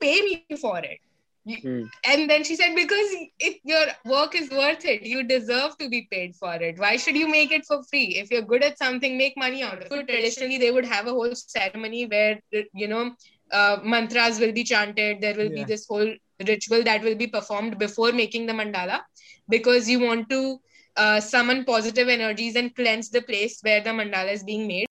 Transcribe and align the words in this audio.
pay 0.00 0.20
me 0.22 0.56
for 0.56 0.78
it? 0.78 0.98
Mm. 1.46 1.88
And 2.04 2.28
then 2.28 2.44
she 2.44 2.56
said, 2.56 2.74
because 2.74 3.08
if 3.38 3.58
your 3.64 3.86
work 4.04 4.34
is 4.34 4.50
worth 4.50 4.84
it, 4.84 5.02
you 5.02 5.22
deserve 5.22 5.78
to 5.78 5.88
be 5.88 6.06
paid 6.10 6.36
for 6.36 6.54
it. 6.54 6.78
Why 6.78 6.96
should 6.96 7.16
you 7.16 7.28
make 7.28 7.52
it 7.52 7.64
for 7.64 7.82
free? 7.84 8.16
If 8.16 8.30
you're 8.30 8.42
good 8.42 8.62
at 8.62 8.78
something, 8.78 9.16
make 9.16 9.36
money 9.36 9.62
out 9.62 9.82
of 9.82 9.90
it. 9.90 10.08
Traditionally, 10.08 10.58
they 10.58 10.70
would 10.70 10.84
have 10.84 11.06
a 11.06 11.10
whole 11.10 11.34
ceremony 11.34 12.06
where, 12.06 12.38
you 12.74 12.88
know, 12.88 13.14
uh, 13.50 13.78
mantras 13.82 14.38
will 14.38 14.52
be 14.52 14.64
chanted. 14.64 15.20
There 15.20 15.34
will 15.34 15.50
yeah. 15.50 15.64
be 15.64 15.64
this 15.64 15.86
whole 15.86 16.12
ritual 16.46 16.84
that 16.84 17.02
will 17.02 17.16
be 17.16 17.26
performed 17.26 17.78
before 17.78 18.12
making 18.12 18.46
the 18.46 18.52
mandala 18.52 19.00
because 19.48 19.88
you 19.88 20.00
want 20.00 20.28
to 20.30 20.60
uh, 20.96 21.20
summon 21.20 21.64
positive 21.64 22.08
energies 22.08 22.56
and 22.56 22.74
cleanse 22.74 23.08
the 23.08 23.22
place 23.22 23.60
where 23.62 23.80
the 23.80 23.90
mandala 23.90 24.32
is 24.32 24.42
being 24.42 24.66
made. 24.66 24.86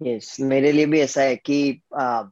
Yes, 0.00 0.40
मेरे 0.40 0.72
लिए 0.72 0.86
भी 0.86 1.00
ऐसा 1.00 1.22
है 1.22 1.36
कि 1.36 1.82
आ, 1.96 2.22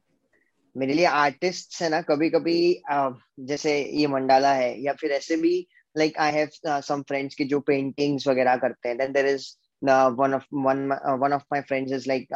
मेरे 0.77 0.95
लिए 0.95 1.05
artist 1.05 1.83
है 1.83 1.89
ना 1.89 2.01
कभी 2.03 2.31
कभी 2.31 2.83
आ, 2.91 3.11
जैसे 3.41 3.79
ये 3.93 4.07
मंडाला 4.07 4.53
है 4.55 4.83
या 4.83 4.93
फिर 4.93 5.13
ऐसे 5.13 5.37
भी 5.37 5.67
like 5.97 6.19
I 6.19 6.33
have 6.33 6.81
some 6.81 7.03
friends 7.03 7.35
की 7.35 7.45
जो 7.45 7.61
पेंटिंग्स 7.61 8.29
वगैरह 8.29 8.57
करते 8.57 8.89
हैं 8.89 8.99
then 8.99 9.13
there 9.13 9.27
is 9.27 9.47
one 9.83 10.35
of 10.35 10.45
one 10.55 10.89
one 11.23 11.33
of 11.33 11.43
my 11.53 11.61
friends 11.61 11.93
is 11.93 12.09
like 12.09 12.27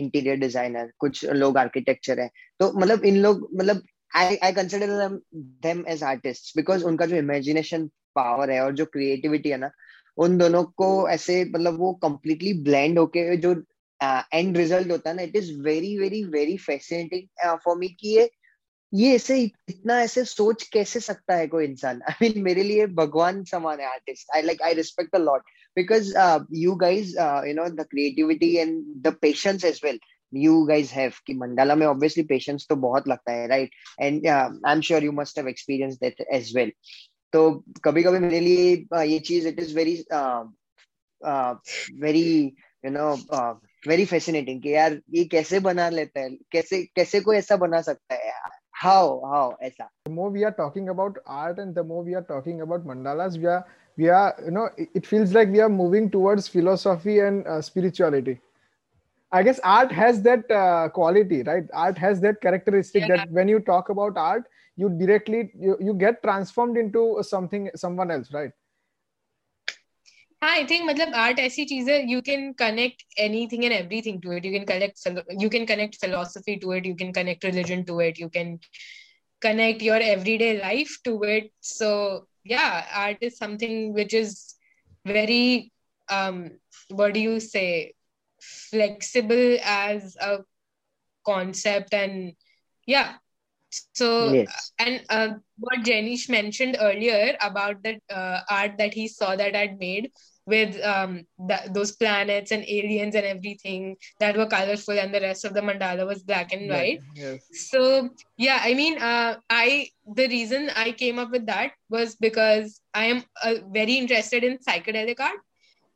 interior 0.00 0.36
designer 0.36 0.92
कुछ 0.98 1.24
लोग 1.24 1.58
आर्किटेक्चर 1.58 2.20
है। 2.20 2.30
तो 2.60 2.72
मतलब 2.80 3.04
इन 3.04 3.16
लोग 3.16 3.48
मतलब 3.54 3.82
I 4.16 4.36
I 4.36 4.52
consider 4.52 5.20
them 5.62 5.84
as 5.88 6.02
artist 6.02 6.56
because 6.56 6.84
उनका 6.84 7.06
जो 7.06 7.16
इमेजिनेशन 7.16 7.86
पावर 8.14 8.50
है 8.50 8.60
और 8.64 8.74
जो 8.74 8.84
क्रिएटिविटी 8.84 9.48
है 9.48 9.56
ना 9.56 9.70
उन 10.18 10.38
दोनों 10.38 10.62
को 10.64 11.08
ऐसे 11.08 11.44
मतलब 11.44 11.78
वो 11.78 11.92
कम्प्लीटली 11.94 12.52
ब्लेंड 12.62 12.98
होके 12.98 13.36
जो 13.36 13.54
एंड 14.02 14.52
uh, 14.52 14.56
रिज़ल्ट 14.56 14.90
होता 14.90 15.10
है 15.10 15.16
ना 15.16 15.22
it 15.22 15.36
is 15.36 15.60
very 15.60 15.98
very 15.98 16.24
very 16.24 16.56
fascinating 16.56 17.58
for 17.64 17.76
me 17.76 17.88
कि 17.88 18.08
ये 18.08 18.30
ये 18.94 19.14
ऐसे 19.14 19.42
इतना 19.42 20.00
ऐसे 20.00 20.24
सोच 20.24 20.62
कैसे 20.62 21.00
सकता 21.00 21.34
है 21.34 21.46
कोई 21.46 21.64
इंसान? 21.64 22.02
आई 22.02 22.28
मीन 22.28 22.42
मेरे 22.42 22.62
लिए 22.62 22.86
भगवान 22.86 23.44
समान 23.44 23.80
है 23.80 23.86
artist 23.86 24.26
I 24.34 24.42
like 24.42 24.62
I 24.62 24.74
respect 24.74 25.14
a 25.14 25.18
lot 25.18 25.42
because 25.76 26.14
you 26.52 26.74
guys 26.74 27.18
you 27.20 27.54
know 27.54 27.68
the 27.68 27.86
creativity 27.90 28.56
and 28.56 28.84
the 29.02 29.16
patience 29.22 29.64
as 29.64 29.80
well 29.84 30.00
you 30.32 30.66
guys 30.68 30.90
have 30.90 31.12
कि 31.26 31.34
मंडाला 31.34 31.74
में 31.74 31.86
obviously 31.86 32.24
patience 32.32 32.68
तो 32.68 32.76
बहुत 32.76 33.08
लगता 33.08 33.32
है 33.32 33.48
right? 33.48 33.70
And 34.00 34.26
uh, 34.26 34.50
I'm 34.64 34.80
sure 34.80 35.00
you 35.00 35.12
must 35.12 35.36
have 35.36 35.46
experienced 35.46 36.00
that 36.00 36.20
as 36.32 36.52
well. 36.54 36.70
तो 37.32 37.64
कभी 37.84 38.02
कभी 38.02 38.18
मेरे 38.18 38.40
लिए 38.40 38.86
uh, 38.94 39.04
ये 39.04 39.18
चीज़ 39.18 39.48
uh, 40.12 40.44
uh, 41.26 41.54
very 41.94 42.54
you 42.84 42.90
know 42.90 43.18
uh, 43.30 43.54
very 43.86 44.04
fascinating 44.04 44.62
कि 44.62 44.74
यार 44.74 45.00
ये 45.14 45.24
कैसे 45.32 45.60
बना 45.60 45.88
लेता 45.90 46.20
है 46.20 46.30
कैसे 46.52 46.82
कैसे 46.96 47.20
कोई 47.20 47.36
ऐसा 47.36 47.56
बना 47.56 47.80
सकता 47.80 48.14
है 48.14 48.26
यार 48.26 48.56
how 48.82 49.20
how 49.30 49.56
ऐसा 49.62 49.88
the 50.06 50.10
more 50.10 50.30
we 50.30 50.44
are 50.44 50.52
talking 50.52 50.88
about 50.88 51.16
art 51.26 51.58
and 51.58 51.74
the 51.74 51.84
more 51.84 52.02
we 52.02 52.14
are 52.14 52.26
talking 52.28 52.60
about 52.66 52.84
mandalas 52.90 53.38
we 53.38 53.46
are 53.46 53.64
we 53.96 54.08
are 54.08 54.34
you 54.44 54.52
know 54.52 54.68
it 54.78 55.06
feels 55.06 55.32
like 55.32 55.48
we 55.48 55.60
are 55.60 55.68
moving 55.68 56.10
towards 56.10 56.46
philosophy 56.48 57.18
and 57.20 57.46
uh, 57.46 57.60
spirituality 57.60 58.38
i 59.32 59.42
guess 59.42 59.58
art 59.64 59.90
has 59.90 60.22
that 60.22 60.54
uh, 60.60 60.88
quality 61.00 61.42
right 61.42 61.74
art 61.86 61.98
has 61.98 62.20
that 62.20 62.40
characteristic 62.40 63.02
yeah. 63.02 63.16
that 63.16 63.36
when 63.40 63.48
you 63.48 63.58
talk 63.58 63.90
about 63.96 64.16
art 64.16 64.44
you 64.76 64.88
directly 64.88 65.50
you, 65.58 65.76
you 65.80 65.94
get 65.94 66.22
transformed 66.22 66.76
into 66.76 67.04
something 67.22 67.68
someone 67.74 68.10
else 68.10 68.32
right 68.32 68.52
हाँ 70.43 70.51
I 70.51 70.63
think 70.69 70.83
मतलब 70.85 71.13
art 71.15 71.39
ऐसी 71.39 71.65
चीज 71.65 71.89
है 71.89 72.01
you 72.11 72.21
can 72.21 72.51
connect 72.59 73.03
anything 73.25 73.63
and 73.63 73.73
everything 73.73 74.21
to 74.21 74.33
it 74.33 74.45
you 74.45 74.51
can 74.51 74.65
connect 74.65 75.07
you 75.41 75.49
can 75.49 75.65
connect 75.65 75.95
philosophy 76.01 76.55
to 76.63 76.73
it 76.73 76.85
you 76.85 76.95
can 76.95 77.11
connect 77.13 77.45
religion 77.45 77.83
to 77.83 78.01
it 78.01 78.19
you 78.21 78.29
can 78.37 78.59
connect 79.43 79.81
your 79.85 79.97
everyday 80.09 80.49
life 80.57 80.91
to 81.05 81.13
it 81.29 81.47
so 81.69 81.87
yeah 82.51 82.85
art 82.99 83.25
is 83.27 83.33
something 83.39 83.73
which 83.97 84.13
is 84.19 84.35
very 85.09 85.71
um 86.17 86.37
what 86.99 87.13
do 87.17 87.23
you 87.23 87.33
say 87.45 87.65
flexible 88.51 89.57
as 89.73 90.15
a 90.29 90.31
concept 91.31 91.93
and 91.93 92.33
yeah 92.87 93.11
so, 93.93 94.31
yes. 94.31 94.71
and 94.77 95.01
uh, 95.09 95.29
what 95.57 95.79
Jenish 95.79 96.29
mentioned 96.29 96.77
earlier 96.79 97.35
about 97.41 97.81
that 97.83 98.01
uh, 98.09 98.41
art 98.49 98.77
that 98.77 98.93
he 98.93 99.07
saw 99.07 99.35
that 99.35 99.55
I'd 99.55 99.79
made 99.79 100.11
with 100.48 100.80
um, 100.82 101.26
th- 101.48 101.68
those 101.76 101.92
planets 101.92 102.50
and 102.56 102.64
aliens 102.64 103.14
and 103.14 103.26
everything 103.26 103.96
that 104.18 104.36
were 104.36 104.46
colorful, 104.46 104.98
and 104.98 105.14
the 105.14 105.20
rest 105.20 105.44
of 105.44 105.52
the 105.52 105.60
mandala 105.60 106.06
was 106.06 106.22
black 106.22 106.52
and 106.52 106.70
white. 106.70 107.00
Yes. 107.14 107.44
So 107.70 108.08
yeah, 108.38 108.60
I 108.62 108.72
mean, 108.74 108.98
uh, 108.98 109.36
I 109.50 109.88
the 110.20 110.28
reason 110.28 110.70
I 110.74 110.92
came 110.92 111.18
up 111.18 111.30
with 111.30 111.46
that 111.46 111.72
was 111.90 112.16
because 112.16 112.80
I 112.94 113.04
am 113.12 113.24
uh, 113.42 113.56
very 113.70 114.00
interested 114.00 114.42
in 114.42 114.58
psychedelic 114.58 115.20
art, 115.20 115.40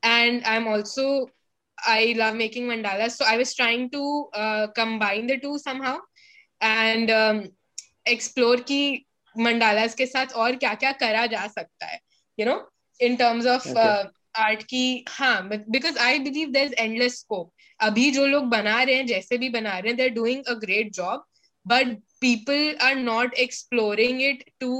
and 0.02 0.44
I'm 0.44 0.68
also 0.68 1.28
I 1.86 2.14
love 2.16 2.36
making 2.36 2.68
mandalas. 2.68 3.12
So 3.12 3.24
I 3.24 3.36
was 3.38 3.54
trying 3.54 3.90
to 3.90 4.04
uh, 4.34 4.66
combine 4.76 5.26
the 5.26 5.40
two 5.40 5.58
somehow 5.58 5.98
and 6.60 7.10
um, 7.10 7.48
explore 8.06 8.58
ki 8.58 9.06
mandalas 9.36 9.96
ke 10.00 10.06
saath 10.14 10.36
aur 10.36 10.52
kya 10.64 10.78
kya 10.78 10.96
kara 10.98 11.28
ja 11.36 11.46
sakta 11.48 11.92
hai, 11.92 12.00
you 12.36 12.44
know, 12.44 12.58
in 13.00 13.16
terms 13.16 13.46
of 13.46 13.66
okay. 13.66 13.80
uh, 13.80 14.04
art 14.34 14.62
की 14.62 15.04
हाँ 15.08 15.48
because 15.48 15.98
I 15.98 16.18
believe 16.18 16.50
there 16.50 16.64
is 16.64 16.74
endless 16.74 17.18
scope 17.20 17.52
अभी 17.80 18.10
जो 18.10 18.26
लोग 18.26 18.44
बना 18.44 18.82
रहे 18.82 18.94
हैं 18.94 19.06
जैसे 19.06 19.38
भी 19.38 19.48
बना 19.48 19.78
रहे 19.78 19.88
हैं 19.88 19.96
they're 19.96 20.08
doing 20.10 20.44
a 20.44 20.54
great 20.54 20.92
job 20.92 21.24
but 21.66 21.96
people 22.20 22.76
are 22.82 22.94
not 22.96 23.34
exploring 23.34 24.22
it 24.22 24.44
to 24.60 24.70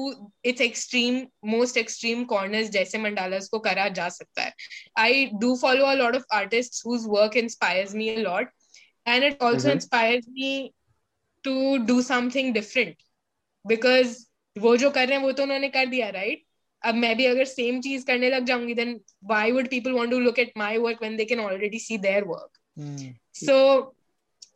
its 0.45 0.61
extreme 0.61 1.21
most 1.47 1.77
extreme 1.77 2.25
corners 2.25 2.69
जैसे 2.71 2.99
मंडालास 2.99 3.49
को 3.49 3.59
करा 3.59 3.89
जा 3.89 4.09
सकता 4.09 4.43
है. 4.43 4.53
I 4.99 5.27
do 5.41 5.55
follow 5.57 5.85
a 5.87 5.95
lot 5.95 6.17
of 6.17 6.25
artist 6.35 6.83
whose 6.87 7.05
work 7.09 7.37
inspires 7.37 7.95
me 7.95 8.09
a 8.09 8.19
lot 8.19 8.51
and 9.07 9.25
it 9.25 9.43
also 9.43 9.71
inspires 9.71 10.27
me 10.29 10.73
to 11.45 11.77
do 11.87 12.01
something 12.03 12.53
different 12.55 12.97
because 13.65 14.17
वो 14.57 14.77
जो 14.77 14.91
कर 14.91 15.09
रहे 15.09 15.17
हैं 15.19 15.25
वो 15.25 15.33
तो 15.33 15.43
उन्होंने 15.43 15.69
कर 15.69 15.87
दिया 15.87 16.09
राइट 16.11 16.39
right? 16.39 16.52
अब 16.86 16.96
मैं 16.96 17.16
भी 17.18 17.26
अगर 17.26 17.46
सेम 17.46 17.80
चीज 17.82 18.04
करने 18.08 18.30
लग 18.30 18.46
जाऊंगी 18.46 18.74
then 18.74 19.00
why 19.30 19.52
would 19.52 19.68
people 19.70 19.92
want 19.92 20.12
to 20.12 20.20
look 20.20 20.40
at 20.40 20.52
my 20.58 20.78
work 20.78 21.02
when 21.02 21.16
they 21.18 21.26
can 21.26 21.40
already 21.40 21.80
see 21.80 21.98
their 22.10 22.24
work 22.34 22.60
so 23.46 23.56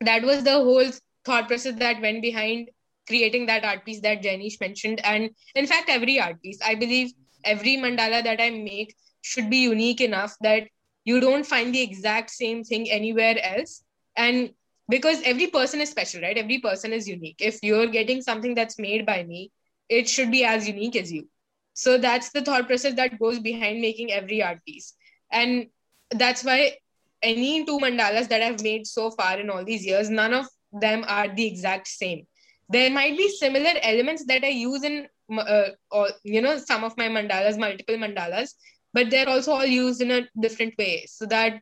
that 0.06 0.24
was 0.28 0.40
the 0.46 0.54
whole 0.68 0.88
thought 1.26 1.48
process 1.50 1.76
that 1.80 2.00
went 2.04 2.22
behind 2.22 2.70
creating 3.10 3.44
that 3.50 3.66
art 3.72 3.84
piece 3.86 4.00
that 4.06 4.24
Jenish 4.24 4.56
mentioned. 4.62 5.02
And 5.10 5.30
in 5.62 5.68
fact, 5.72 5.90
every 5.96 6.20
art 6.20 6.42
piece, 6.42 6.60
I 6.70 6.74
believe 6.76 7.12
every 7.44 7.74
mandala 7.84 8.24
that 8.24 8.42
I 8.46 8.50
make 8.50 8.96
should 9.22 9.50
be 9.52 9.58
unique 9.58 10.02
enough 10.02 10.34
that 10.42 10.72
you 11.06 11.20
don't 11.20 11.46
find 11.46 11.76
the 11.76 11.82
exact 11.82 12.32
same 12.32 12.64
thing 12.64 12.90
anywhere 12.90 13.38
else. 13.52 13.84
And 14.16 14.52
because 14.90 15.22
every 15.24 15.48
person 15.48 15.82
is 15.82 15.90
special 15.90 16.22
right 16.22 16.38
every 16.38 16.60
person 16.60 16.94
is 16.94 17.08
unique 17.08 17.42
if 17.50 17.60
you're 17.64 17.88
getting 17.88 18.22
something 18.22 18.56
that's 18.56 18.78
made 18.78 19.06
by 19.06 19.24
me 19.24 19.52
it 19.90 20.10
should 20.10 20.32
be 20.32 20.44
as 20.44 20.68
unique 20.68 20.98
as 21.02 21.12
you 21.12 21.28
so 21.77 21.99
that's 21.99 22.31
the 22.31 22.43
thought 22.43 22.67
process 22.67 22.95
that 22.95 23.19
goes 23.21 23.39
behind 23.39 23.83
making 23.83 24.11
every 24.11 24.43
art 24.43 24.61
piece. 24.67 24.95
And 25.31 25.67
that's 26.11 26.43
why 26.43 26.77
any 27.23 27.65
two 27.67 27.79
mandalas 27.79 28.29
that 28.29 28.43
i've 28.43 28.63
made 28.63 28.87
so 28.87 29.11
far 29.11 29.39
in 29.41 29.51
all 29.51 29.65
these 29.65 29.85
years 29.85 30.11
none 30.11 30.33
of 30.35 30.47
them 30.73 31.05
are 31.09 31.29
the 31.35 31.47
exact 31.47 31.89
same. 31.89 32.27
There 32.69 32.91
might 32.91 33.17
be 33.17 33.29
similar 33.29 33.73
elements 33.83 34.25
that 34.27 34.45
i 34.45 34.49
use 34.49 34.85
in 34.85 35.07
uh, 35.37 35.69
or 35.91 36.09
you 36.25 36.41
know 36.41 36.59
some 36.59 36.85
of 36.85 36.97
my 36.97 37.09
mandalas 37.09 37.59
multiple 37.59 37.97
mandalas 37.97 38.55
but 38.93 39.11
they're 39.11 39.29
also 39.29 39.53
all 39.53 39.67
used 39.67 40.01
in 40.01 40.11
a 40.11 40.29
different 40.41 40.75
way. 40.79 41.07
So 41.09 41.27
that 41.27 41.61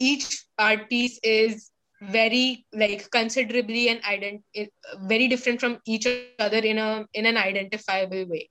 each 0.00 0.44
art 0.58 0.88
piece 0.88 1.18
is 1.22 1.70
very 2.02 2.66
like 2.72 3.10
considerably 3.10 3.88
and 3.88 4.02
ident- 4.02 4.68
very 5.02 5.28
different 5.28 5.60
from 5.60 5.78
each 5.86 6.06
other 6.06 6.58
in 6.58 6.78
a 6.78 7.06
in 7.14 7.26
an 7.26 7.36
identifiable 7.36 8.26
way 8.28 8.48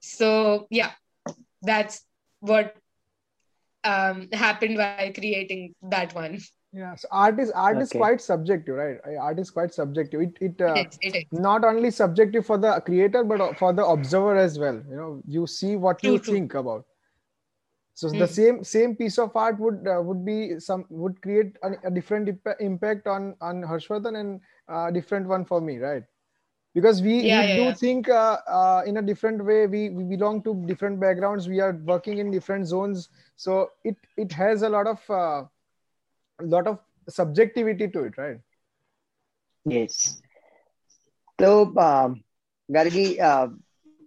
so 0.00 0.66
yeah 0.70 0.92
that's 1.62 2.04
what 2.40 2.74
um 3.84 4.28
happened 4.32 4.76
while 4.76 5.12
creating 5.12 5.74
that 5.82 6.14
one 6.14 6.38
yeah 6.72 6.94
so 6.94 7.08
art 7.10 7.40
is 7.40 7.50
art 7.50 7.76
okay. 7.76 7.82
is 7.82 7.90
quite 7.90 8.20
subjective 8.20 8.76
right 8.76 8.98
art 9.18 9.38
is 9.38 9.50
quite 9.50 9.72
subjective 9.72 10.20
it, 10.20 10.36
it, 10.40 10.60
uh, 10.60 10.74
it, 10.74 10.88
is, 10.88 10.98
it 11.02 11.16
is. 11.16 11.24
not 11.32 11.64
only 11.64 11.90
subjective 11.90 12.46
for 12.46 12.58
the 12.58 12.80
creator 12.86 13.24
but 13.24 13.58
for 13.58 13.72
the 13.72 13.84
observer 13.84 14.36
as 14.36 14.58
well 14.58 14.80
you 14.88 14.96
know 14.96 15.22
you 15.26 15.46
see 15.46 15.76
what 15.76 15.98
true, 15.98 16.12
you 16.12 16.18
true. 16.18 16.34
think 16.34 16.54
about 16.54 16.84
so 17.94 18.08
mm. 18.08 18.18
the 18.18 18.26
hmm. 18.26 18.32
same 18.32 18.64
same 18.64 18.96
piece 18.96 19.18
of 19.18 19.34
art 19.34 19.58
would 19.58 19.86
uh, 19.86 20.00
would 20.00 20.24
be 20.24 20.60
some 20.60 20.84
would 20.88 21.20
create 21.22 21.56
a, 21.62 21.72
a 21.84 21.90
different 21.90 22.28
imp- 22.28 22.60
impact 22.60 23.06
on 23.06 23.34
on 23.40 23.62
Harshvardhan 23.62 24.20
and 24.20 24.40
a 24.68 24.92
different 24.92 25.26
one 25.26 25.44
for 25.44 25.60
me 25.60 25.78
right 25.78 26.04
because 26.73 27.01
we, 27.01 27.21
yeah, 27.21 27.41
we 27.41 27.47
yeah, 27.47 27.55
do 27.55 27.61
yeah. 27.63 27.73
think 27.73 28.09
uh, 28.09 28.37
uh, 28.47 28.81
in 28.85 28.97
a 28.97 29.01
different 29.01 29.43
way 29.43 29.65
we, 29.65 29.89
we 29.89 30.03
belong 30.03 30.43
to 30.43 30.53
different 30.67 30.99
backgrounds 30.99 31.47
we 31.47 31.59
are 31.59 31.73
working 31.85 32.17
in 32.17 32.29
different 32.29 32.67
zones 32.67 33.09
so 33.37 33.71
it 33.83 33.95
it 34.17 34.31
has 34.31 34.61
a 34.61 34.69
lot 34.69 34.85
of 34.85 34.99
uh, 35.09 35.43
lot 36.41 36.67
of 36.67 36.79
subjectivity 37.09 37.87
to 37.87 38.03
it 38.03 38.17
right 38.17 38.39
yes 39.65 40.21
तो 41.41 41.73
गर्गी 42.71 43.07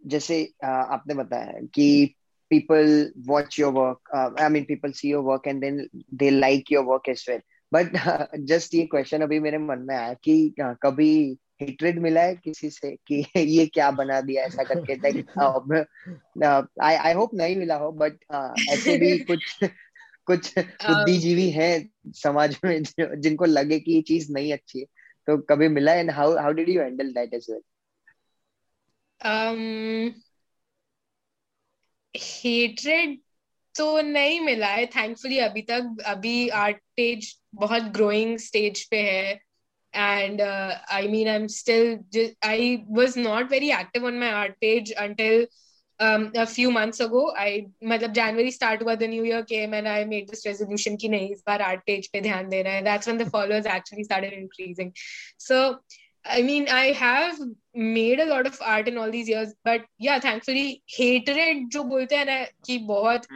जैसे 0.06 0.36
आपने 0.64 1.14
बताया 1.14 1.60
कि 1.74 2.14
people 2.50 3.10
watch 3.26 3.58
your 3.58 3.70
work 3.70 3.98
uh, 4.14 4.30
i 4.38 4.48
mean 4.48 4.64
people 4.64 4.92
see 4.92 5.08
your 5.08 5.22
work 5.22 5.46
and 5.46 5.62
then 5.62 5.86
they 6.10 6.30
like 6.30 6.70
your 6.70 6.82
work 6.82 7.08
as 7.08 7.22
well 7.28 7.42
but 7.70 7.94
uh, 8.06 8.26
just 8.44 8.74
ये 8.74 8.88
question 8.94 9.22
अभी 9.22 9.40
मेरे 9.40 9.58
मन 9.58 9.84
में 9.88 9.94
आया 9.96 10.14
कि 10.14 10.54
uh, 10.60 10.74
कभी 10.82 11.38
हेट्रेड 11.67 11.99
मिला 11.99 12.21
है 12.21 12.35
किसी 12.35 12.69
से 12.69 12.95
कि 13.07 13.25
ये 13.37 13.65
क्या 13.65 13.91
बना 13.91 14.21
दिया 14.21 14.43
ऐसा 14.43 14.63
करके 14.63 14.95
लाइक 14.95 15.25
आई 16.83 16.95
आई 16.95 17.13
होप 17.13 17.33
नहीं 17.33 17.55
मिला 17.55 17.75
हो 17.75 17.91
बट 17.91 18.13
ऐसे 18.69 18.97
भी 18.97 19.17
कुछ 19.27 19.59
कुछ 20.25 20.59
बुद्धिजीवी 20.59 21.49
हैं 21.49 21.89
समाज 22.07 22.59
में 22.65 22.83
जिनको 23.21 23.45
लगे 23.45 23.79
कि 23.79 23.91
ये 23.91 24.01
चीज़ 24.01 24.31
नहीं 24.31 24.53
अच्छी 24.53 24.79
है 24.79 24.85
तो 25.27 25.37
कभी 25.37 25.67
मिला 25.67 25.93
and 25.93 26.11
how 26.11 26.37
how 26.37 26.51
did 26.51 26.69
you 26.69 26.81
handle 26.81 27.11
that 27.11 27.33
as 27.33 27.47
well 27.49 27.61
hatred 32.17 33.19
तो 33.75 34.01
नहीं 34.01 34.41
मिला 34.41 34.67
है 34.67 34.85
थैंकफुली 34.85 35.37
अभी 35.37 35.61
तक 35.61 35.97
अभी 36.05 36.49
आर्ट 36.49 36.77
पेज 36.77 37.41
बहुत 37.55 37.83
ग्रोइंग 37.83 38.37
स्टेज 38.37 38.89
पे 38.89 38.97
है। 39.01 39.39
and 39.94 40.40
uh, 40.40 40.74
i 40.90 41.06
mean 41.06 41.28
i'm 41.28 41.48
still 41.48 41.98
just, 42.12 42.34
i 42.42 42.84
was 42.86 43.16
not 43.16 43.48
very 43.48 43.70
active 43.70 44.04
on 44.04 44.18
my 44.18 44.32
art 44.32 44.60
page 44.60 44.92
until 44.96 45.46
um, 46.00 46.30
a 46.34 46.46
few 46.46 46.70
months 46.70 47.00
ago 47.00 47.32
i 47.36 47.66
matlab 47.82 48.14
january 48.14 48.50
start 48.50 48.82
hua 48.82 48.96
the 48.96 49.08
new 49.08 49.24
year 49.24 49.44
came 49.44 49.74
and 49.74 49.88
i 49.88 50.04
made 50.04 50.28
this 50.28 50.44
resolution 50.46 50.96
ki 50.96 51.08
nahi 51.08 51.32
is 51.32 51.42
baar 51.42 51.60
art 51.70 51.86
page 51.86 52.10
pe 52.12 52.20
dhyan 52.20 52.50
dena 52.50 52.74
hai 52.76 52.82
that's 52.82 53.06
when 53.06 53.22
the 53.22 53.30
followers 53.30 53.66
actually 53.66 54.04
started 54.04 54.32
increasing 54.32 54.92
so 55.38 55.78
i 56.24 56.42
mean 56.42 56.68
i 56.68 56.84
have 56.92 57.40
made 57.74 58.20
a 58.20 58.26
lot 58.26 58.46
of 58.46 58.60
art 58.60 58.88
in 58.88 58.98
all 58.98 59.10
these 59.10 59.28
years 59.28 59.54
but 59.64 59.88
yeah 59.98 60.20
thankfully 60.28 60.82
hatred 60.98 61.64
jo 61.76 61.84
bolte 61.94 62.18
hain 62.20 62.30
na 62.34 62.38
ki 62.68 62.78
bahut 62.92 63.32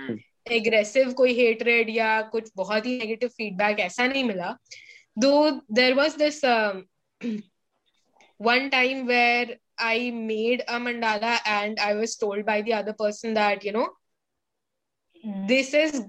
aggressive 0.51 1.13
कोई 1.13 1.35
hatred 1.35 1.91
या 1.91 2.21
कुछ 2.23 2.49
बहुत 2.57 2.87
ही 2.87 2.99
negative 2.99 3.29
feedback 3.29 3.81
ऐसा 3.81 4.07
नहीं 4.07 4.25
मिला 4.25 4.57
though 5.17 5.61
there 5.69 5.95
was 5.95 6.17
this 6.17 6.43
um, 6.45 6.87
one 8.39 8.71
time 8.71 9.07
where 9.07 9.57
I 9.79 10.11
made 10.11 10.63
a 10.69 10.79
mandala 10.79 11.39
and 11.45 11.79
I 11.81 11.95
was 11.95 12.17
told 12.17 12.45
by 12.47 12.63
the 12.63 12.75
other 12.75 12.93
person 12.93 13.35
that, 13.35 13.65
you 13.65 13.73
know, 13.73 13.89
this 15.47 15.75
is 15.75 16.05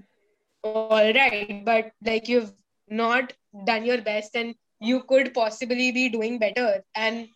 all 0.62 1.12
right, 1.12 1.62
but 1.64 1.92
like 2.04 2.28
you've 2.28 2.52
not 2.88 3.32
done 3.66 3.84
your 3.84 4.02
best 4.02 4.34
and 4.34 4.54
you 4.80 5.02
could 5.02 5.32
possibly 5.34 5.92
be 5.92 6.08
doing 6.08 6.38
better. 6.38 6.84
And 6.94 7.28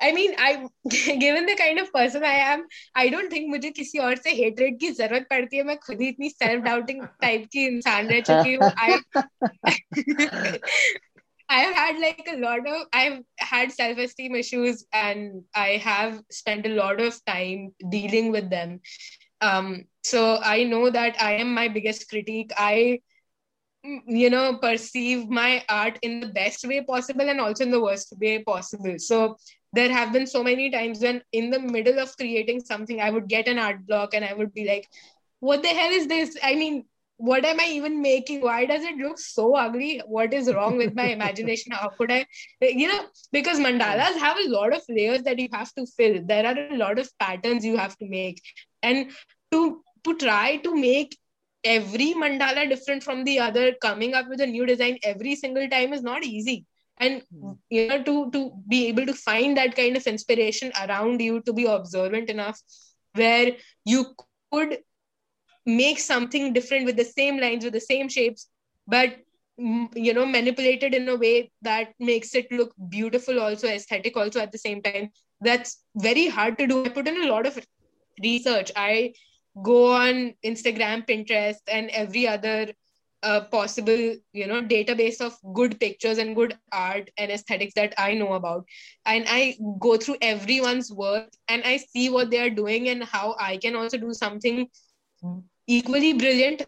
I 0.00 0.12
mean, 0.12 0.34
I 0.38 0.66
given 0.90 1.46
the 1.46 1.56
kind 1.56 1.78
of 1.78 1.92
person 1.92 2.22
I 2.22 2.34
am, 2.52 2.66
I 2.94 3.08
don't 3.08 3.30
think 3.30 3.48
मुझे 3.50 3.70
किसी 3.74 3.98
और 3.98 4.16
से 4.16 4.32
hatred 4.38 4.78
की 4.80 4.90
जरूरत 4.92 5.26
पड़ती 5.30 5.56
है 5.56 5.62
मैं 5.64 5.76
खुद 5.86 6.00
ही 6.00 6.08
इतनी 6.08 6.30
self 6.30 6.64
doubting 6.64 7.00
type 7.22 7.46
की 7.52 7.66
इंसान 7.66 8.08
रह 8.08 8.20
चुकी 8.20 8.54
हूँ 8.54 8.70
I 8.78 9.00
I've 11.51 11.75
had 11.75 11.99
like 11.99 12.27
a 12.31 12.37
lot 12.37 12.65
of 12.65 12.87
I've 12.93 13.19
had 13.37 13.73
self-esteem 13.73 14.35
issues 14.35 14.85
and 14.93 15.43
I 15.53 15.71
have 15.83 16.21
spent 16.31 16.65
a 16.65 16.75
lot 16.75 17.01
of 17.01 17.19
time 17.25 17.73
dealing 17.89 18.31
with 18.31 18.49
them. 18.49 18.79
Um, 19.41 19.83
so 20.03 20.39
I 20.41 20.63
know 20.63 20.89
that 20.89 21.21
I 21.21 21.33
am 21.33 21.53
my 21.53 21.67
biggest 21.67 22.09
critique. 22.09 22.51
I 22.57 23.01
you 23.83 24.29
know 24.29 24.57
perceive 24.57 25.27
my 25.27 25.65
art 25.67 25.97
in 26.03 26.19
the 26.21 26.27
best 26.27 26.65
way 26.67 26.83
possible 26.83 27.27
and 27.29 27.41
also 27.41 27.63
in 27.65 27.71
the 27.71 27.81
worst 27.81 28.13
way 28.21 28.43
possible. 28.43 28.95
So 28.99 29.35
there 29.73 29.91
have 29.91 30.13
been 30.13 30.27
so 30.27 30.43
many 30.43 30.69
times 30.69 31.01
when 31.01 31.21
in 31.33 31.49
the 31.49 31.59
middle 31.59 31.99
of 31.99 32.15
creating 32.15 32.61
something 32.61 33.01
I 33.01 33.09
would 33.09 33.27
get 33.27 33.47
an 33.47 33.59
art 33.59 33.85
block 33.87 34.13
and 34.13 34.23
I 34.23 34.33
would 34.33 34.53
be 34.53 34.65
like, 34.67 34.87
what 35.39 35.63
the 35.63 35.69
hell 35.69 35.91
is 35.91 36.07
this? 36.07 36.37
I 36.43 36.55
mean, 36.55 36.85
what 37.21 37.45
am 37.45 37.59
I 37.59 37.65
even 37.65 38.01
making? 38.01 38.41
Why 38.41 38.65
does 38.65 38.83
it 38.83 38.97
look 38.97 39.19
so 39.19 39.55
ugly? 39.55 40.01
What 40.07 40.33
is 40.33 40.51
wrong 40.51 40.77
with 40.77 40.95
my 40.95 41.05
imagination? 41.05 41.71
How 41.71 41.89
could 41.89 42.11
I, 42.11 42.25
you 42.61 42.87
know, 42.87 43.05
because 43.31 43.59
mandalas 43.59 44.17
have 44.17 44.37
a 44.37 44.49
lot 44.49 44.73
of 44.73 44.81
layers 44.89 45.21
that 45.23 45.37
you 45.37 45.47
have 45.53 45.71
to 45.75 45.85
fill. 45.85 46.21
There 46.25 46.45
are 46.45 46.57
a 46.57 46.77
lot 46.77 46.97
of 46.97 47.11
patterns 47.19 47.63
you 47.63 47.77
have 47.77 47.95
to 47.99 48.07
make. 48.07 48.41
And 48.81 49.11
to 49.51 49.83
to 50.03 50.17
try 50.17 50.57
to 50.57 50.75
make 50.75 51.15
every 51.63 52.13
mandala 52.15 52.67
different 52.67 53.03
from 53.03 53.23
the 53.23 53.39
other, 53.39 53.73
coming 53.81 54.15
up 54.15 54.27
with 54.27 54.41
a 54.41 54.47
new 54.47 54.65
design 54.65 54.97
every 55.03 55.35
single 55.35 55.69
time 55.69 55.93
is 55.93 56.01
not 56.01 56.23
easy. 56.23 56.65
And 56.97 57.21
hmm. 57.31 57.51
you 57.69 57.87
know, 57.87 58.03
to 58.03 58.31
to 58.31 58.51
be 58.67 58.87
able 58.87 59.05
to 59.05 59.13
find 59.13 59.57
that 59.57 59.75
kind 59.75 59.95
of 59.95 60.07
inspiration 60.07 60.71
around 60.85 61.21
you, 61.21 61.41
to 61.41 61.53
be 61.53 61.65
observant 61.65 62.31
enough 62.31 62.59
where 63.13 63.51
you 63.85 64.15
could 64.51 64.79
make 65.65 65.99
something 65.99 66.53
different 66.53 66.85
with 66.85 66.95
the 66.97 67.05
same 67.05 67.39
lines 67.39 67.63
with 67.63 67.73
the 67.73 67.79
same 67.79 68.09
shapes 68.09 68.49
but 68.87 69.15
mm, 69.59 69.87
you 69.95 70.13
know 70.13 70.25
manipulated 70.25 70.93
in 70.93 71.07
a 71.09 71.15
way 71.15 71.51
that 71.61 71.93
makes 71.99 72.35
it 72.35 72.51
look 72.51 72.73
beautiful 72.89 73.39
also 73.39 73.67
aesthetic 73.67 74.17
also 74.17 74.39
at 74.39 74.51
the 74.51 74.57
same 74.57 74.81
time. 74.81 75.09
That's 75.41 75.83
very 75.95 76.27
hard 76.27 76.57
to 76.59 76.67
do. 76.67 76.83
I 76.83 76.89
put 76.89 77.07
in 77.07 77.23
a 77.23 77.27
lot 77.27 77.45
of 77.45 77.59
research. 78.23 78.71
I 78.75 79.13
go 79.63 79.93
on 79.93 80.33
instagram 80.45 81.05
pinterest 81.07 81.57
and 81.67 81.89
every 81.89 82.27
other 82.27 82.73
uh, 83.23 83.41
possible 83.41 84.15
you 84.33 84.47
know 84.47 84.61
database 84.61 85.21
of 85.21 85.37
good 85.53 85.79
pictures 85.79 86.17
and 86.17 86.35
good 86.35 86.57
art 86.71 87.09
and 87.17 87.31
aesthetics 87.31 87.73
that 87.75 87.93
i 87.97 88.13
know 88.13 88.33
about. 88.33 88.65
And 89.05 89.25
i 89.27 89.57
go 89.79 89.97
through 89.97 90.17
everyone's 90.21 90.91
work 90.91 91.29
and 91.47 91.63
i 91.63 91.77
see 91.77 92.09
what 92.09 92.31
they 92.31 92.39
are 92.39 92.49
doing 92.49 92.89
and 92.89 93.03
how 93.03 93.35
i 93.39 93.57
can 93.57 93.75
also 93.75 93.97
do 93.97 94.13
something 94.13 94.67
equally 95.70 96.12
brilliant, 96.12 96.62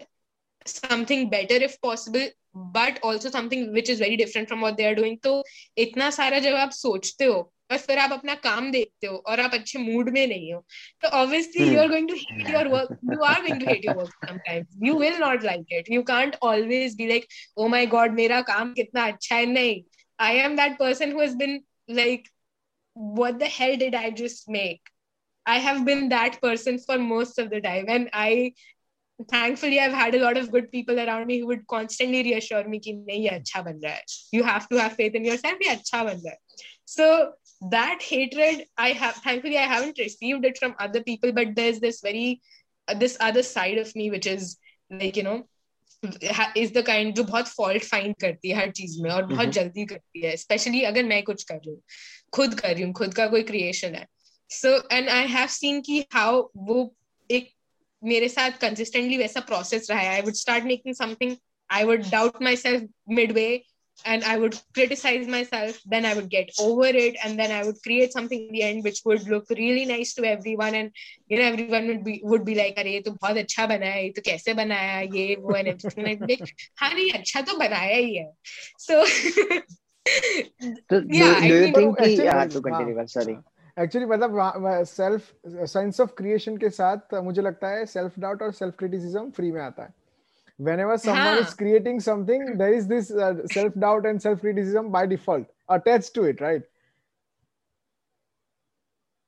something 0.66 1.28
better 1.30 1.54
if 1.54 1.80
possible, 1.80 2.26
but 2.54 2.98
also 3.02 3.30
something 3.30 3.72
which 3.72 3.88
is 3.88 3.98
very 3.98 4.16
different 4.16 4.48
from 4.48 4.60
what 4.60 4.76
they 4.76 4.86
are 4.86 4.94
doing. 4.94 5.16
तो 5.22 5.42
इतना 5.78 6.10
सारा 6.10 6.38
जब 6.46 6.54
आप 6.54 6.70
सोचते 6.70 7.24
हो 7.24 7.38
और 7.70 7.78
फिर 7.78 7.98
आप 7.98 8.12
अपना 8.12 8.34
काम 8.44 8.70
देखते 8.72 9.06
हो 9.06 9.16
और 9.28 9.40
आप 9.40 9.54
अच्छे 9.54 9.78
मूड 9.78 10.08
में 10.10 10.26
नहीं 10.26 10.52
हो 10.52 10.64
तो 11.02 11.08
obviously 11.16 11.64
you 11.72 11.80
are 11.80 11.88
going 11.88 12.08
to 12.08 12.14
hate 12.14 12.48
your 12.50 12.68
work 12.68 12.98
you 13.12 13.22
are 13.24 13.40
going 13.40 13.60
to 13.60 13.66
hate 13.70 13.84
your 13.84 13.96
work 13.96 14.26
sometimes 14.28 14.78
you 14.84 14.94
will 14.98 15.18
not 15.20 15.44
like 15.44 15.74
it 15.78 15.90
you 15.92 16.02
can't 16.12 16.36
always 16.50 16.94
be 16.96 17.08
like 17.08 17.26
oh 17.56 17.68
my 17.68 17.86
god 17.96 18.14
मेरा 18.20 18.40
काम 18.52 18.72
कितना 18.74 19.06
अच्छा 19.06 19.36
है 19.36 19.46
नहीं 19.46 19.82
I 20.26 20.38
am 20.46 20.56
that 20.56 20.78
person 20.78 21.12
who 21.12 21.20
has 21.20 21.34
been 21.42 21.60
like 21.90 22.28
what 22.96 23.38
the 23.38 23.46
hell 23.46 23.76
did 23.76 23.94
I 23.94 24.10
just 24.10 24.48
make? 24.48 24.80
I 25.46 25.58
have 25.58 25.84
been 25.84 26.08
that 26.10 26.40
person 26.42 26.78
for 26.78 26.98
most 26.98 27.38
of 27.38 27.50
the 27.50 27.60
time. 27.60 27.86
And 27.88 28.10
I 28.12 28.54
thankfully 29.29 29.79
i've 29.79 29.93
had 29.93 30.15
a 30.15 30.19
lot 30.19 30.37
of 30.37 30.51
good 30.51 30.71
people 30.71 30.99
around 30.99 31.27
me 31.27 31.39
who 31.39 31.47
would 31.47 31.65
constantly 31.67 32.23
reassure 32.23 32.67
me 32.67 32.79
ki 32.79 32.93
nahi 32.95 33.29
acha 33.33 33.63
ban 33.67 33.79
raha 33.85 33.93
hai 33.93 34.37
you 34.37 34.43
have 34.43 34.67
to 34.69 34.79
have 34.79 34.93
faith 34.93 35.15
in 35.21 35.25
yourself 35.25 35.63
ye 35.65 35.69
acha 35.75 36.03
ban 36.09 36.19
raha 36.25 36.33
hai 36.33 36.65
so 36.95 37.07
that 37.75 38.05
hatred 38.09 38.65
i 38.77 38.89
have 39.03 39.15
thankfully 39.27 39.57
i 39.57 39.67
haven't 39.73 40.03
received 40.05 40.45
it 40.51 40.57
from 40.57 40.75
other 40.87 41.03
people 41.03 41.31
but 41.31 41.55
there's 41.55 41.79
this 41.79 42.01
very 42.01 42.27
uh, 42.87 42.93
this 42.93 43.17
other 43.19 43.43
side 43.43 43.77
of 43.77 43.95
me 43.95 44.09
which 44.15 44.27
is 44.35 44.57
like 45.03 45.15
you 45.15 45.23
know 45.23 45.39
is 46.03 46.71
the 46.73 46.81
kind 46.85 47.13
जो 47.15 47.23
बहुत 47.23 47.47
fault 47.47 47.83
find 47.83 48.15
करती 48.21 48.49
है 48.49 48.55
हर 48.55 48.71
चीज़ 48.71 49.01
में 49.01 49.09
और 49.11 49.25
बहुत 49.25 49.49
जल्दी 49.57 49.85
करती 49.85 50.21
है 50.21 50.35
स्पेशली 50.37 50.81
अगर 50.83 51.03
मैं 51.03 51.21
कुछ 51.23 51.43
कर 51.43 51.55
रही 51.55 51.69
हूँ 51.69 51.81
खुद 52.33 52.59
कर 52.59 52.73
रही 52.73 52.83
हूँ 52.83 52.93
खुद 52.93 53.13
का 53.13 53.27
कोई 53.27 53.43
क्रिएशन 53.43 53.95
है 53.95 54.05
so 54.49 54.75
and 54.91 55.09
I 55.09 55.27
have 55.27 55.47
seen 55.47 55.81
की 55.81 55.99
हाउ 56.13 56.41
वो 56.57 56.95
मेरे 58.03 58.29
साथ 58.29 58.57
कंसिस्टेंटली 58.61 59.17
वैसा 59.17 59.39
प्रोसेस 59.51 59.89
रहा 59.91 59.99
है. 59.99 60.07
I 60.07 60.21
would 60.21 60.33
start 60.35 60.63
making 60.65 60.95
something 60.95 61.35
I 61.69 61.83
would 61.83 62.09
doubt 62.11 62.41
myself 62.55 62.89
mid 63.19 63.31
way 63.31 63.45
and 64.05 64.23
I 64.23 64.37
would 64.39 64.55
criticise 64.75 65.27
myself 65.45 65.79
then 65.87 66.05
I 66.05 66.13
would 66.13 66.27
get 66.29 66.51
over 66.61 66.95
it 66.95 67.15
and 67.15 67.37
then 67.41 67.51
I 67.51 67.63
would 67.63 67.75
create 67.83 68.13
something 68.13 68.49
the 68.51 68.55
end 68.55 68.83
which 68.83 69.01
would 69.07 69.27
look 69.29 69.51
really 69.51 69.85
nice 69.85 70.15
to 70.17 70.23
everyone 70.55 70.75
and 70.75 70.91
you 71.31 71.37
know 71.37 71.43
everyone 71.71 72.19
would 72.29 72.43
be 72.45 72.55
like 72.55 72.79
अरे 72.79 72.93
ये 72.93 72.99
तो 73.01 73.11
बहुत 73.11 73.37
अच्छा 73.37 73.65
बनाया 73.67 73.95
ये 73.95 74.09
तो 74.09 74.21
कैसे 74.25 74.53
बनाया 74.53 74.99
ये 75.15 75.35
वो 75.39 75.55
एंड 75.55 75.67
एवरीथिंग 75.67 76.05
लाइक 76.05 77.13
अच्छा 77.15 77.41
तो 77.41 77.57
बनाया 77.57 77.95
ही 77.95 78.15
है. 78.15 78.31
सो 78.79 78.93
या 81.15 81.27
सॉरी 83.05 83.35
एक्चुअली 83.77 84.07
मतलब 84.07 84.83
सेल्फ 84.87 85.31
सेंस 85.67 85.99
ऑफ़ 86.01 86.13
क्रिएशन 86.17 86.57
के 86.57 86.69
साथ 86.69 87.13
मुझे 87.23 87.41
लगता 87.41 87.69
है 87.69 87.85
सेल्फ 87.85 88.19
डाउट 88.19 88.41
और 88.41 88.51
सेल्फ 88.53 88.75
क्रिटिसिज्म 88.79 89.29
फ्री 89.31 89.51
में 89.51 89.61
आता 89.61 89.83
है 89.83 89.93
whenever 90.59 90.97
someone 90.97 91.17
हाँ. 91.17 91.39
is 91.39 91.53
creating 91.53 91.99
something 91.99 92.57
there 92.57 92.73
is 92.73 92.87
this 92.87 93.11
uh, 93.11 93.45
self 93.47 93.73
doubt 93.75 94.05
and 94.05 94.21
self 94.21 94.39
criticism 94.41 94.91
by 94.91 95.05
default 95.05 95.47
attached 95.69 96.13
to 96.13 96.23
it 96.23 96.41
right 96.41 96.63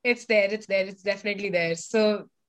it's 0.06 0.26
there 0.26 0.48
it's 0.52 0.68
there 0.68 0.86
it's 0.86 1.04
definitely 1.04 1.50
there 1.50 1.76
so 1.76 2.06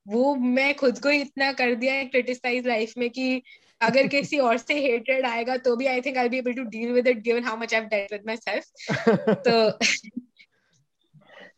वो 0.07 0.33
मैं 0.35 0.73
खुद 0.75 0.99
को 1.03 1.11
इतना 1.11 1.51
कर 1.53 1.73
दिया 1.75 1.93
है 1.93 2.05
क्रिटिसाइज 2.05 2.67
लाइफ 2.67 2.93
में 2.97 3.09
कि 3.09 3.41
अगर 3.81 4.07
किसी 4.07 4.37
और 4.39 4.57
से 4.57 4.73
हेटेड 4.81 5.25
आएगा 5.25 5.57
तो 5.65 5.75
भी 5.75 5.85
I 5.85 6.01
think 6.01 6.17
I 6.17 6.29
be 6.29 6.37
able 6.37 6.53
to 6.53 6.63
deal 6.75 6.91
with 6.93 7.07
it 7.07 7.21
given 7.23 7.43
how 7.43 7.57
much 7.57 7.73
I 7.73 7.79
have 7.79 7.89
dealt 7.89 8.13
with 8.13 8.23
myself 8.37 9.41
तो 9.47 9.69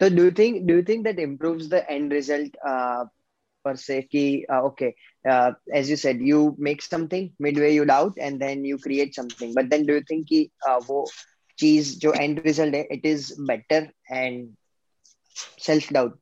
so 0.01 0.09
do 0.09 0.25
you 0.25 0.31
think 0.31 0.67
do 0.67 0.75
you 0.77 0.83
think 0.83 1.03
that 1.05 1.19
improves 1.19 1.69
the 1.69 1.89
end 1.89 2.11
result 2.11 2.49
uh, 2.65 3.05
per 3.63 3.75
se? 3.75 4.07
Ki, 4.11 4.45
uh, 4.51 4.61
okay 4.63 4.95
uh, 5.27 5.51
as 5.73 5.89
you 5.89 5.95
said 5.95 6.19
you 6.19 6.55
make 6.57 6.81
something 6.81 7.31
midway 7.39 7.73
you 7.73 7.85
doubt 7.85 8.13
and 8.17 8.39
then 8.39 8.63
you 8.63 8.77
create 8.77 9.13
something. 9.15 9.53
But 9.53 9.69
then 9.69 9.85
do 9.85 9.93
you 9.95 10.03
think 10.07 10.27
ki, 10.29 10.51
uh, 10.67 10.81
wo 10.87 11.05
cheese 11.57 11.95
jo 11.97 12.11
end 12.11 12.41
result 12.45 12.73
hai 12.73 12.87
it 12.89 13.05
is 13.05 13.31
better 13.51 13.91
and 14.09 14.55
self 15.57 15.89
doubt 15.89 16.17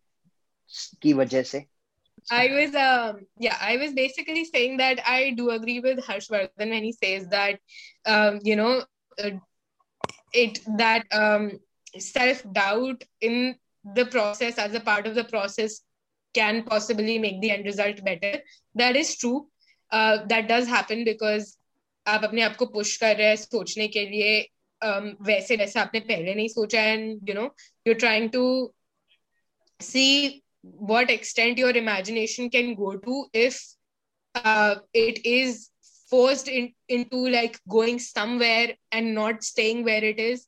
ki 1.02 1.14
wajah 1.14 1.46
se? 1.46 1.68
I 2.30 2.48
was, 2.50 2.76
um, 2.76 3.26
yeah, 3.40 3.56
I 3.62 3.78
was 3.78 3.94
basically 3.94 4.44
saying 4.44 4.78
that 4.78 5.00
I 5.08 5.32
do 5.38 5.52
agree 5.52 5.80
with 5.80 6.00
Harshvardhan 6.00 6.50
when 6.58 6.84
he 6.84 6.92
says 6.92 7.28
that, 7.30 7.60
um, 8.06 8.40
you 8.44 8.56
know, 8.56 8.84
uh, 9.24 9.30
it 10.34 10.60
that 10.78 11.06
um, 11.14 11.60
self 11.98 12.44
doubt 12.52 13.04
in 13.22 13.56
the 13.95 14.07
process 14.07 14.59
as 14.59 14.75
a 14.75 14.81
part 14.81 15.07
of 15.07 15.15
the 15.15 15.25
process 15.25 15.81
can 16.35 16.63
possibly 16.65 17.19
make 17.19 17.41
the 17.41 17.51
end 17.51 17.65
result 17.65 18.05
better. 18.05 18.41
That 18.75 18.97
is 18.97 19.17
true. 19.17 19.49
Uh, 19.91 20.25
that 20.27 20.49
does 20.49 20.67
happen 20.67 21.05
because 21.05 21.59
आप 22.09 22.25
अपने 22.25 22.43
आप 22.43 22.57
को 22.57 22.67
push 22.67 22.97
कर 22.97 23.17
रहे 23.17 23.27
हैं 23.27 23.37
सोचने 23.37 23.87
के 23.89 24.05
लिए 24.07 24.31
um, 24.85 25.13
वैसे 25.27 25.57
वैसे 25.57 25.81
आपने 25.81 26.01
पहले 26.01 26.35
नहीं 26.35 26.49
सोचा 26.49 26.83
and 26.83 27.29
you 27.29 27.35
know 27.35 27.45
you 27.87 27.95
trying 27.95 28.31
to 28.31 28.45
see 29.81 30.07
what 30.89 31.11
extent 31.11 31.59
your 31.61 31.71
imagination 31.79 32.49
can 32.49 32.75
go 32.81 32.91
to 33.05 33.15
if 33.39 33.57
uh, 34.35 34.77
it 34.95 35.17
is 35.27 35.71
forced 36.11 36.49
in, 36.49 36.73
into 36.89 37.23
like 37.29 37.59
going 37.69 37.99
somewhere 37.99 38.69
and 38.93 39.13
not 39.15 39.43
staying 39.43 39.83
where 39.89 40.05
it 40.05 40.21
is 40.21 40.47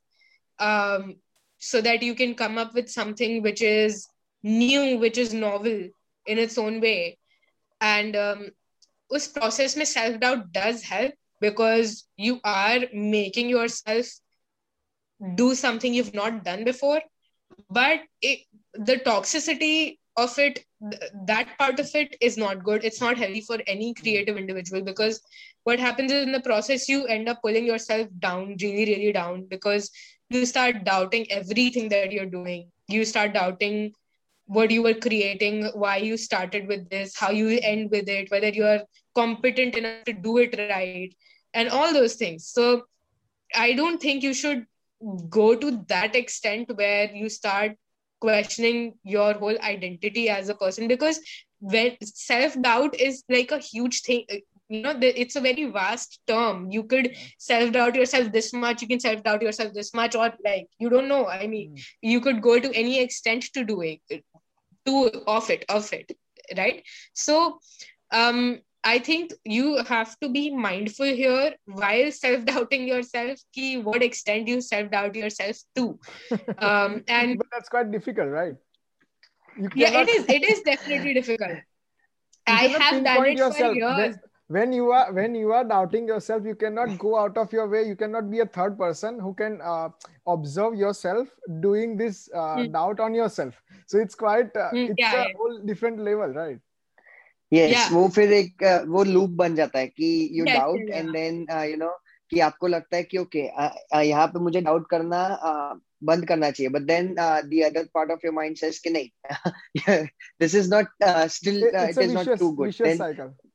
um, 0.59 1.17
so 1.60 1.82
that 1.82 2.02
you 2.02 2.16
can 2.16 2.36
come 2.36 2.58
up 2.58 2.74
with 2.74 2.90
something 2.90 3.42
which 3.42 3.62
is 3.62 4.08
new 4.44 4.98
which 4.98 5.18
is 5.18 5.34
novel 5.34 5.90
in 6.26 6.38
its 6.38 6.58
own 6.58 6.80
way. 6.82 7.18
And 7.82 8.16
um, 8.16 8.50
us 9.12 9.28
process 9.28 9.76
mein 9.76 9.86
self 9.86 10.20
doubt 10.20 10.52
does 10.52 10.84
help 10.84 11.14
because 11.42 12.08
you 12.18 12.40
are 12.44 12.80
making 12.94 13.50
yourself 13.50 14.08
do 15.36 15.54
something 15.56 15.94
you've 15.94 16.14
not 16.14 16.44
done 16.44 16.64
before 16.64 17.02
but 17.70 18.02
it, 18.22 18.40
the 18.74 18.98
toxicity 18.98 19.98
of 20.16 20.38
it 20.40 20.64
that 21.26 21.58
part 21.58 21.80
of 21.80 21.90
it 21.94 22.16
is 22.22 22.38
not 22.38 22.64
good. 22.64 22.84
It's 22.84 23.02
not 23.02 23.18
healthy 23.18 23.42
for 23.42 23.58
any 23.68 23.94
creative 23.94 24.38
individual 24.38 24.82
because 24.82 25.22
what 25.64 25.80
happens 25.80 26.12
is 26.12 26.26
in 26.26 26.32
the 26.32 26.40
process 26.40 26.88
you 26.88 27.06
end 27.08 27.28
up 27.28 27.42
pulling 27.42 27.66
yourself 27.66 28.08
down 28.20 28.56
really 28.62 28.86
really 28.86 29.12
down 29.12 29.46
because 29.50 29.92
you 30.30 30.46
start 30.46 30.84
doubting 30.86 31.32
everything 31.32 31.90
that 31.90 32.12
you're 32.12 32.26
doing. 32.26 32.70
You 32.88 33.06
start 33.06 33.34
doubting 33.34 33.94
what 34.46 34.72
you 34.72 34.82
were 34.84 34.94
creating 34.96 35.66
why 35.74 35.98
you 35.98 36.18
started 36.18 36.68
with 36.68 36.90
this 36.90 37.16
how 37.16 37.30
you 37.32 37.60
end 37.62 37.92
with 37.92 38.10
it 38.10 38.32
whether 38.32 38.50
you're 38.50 38.82
competent 39.16 39.76
enough 39.76 40.04
to 40.06 40.14
do 40.14 40.38
it 40.40 40.58
right 40.58 41.14
and 41.54 41.70
all 41.70 41.94
those 41.94 42.16
things. 42.16 42.48
So 42.48 42.84
i 43.56 43.74
don't 43.74 44.02
think 44.02 44.24
you 44.24 44.34
should 44.34 44.66
go 45.30 45.56
to 45.56 45.84
that 45.88 46.16
extent 46.16 46.72
where 46.76 47.12
you 47.14 47.30
start 47.30 47.74
questioning 48.20 48.94
your 49.04 49.34
whole 49.34 49.58
identity 49.62 50.30
as 50.30 50.50
a 50.50 50.56
person 50.56 50.88
because 50.88 51.20
when 51.60 51.96
self-doubt 52.04 53.00
is 53.00 53.24
like 53.30 53.52
a 53.52 53.60
huge 53.60 54.02
thing 54.02 54.26
you 54.70 54.82
know 54.82 54.94
it's 55.02 55.36
a 55.36 55.42
very 55.42 55.66
vast 55.66 56.20
term 56.28 56.70
you 56.70 56.84
could 56.84 57.16
self-doubt 57.40 57.96
yourself 57.96 58.32
this 58.32 58.54
much 58.54 58.82
you 58.82 58.88
can 58.88 59.00
self-doubt 59.00 59.42
yourself 59.42 59.74
this 59.74 59.94
much 59.94 60.16
or 60.16 60.32
like 60.46 60.68
you 60.80 60.90
don't 60.90 61.08
know 61.08 61.28
i 61.28 61.48
mean 61.48 61.76
mm. 61.76 61.86
you 62.02 62.22
could 62.22 62.42
go 62.42 62.60
to 62.60 62.72
any 62.74 63.02
extent 63.02 63.44
to 63.54 63.64
do 63.64 63.82
it 63.82 64.24
to 64.86 65.10
of 65.28 65.50
it 65.50 65.66
of 65.70 65.92
it 65.92 66.12
right 66.58 66.84
so 67.14 67.60
um 68.12 68.60
I 68.82 69.00
think 69.00 69.34
you 69.44 69.84
have 69.84 70.18
to 70.20 70.30
be 70.30 70.56
mindful 70.56 71.06
here 71.06 71.54
while 71.66 72.12
self 72.12 72.46
doubting 72.46 72.88
yourself. 72.88 73.38
Ki 73.54 73.78
what 73.78 74.02
extent 74.02 74.48
you 74.48 74.62
self 74.62 74.90
doubt 74.90 75.16
yourself 75.16 75.58
to, 75.76 76.00
um, 76.60 77.04
and 77.08 77.38
but 77.38 77.48
that's 77.52 77.68
quite 77.68 77.92
difficult, 77.92 78.30
right? 78.30 78.56
yeah, 79.76 80.00
it 80.00 80.08
is. 80.08 80.26
It 80.30 80.44
is 80.44 80.62
definitely 80.62 81.14
difficult. 81.14 81.58
I 82.48 82.68
have 82.68 83.04
done 83.04 83.26
it 83.26 83.38
yourself. 83.38 83.74
for 83.74 84.00
years 84.00 84.16
When 84.49 84.73
you 84.75 84.91
are 84.93 85.11
when 85.13 85.35
you 85.35 85.53
are 85.53 85.65
doubting 85.65 86.07
yourself, 86.07 86.45
you 86.45 86.55
cannot 86.55 86.99
go 86.99 87.19
out 87.19 87.39
of 87.39 87.53
your 87.53 87.67
way. 87.67 87.85
You 87.85 87.97
cannot 87.97 88.31
be 88.31 88.41
a 88.41 88.47
third 88.47 88.77
person 88.79 89.19
who 89.19 89.33
can 89.35 89.61
uh, 89.63 89.89
observe 90.27 90.75
yourself 90.75 91.29
doing 91.61 91.97
this 91.97 92.29
uh, 92.35 92.57
mm. 92.57 92.73
doubt 92.73 93.01
on 93.01 93.15
yourself. 93.15 93.55
So 93.87 93.99
it's 93.99 94.15
quite 94.15 94.55
uh, 94.55 94.71
mm, 94.71 94.91
it's 94.91 94.95
yeah, 94.99 95.15
a 95.15 95.17
yeah. 95.17 95.33
whole 95.37 95.59
different 95.65 96.01
level, 96.01 96.39
right? 96.43 96.61
Yes 97.53 97.71
yeah. 97.71 97.89
वो 97.93 98.09
फिर 98.15 98.33
एक 98.33 98.63
वो 98.89 99.03
loop 99.05 99.31
बन 99.41 99.55
जाता 99.55 99.79
है 99.79 99.87
कि 99.87 100.29
you 100.39 100.45
doubt 100.45 100.91
and 100.91 101.11
then 101.13 101.47
you 101.71 101.77
know 101.77 101.91
कि 102.31 102.41
आपको 102.41 102.67
लगता 102.67 102.97
है 102.97 103.03
कि 103.03 103.19
ओके 103.19 103.43
okay, 103.43 104.05
यहाँ 104.05 104.27
पे 104.27 104.39
मुझे 104.41 104.61
डाउट 104.61 104.89
करना 104.91 105.21
uh, 105.51 105.81
बंद 106.05 106.27
करना 106.29 106.51
चाहिए 106.51 106.71
but 106.73 106.83
then 106.83 107.15
the 107.15 107.63
other 107.67 107.89
part 107.95 108.11
of 108.11 108.25
your 108.25 108.35
mind 108.35 108.57
says 108.57 108.79
कि 108.87 108.91
नहीं 108.91 109.09
this 110.41 110.55
is 110.55 110.73
not 110.75 110.87
still 111.37 111.65
it 111.67 111.99
is 111.99 112.15
not 112.15 112.39
too 112.39 112.51
good 112.53 112.73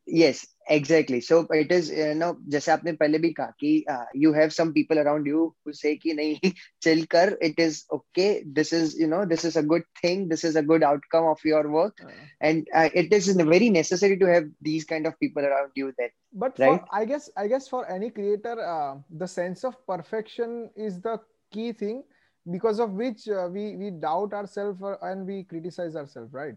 yes 0.06 0.46
exactly 0.68 1.22
so 1.22 1.48
it 1.52 1.72
is 1.72 1.90
you 1.90 2.14
know 2.16 2.36
जैसे 2.50 2.72
आपने 2.72 2.92
पहले 3.02 3.18
भी 3.20 3.30
कहा 3.40 3.54
कि 3.60 3.86
uh, 3.90 4.06
you 4.14 4.34
have 4.34 4.54
some 4.54 4.74
people 4.74 5.00
around 5.00 5.26
you 5.26 5.54
who 5.66 5.74
say 5.74 5.96
कि 6.04 6.14
नहीं 6.20 6.52
chill 6.86 7.06
कर 7.14 7.38
it 7.42 7.60
is 7.60 7.86
okay 7.98 8.44
this 8.60 8.74
is 8.74 8.98
you 9.00 9.08
know 9.08 9.26
this 9.26 9.46
is 9.46 9.56
a 9.56 9.64
good 9.64 9.84
thing 10.02 10.28
this 10.30 10.44
is 10.44 10.56
a 10.56 10.64
good 10.72 10.84
outcome 10.84 11.26
of 11.26 11.44
your 11.46 11.64
work 11.70 12.04
uh, 12.06 12.12
and 12.42 12.68
uh, 12.74 12.90
it 12.94 13.14
is 13.14 13.30
very 13.54 13.70
necessary 13.70 14.18
to 14.18 14.26
have 14.26 14.50
these 14.62 14.86
kind 14.86 15.08
of 15.08 15.20
people 15.20 15.44
around 15.52 15.72
you 15.76 15.92
then 15.98 16.10
but 16.34 16.58
right? 16.60 16.82
for, 16.82 16.86
i 16.92 17.06
guess 17.06 17.30
i 17.38 17.48
guess 17.48 17.68
for 17.68 17.90
any 17.90 18.10
creator 18.10 18.56
uh, 18.76 18.96
the 19.24 19.28
sense 19.28 19.64
of 19.64 19.76
perfection 19.88 20.70
is 20.76 21.02
the 21.02 21.20
key 21.52 21.72
thing 21.72 22.04
because 22.52 22.80
of 22.80 22.92
which 22.92 23.28
uh, 23.28 23.48
we 23.52 23.76
we 23.76 23.92
doubt 23.92 24.34
ourselves 24.34 24.82
and 25.02 25.26
we 25.26 25.44
criticize 25.44 25.96
ourselves 25.96 26.34
right 26.34 26.56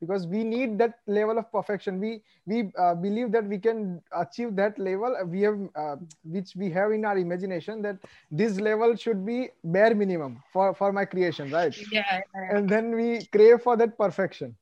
because 0.00 0.26
we 0.26 0.44
need 0.44 0.78
that 0.78 0.98
level 1.06 1.38
of 1.38 1.50
perfection 1.50 2.00
we 2.00 2.20
we 2.46 2.70
uh, 2.78 2.94
believe 2.94 3.30
that 3.32 3.44
we 3.44 3.58
can 3.58 4.02
achieve 4.12 4.54
that 4.56 4.78
level 4.78 5.16
we 5.26 5.40
have 5.42 5.58
uh, 5.76 5.96
which 6.24 6.54
we 6.56 6.70
have 6.70 6.92
in 6.92 7.04
our 7.04 7.18
imagination 7.18 7.80
that 7.82 7.96
this 8.30 8.60
level 8.60 8.96
should 8.96 9.24
be 9.24 9.48
bare 9.64 9.94
minimum 9.94 10.42
for 10.52 10.74
for 10.74 10.92
my 10.92 11.04
creation 11.04 11.50
right 11.50 11.78
yeah 11.92 12.20
and 12.50 12.68
then 12.68 12.94
we 12.94 13.24
crave 13.26 13.62
for 13.62 13.76
that 13.76 13.96
perfection 13.96 14.54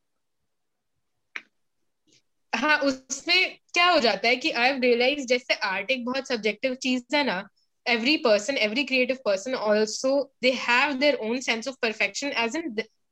हाँ 2.55 2.79
उसमें 2.79 3.59
क्या 3.75 3.87
हो 3.91 3.99
जाता 4.01 4.29
है 4.29 4.37
कि 4.37 4.51
I 4.51 4.69
have 4.69 4.81
realise 4.81 5.27
जैसे 5.27 5.55
art 5.55 5.91
एक 5.91 6.05
बहुत 6.05 6.29
सब्जेक्टिव 6.29 6.75
चीज 6.75 7.05
है 7.15 7.25
ना 7.25 7.43
every 7.87 8.17
person 8.25 8.59
every 8.65 8.85
creative 8.89 9.23
person 9.25 9.55
also 9.55 10.11
they 10.41 10.53
have 10.53 11.01
their 11.01 11.17
own 11.21 11.41
sense 11.41 11.67
of 11.67 11.81
perfection 11.81 12.33
as 12.33 12.55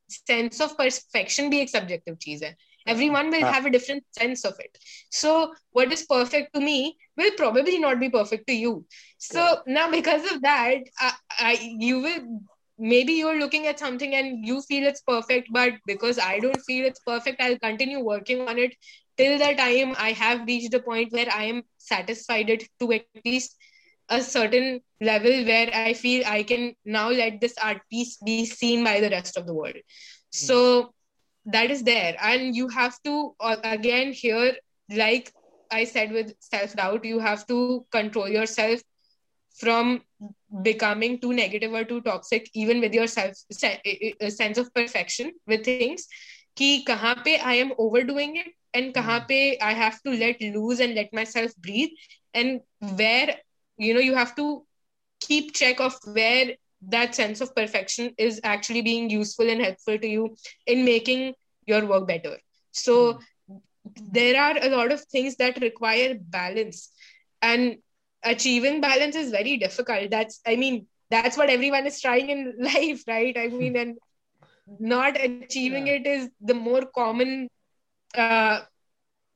sense 0.08 0.60
of 0.62 0.78
perfection 0.78 1.50
be 1.50 1.62
a 1.62 1.68
subjective 1.68 2.20
cheese 2.20 2.44
everyone 2.88 3.32
will 3.32 3.46
have 3.46 3.66
a 3.66 3.70
different 3.70 4.04
sense 4.12 4.46
of 4.46 4.54
it. 4.60 4.78
So 5.10 5.54
what 5.72 5.92
is 5.92 6.06
perfect 6.06 6.54
to 6.54 6.62
me 6.62 6.98
will 7.18 7.32
probably 7.38 7.80
not 7.80 8.00
be 8.00 8.10
perfect 8.10 8.48
to 8.48 8.54
you. 8.54 8.86
So 9.18 9.40
yeah. 9.40 9.56
now 9.68 9.92
because 9.92 10.32
of 10.32 10.42
that 10.42 10.78
I, 11.00 11.14
I, 11.32 11.76
you 11.80 12.00
will 12.00 12.42
maybe 12.78 13.14
you're 13.14 13.40
looking 13.40 13.68
at 13.68 13.80
something 13.80 14.16
and 14.16 14.46
you 14.46 14.62
feel 14.62 14.86
it's 14.86 15.02
perfect 15.02 15.48
but 15.50 15.72
because 15.88 16.20
i 16.20 16.40
don't 16.40 16.60
feel 16.64 16.86
it's 16.86 17.00
perfect 17.08 17.42
i'll 17.42 17.58
continue 17.60 18.02
working 18.02 18.42
on 18.50 18.60
it 18.60 18.76
till 19.16 19.38
the 19.40 19.54
time 19.54 19.96
i 19.98 20.12
have 20.12 20.46
reached 20.46 20.74
a 20.74 20.80
point 20.82 21.10
where 21.14 21.32
i 21.34 21.46
am 21.46 21.64
satisfied 21.78 22.50
it 22.50 22.68
to 22.78 22.92
at 22.92 23.06
least 23.24 23.56
a 24.10 24.22
certain 24.22 24.82
level 25.02 25.46
where 25.46 25.70
I 25.74 25.94
feel 25.94 26.24
I 26.26 26.44
can 26.44 26.76
now 26.86 27.10
let 27.10 27.42
this 27.42 27.56
art 27.62 27.82
piece 27.90 28.18
be 28.18 28.46
seen 28.46 28.84
by 28.84 29.00
the 29.00 29.10
rest 29.10 29.38
of 29.38 29.46
the 29.46 29.54
world. 29.54 29.76
Mm. 29.76 29.82
So 30.32 30.94
that 31.46 31.72
is 31.72 31.84
there. 31.84 32.16
And 32.22 32.56
you 32.56 32.68
have 32.70 32.98
to, 33.04 33.36
again, 33.42 34.14
here, 34.14 34.56
like 34.90 35.32
I 35.72 35.84
said 35.84 36.12
with 36.12 36.34
self 36.40 36.76
doubt, 36.76 37.06
you 37.06 37.20
have 37.20 37.46
to 37.48 37.86
control 37.92 38.30
yourself 38.30 38.82
from 39.58 40.02
becoming 40.62 41.20
too 41.20 41.34
negative 41.34 41.74
or 41.74 41.84
too 41.84 42.02
toxic, 42.02 42.50
even 42.54 42.82
with 42.82 42.94
your 42.94 43.08
self 43.08 43.34
sense 43.52 44.58
of 44.58 44.74
perfection 44.74 45.32
with 45.48 45.66
things. 45.66 46.08
Ki 46.56 46.86
kahan 46.86 47.24
pe 47.24 47.38
I 47.38 47.56
am 47.56 47.74
overdoing 47.78 48.38
it 48.38 48.48
and 48.74 48.94
kahan 48.94 49.22
hmm. 49.22 49.28
pe 49.28 49.58
I 49.60 49.74
have 49.74 50.02
to 50.04 50.12
let 50.12 50.42
loose 50.42 50.80
and 50.80 50.96
let 50.96 51.14
myself 51.14 51.56
breathe 51.58 51.90
and 52.34 52.62
where 52.80 53.36
you 53.77 53.94
know 53.94 54.00
you 54.00 54.15
have 54.15 54.36
to 54.36 54.63
keep 55.20 55.53
check 55.53 55.79
of 55.79 55.96
where 56.03 56.55
that 56.82 57.15
sense 57.15 57.41
of 57.41 57.55
perfection 57.55 58.13
is 58.17 58.39
actually 58.44 58.82
being 58.82 59.10
useful 59.10 59.50
and 59.50 59.62
helpful 59.62 59.98
to 59.98 60.08
you 60.08 60.36
in 60.65 60.86
making 60.86 61.34
your 61.65 61.86
work 61.86 62.08
better. 62.08 62.38
So 62.72 63.20
there 64.12 64.39
are 64.41 64.58
a 64.62 64.70
lot 64.70 64.91
of 64.91 65.01
things 65.01 65.36
that 65.38 65.62
require 65.62 66.15
balance 66.20 66.91
and 67.41 67.77
achieving 68.24 68.82
balance 68.82 69.15
is 69.15 69.32
very 69.32 69.58
difficult. 69.58 70.10
That's 70.12 70.41
i 70.46 70.55
mean 70.55 70.88
that's 71.10 71.38
what 71.38 71.50
everyone 71.50 71.86
is 71.88 72.01
trying 72.01 72.29
in 72.29 72.53
life 72.60 73.03
right? 73.08 73.38
I 73.38 73.48
mean 73.48 73.75
and 73.77 73.98
not 74.79 75.20
achieving 75.22 75.88
yeah. 75.88 75.94
it 75.96 76.08
is 76.08 76.29
the 76.41 76.55
more 76.55 76.84
common 76.96 77.50
uh, 78.15 78.62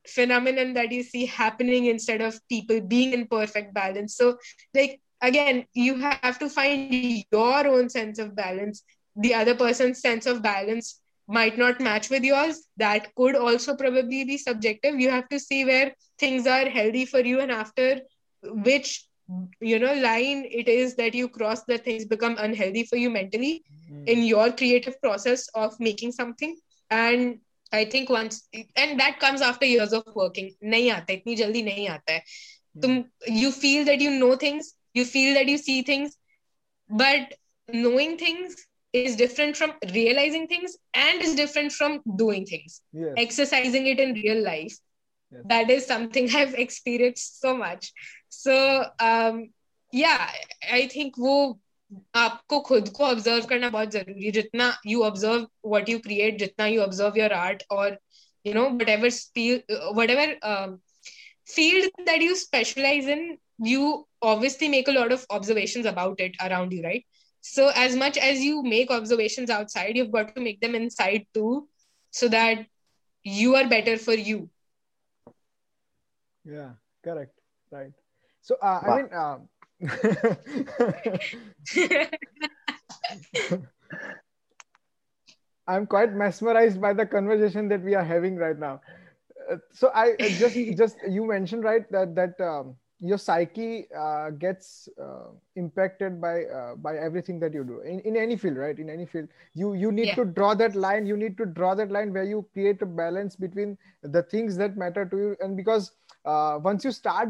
phenomenon 0.08 0.74
that 0.74 0.91
you 0.91 1.03
see 1.03 1.25
happening 1.25 1.86
instead 1.86 2.22
of 2.22 2.39
people 2.50 2.82
being 2.82 3.13
in 3.13 3.27
perfect 3.27 3.74
balance. 3.74 4.15
So 4.15 4.38
like 4.74 5.01
again 5.22 5.65
you 5.74 5.98
have 5.98 6.39
to 6.39 6.50
find 6.50 7.24
your 7.32 7.68
own 7.68 7.89
sense 7.89 8.20
of 8.20 8.36
balance. 8.36 8.84
The 9.15 9.34
other 9.34 9.56
person's 9.56 10.01
sense 10.01 10.25
of 10.25 10.41
balance 10.41 11.01
might 11.27 11.58
not 11.58 11.79
match 11.79 12.10
with 12.10 12.24
yours. 12.24 12.68
That 12.77 13.13
could 13.15 13.36
also 13.36 13.75
probably 13.75 14.24
be 14.24 14.38
subjective. 14.38 15.00
You 15.00 15.10
have 15.12 15.29
to 15.29 15.39
see 15.39 15.65
where 15.65 15.94
things 16.18 16.48
are 16.48 16.68
healthy 16.68 17.06
for 17.06 17.20
you 17.20 17.39
and 17.39 17.51
after 17.51 18.01
which 18.44 19.06
you 19.60 19.77
know 19.77 19.94
line 19.94 20.44
it 20.50 20.68
is 20.68 20.96
that 20.96 21.13
you 21.13 21.27
cross 21.29 21.63
that 21.65 21.84
things 21.86 22.03
become 22.06 22.36
unhealthy 22.39 22.84
for 22.84 22.96
you 22.96 23.12
mentally 23.12 23.63
mm. 23.91 24.08
in 24.08 24.24
your 24.24 24.51
creative 24.51 25.00
process 25.01 25.48
of 25.53 25.79
making 25.79 26.12
something. 26.12 26.58
And 26.89 27.39
i 27.72 27.86
think 27.86 28.10
once 28.10 28.48
and 28.76 29.00
that 29.00 29.20
comes 29.20 29.42
after 29.42 29.66
years 29.66 29.94
of 29.94 30.04
working 30.16 30.50
nahi 30.62 30.88
aata 30.96 31.18
itni 31.18 31.36
jaldi 31.42 31.64
nahi 31.70 31.86
aata 31.96 32.16
hai 32.16 32.24
mm. 32.24 32.82
tum 32.82 32.96
you 33.44 33.52
feel 33.52 33.86
that 33.92 34.02
you 34.08 34.16
know 34.24 34.34
things 34.46 34.74
you 35.00 35.06
feel 35.06 35.32
that 35.40 35.54
you 35.54 35.60
see 35.68 35.78
things 35.92 36.18
but 37.04 37.38
knowing 37.86 38.18
things 38.18 38.56
is 38.92 39.16
different 39.16 39.56
from 39.56 39.74
realizing 39.94 40.48
things 40.48 40.78
and 40.94 41.22
is 41.22 41.36
different 41.36 41.72
from 41.72 42.02
doing 42.22 42.46
things 42.46 42.82
yes. 42.92 43.14
exercising 43.18 43.88
it 43.88 44.00
in 44.00 44.14
real 44.14 44.44
life 44.44 44.78
yes. 45.32 45.44
that 45.54 45.70
is 45.70 45.86
something 45.86 46.30
i've 46.42 46.56
experienced 46.66 47.40
so 47.40 47.56
much 47.56 47.92
so 48.30 48.86
um 49.00 49.50
yeah 49.92 50.30
i 50.80 50.88
think 50.88 51.18
wo 51.18 51.36
आपको 52.14 52.61
खुद 52.61 52.88
को 52.88 53.04
observe 53.04 53.47
करना 53.47 53.69
बहुत 53.71 53.90
जरूरी 53.90 54.25
है 54.25 54.31
जितना 54.31 54.73
you 54.87 55.02
observe 55.04 55.47
what 55.66 55.88
you 55.88 55.99
create 56.07 56.38
जितना 56.38 56.66
you 56.66 56.81
observe 56.83 57.19
your 57.19 57.33
art 57.33 57.62
और 57.71 57.99
you 58.47 58.54
know 58.54 58.69
what 58.71 58.88
ever 58.88 59.11
what 59.99 60.11
ever 60.11 60.38
field 61.47 61.90
that 62.07 62.23
you 62.23 62.35
specialize 62.35 63.07
in 63.07 63.38
you 63.59 64.07
obviously 64.23 64.69
make 64.69 64.88
a 64.88 64.93
lot 64.93 65.12
of 65.12 65.25
observations 65.31 65.87
about 65.87 66.21
it 66.21 66.35
around 66.45 66.73
you 66.73 66.83
right 66.83 67.04
so 67.40 67.71
as 67.76 67.95
much 67.95 68.16
as 68.16 68.40
you 68.40 68.62
make 68.62 68.90
observations 68.90 69.50
outside 69.50 69.97
you've 69.97 70.11
got 70.11 70.35
to 70.35 70.40
make 70.40 70.61
them 70.61 70.75
inside 70.75 71.26
too 71.35 71.69
so 72.11 72.28
that 72.28 72.64
you 73.23 73.54
are 73.54 73.69
better 73.69 73.97
for 73.99 74.14
you 74.14 74.49
yeah 76.45 76.71
correct 77.02 77.38
right 77.71 77.93
so 78.40 78.57
uh, 78.62 78.81
wow. 78.83 78.93
i 78.93 78.97
mean 78.97 79.12
uh, 79.12 79.38
i'm 85.67 85.86
quite 85.88 86.13
mesmerized 86.13 86.81
by 86.81 86.91
the 86.93 87.05
conversation 87.05 87.69
that 87.69 87.81
we 87.81 87.95
are 87.95 88.03
having 88.03 88.36
right 88.36 88.59
now. 88.59 88.81
Uh, 89.50 89.55
so 89.71 89.89
i 89.93 90.15
just 90.17 90.55
just 90.77 90.98
you 91.07 91.25
mentioned 91.25 91.63
right 91.63 91.89
that 91.91 92.13
that 92.15 92.39
um, 92.41 92.75
your 93.00 93.17
psyche 93.17 93.88
uh, 93.98 94.29
gets 94.31 94.89
uh, 95.01 95.29
impacted 95.55 96.19
by 96.19 96.43
uh, 96.43 96.75
by 96.75 96.98
everything 96.98 97.39
that 97.39 97.53
you 97.53 97.63
do. 97.63 97.79
In, 97.79 98.01
in 98.01 98.17
any 98.17 98.36
field 98.36 98.57
right? 98.57 98.77
In 98.77 98.89
any 98.89 99.05
field. 99.05 99.29
You 99.53 99.74
you 99.74 99.91
need 99.91 100.07
yeah. 100.07 100.15
to 100.15 100.25
draw 100.25 100.53
that 100.55 100.75
line. 100.75 101.05
You 101.05 101.15
need 101.15 101.38
to 101.38 101.45
draw 101.45 101.75
that 101.75 101.91
line 101.91 102.12
where 102.13 102.25
you 102.25 102.45
create 102.51 102.81
a 102.81 102.86
balance 102.86 103.38
between 103.38 103.77
the 104.03 104.24
things 104.24 104.57
that 104.57 104.75
matter 104.75 105.05
to 105.05 105.17
you. 105.17 105.38
And 105.39 105.55
because 105.55 105.91
uh, 106.25 106.59
once 106.62 106.83
you 106.83 106.91
start 106.91 107.29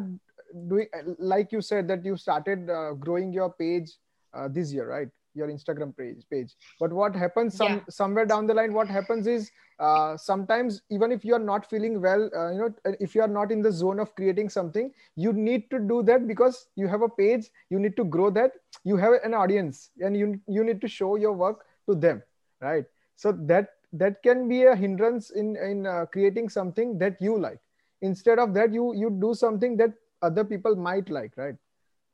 doing 0.68 0.88
like 1.18 1.52
you 1.52 1.62
said 1.62 1.88
that 1.88 2.04
you 2.06 2.18
started 2.18 2.70
uh, 2.70 2.94
growing 2.94 3.34
your 3.34 3.52
page 3.52 3.92
uh, 4.34 4.48
this 4.48 4.72
year 4.74 4.88
right? 4.90 5.10
Your 5.36 5.48
instagram 5.48 5.96
page 5.96 6.24
page. 6.30 6.56
But 6.80 6.92
what 6.92 7.16
happens 7.16 7.56
some 7.56 7.74
yeah. 7.74 7.80
somewhere 7.90 8.26
down 8.26 8.48
the 8.48 8.54
line 8.54 8.74
what 8.74 8.88
happens 8.88 9.28
is 9.28 9.52
uh, 9.80 10.18
sometimes 10.18 10.82
even 10.90 11.12
if 11.12 11.24
you 11.24 11.36
are 11.36 11.46
not 11.52 11.70
feeling 11.70 12.02
well 12.02 12.30
uh, 12.36 12.52
you 12.52 12.60
know 12.60 12.74
if 13.00 13.16
you 13.16 13.22
are 13.22 13.28
not 13.28 13.52
in 13.52 13.62
the 13.62 13.72
zone 13.72 14.00
of 14.00 14.14
creating 14.16 14.50
something 14.50 14.92
you 15.16 15.32
need 15.32 15.70
to 15.70 15.80
do 15.80 16.02
that 16.04 16.28
because 16.28 16.68
you 16.76 16.88
have 16.88 17.02
a 17.02 17.10
page 17.10 17.50
you 17.70 17.80
need 17.80 17.96
to 17.96 18.04
grow 18.04 18.30
that 18.30 18.54
you 18.84 18.98
have 18.98 19.14
an 19.24 19.34
audience 19.34 19.92
and 20.00 20.18
you 20.18 20.40
you 20.48 20.64
need 20.64 20.82
to 20.82 20.88
show 20.88 21.16
your 21.16 21.34
work 21.34 21.66
to 21.88 21.96
them 21.96 22.22
right? 22.62 22.86
So 23.16 23.32
that 23.32 23.70
that 23.94 24.22
can 24.24 24.48
be 24.48 24.64
a 24.64 24.76
hindrance 24.76 25.32
in 25.32 25.56
in 25.56 25.86
uh, 25.86 26.06
creating 26.12 26.50
something 26.50 26.98
that 27.00 27.22
you 27.22 27.38
like. 27.38 27.60
Instead 28.02 28.40
of 28.40 28.54
that 28.54 28.74
you 28.74 28.94
you 28.96 29.10
do 29.10 29.34
something 29.34 29.78
that 29.78 29.94
other 30.22 30.44
people 30.44 30.76
might 30.76 31.10
like 31.10 31.34
right? 31.38 31.56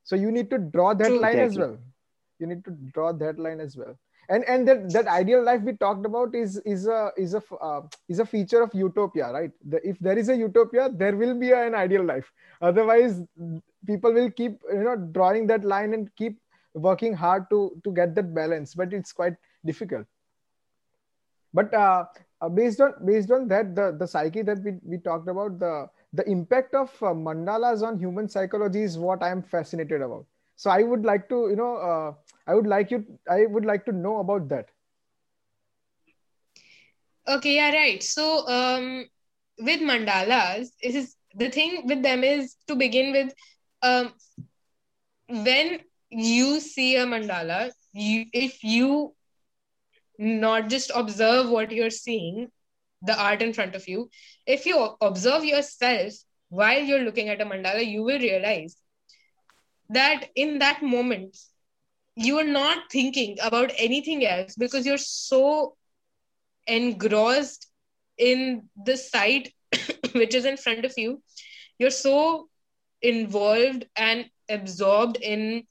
So 0.04 0.16
you 0.16 0.32
need 0.32 0.50
to 0.52 0.60
draw 0.60 0.94
that 0.94 1.08
True, 1.08 1.20
line 1.20 1.40
exactly. 1.40 1.46
as 1.46 1.58
well. 1.58 1.78
You 2.40 2.48
need 2.48 2.64
to 2.66 2.72
draw 2.94 3.12
that 3.12 3.40
line 3.40 3.60
as 3.60 3.76
well. 3.76 3.98
And 4.30 4.44
and 4.46 4.68
that 4.68 4.92
that 4.94 5.08
ideal 5.08 5.44
life 5.44 5.62
we 5.62 5.74
talked 5.74 6.06
about 6.06 6.34
is 6.34 6.58
is 6.66 6.88
a 6.88 7.12
is 7.16 7.34
a 7.36 7.42
uh, 7.62 7.82
is 8.10 8.20
a 8.20 8.26
feature 8.26 8.62
of 8.62 8.74
utopia 8.74 9.32
right? 9.32 9.52
The, 9.70 9.88
if 9.88 10.00
there 10.00 10.18
is 10.18 10.30
a 10.30 10.36
utopia 10.36 10.90
there 10.92 11.16
will 11.16 11.38
be 11.40 11.52
an 11.52 11.76
ideal 11.76 12.04
life. 12.04 12.32
Otherwise 12.62 13.22
people 13.86 14.14
will 14.14 14.32
keep 14.32 14.60
you 14.72 14.84
know 14.84 14.96
drawing 14.96 15.48
that 15.48 15.64
line 15.64 15.94
and 15.94 16.10
keep 16.16 16.40
working 16.74 17.14
hard 17.14 17.50
to 17.52 17.80
to 17.84 17.92
get 17.92 18.16
that 18.16 18.34
balance 18.34 18.74
but 18.74 18.94
it's 18.94 19.14
quite 19.14 19.36
difficult. 19.66 20.08
But 21.54 21.74
uh, 21.74 22.06
uh 22.42 22.50
based 22.50 22.82
on 22.82 22.94
based 23.06 23.32
on 23.32 23.48
that 23.50 23.76
the 23.76 23.92
the 23.92 24.08
psyche 24.08 24.42
that 24.42 24.64
we, 24.64 24.74
we 24.84 24.98
talked 24.98 25.30
about 25.30 25.60
the 25.60 25.88
the 26.16 26.28
impact 26.30 26.74
of 26.76 26.90
uh, 27.04 27.14
mandalas 27.28 27.82
on 27.88 27.98
human 28.00 28.28
psychology 28.30 28.84
is 28.84 28.98
what 28.98 29.24
i 29.24 29.30
am 29.30 29.42
fascinated 29.42 30.02
about. 30.02 30.26
So 30.56 30.70
i 30.72 30.84
would 30.84 31.04
like 31.06 31.30
to 31.30 31.50
you 31.50 31.56
know 31.56 31.76
uh, 31.90 32.14
i 32.48 32.56
would 32.56 32.68
like 32.68 32.92
you 32.92 33.04
i 33.30 33.46
would 33.46 33.66
like 33.66 33.86
to 33.86 33.92
know 33.92 34.18
about 34.20 34.50
that. 34.50 34.70
Okay 37.28 37.56
yeah 37.56 37.72
right. 37.72 38.02
So 38.04 38.48
um 38.48 39.06
with 39.60 39.82
mandalas 39.82 40.70
is 40.82 41.16
the 41.36 41.50
thing 41.50 41.86
with 41.88 42.02
them 42.04 42.24
is 42.24 42.56
to 42.68 42.76
begin 42.76 43.12
with 43.12 43.34
um 43.82 44.14
when 45.28 45.80
you 46.10 46.60
see 46.60 46.96
a 46.96 47.06
mandala 47.06 47.72
you 47.94 48.26
if 48.34 48.64
you 48.64 49.14
not 50.18 50.70
just 50.70 50.92
observe 50.96 51.50
what 51.50 51.72
you're 51.72 51.90
seeing 51.90 52.50
the 53.06 53.20
art 53.22 53.42
in 53.42 53.54
front 53.54 53.76
of 53.76 53.88
you 53.88 54.10
if 54.46 54.66
you 54.66 54.78
observe 55.02 55.44
yourself 55.46 56.14
while 56.50 56.82
you're 56.82 57.04
looking 57.04 57.30
at 57.30 57.42
a 57.42 57.46
mandala 57.46 57.86
you 57.86 58.04
will 58.04 58.20
realize 58.20 58.78
that 59.90 60.30
in 60.36 60.60
that 60.60 60.82
moment 60.82 61.38
you 62.16 62.40
are 62.40 62.52
not 62.52 62.92
thinking 62.92 63.38
about 63.44 63.72
anything 63.78 64.26
else 64.26 64.56
because 64.56 64.86
you're 64.86 64.98
so 64.98 65.76
engrossed 66.68 67.68
in 68.18 68.70
the 68.86 68.98
sight 68.98 69.54
which 70.14 70.34
is 70.34 70.46
in 70.46 70.58
front 70.58 70.86
of 70.86 70.94
you. 70.98 71.22
You're 71.78 71.90
so 71.90 72.48
involved 73.02 73.86
and 73.96 74.26
absorbed 74.50 75.18
in 75.18 75.64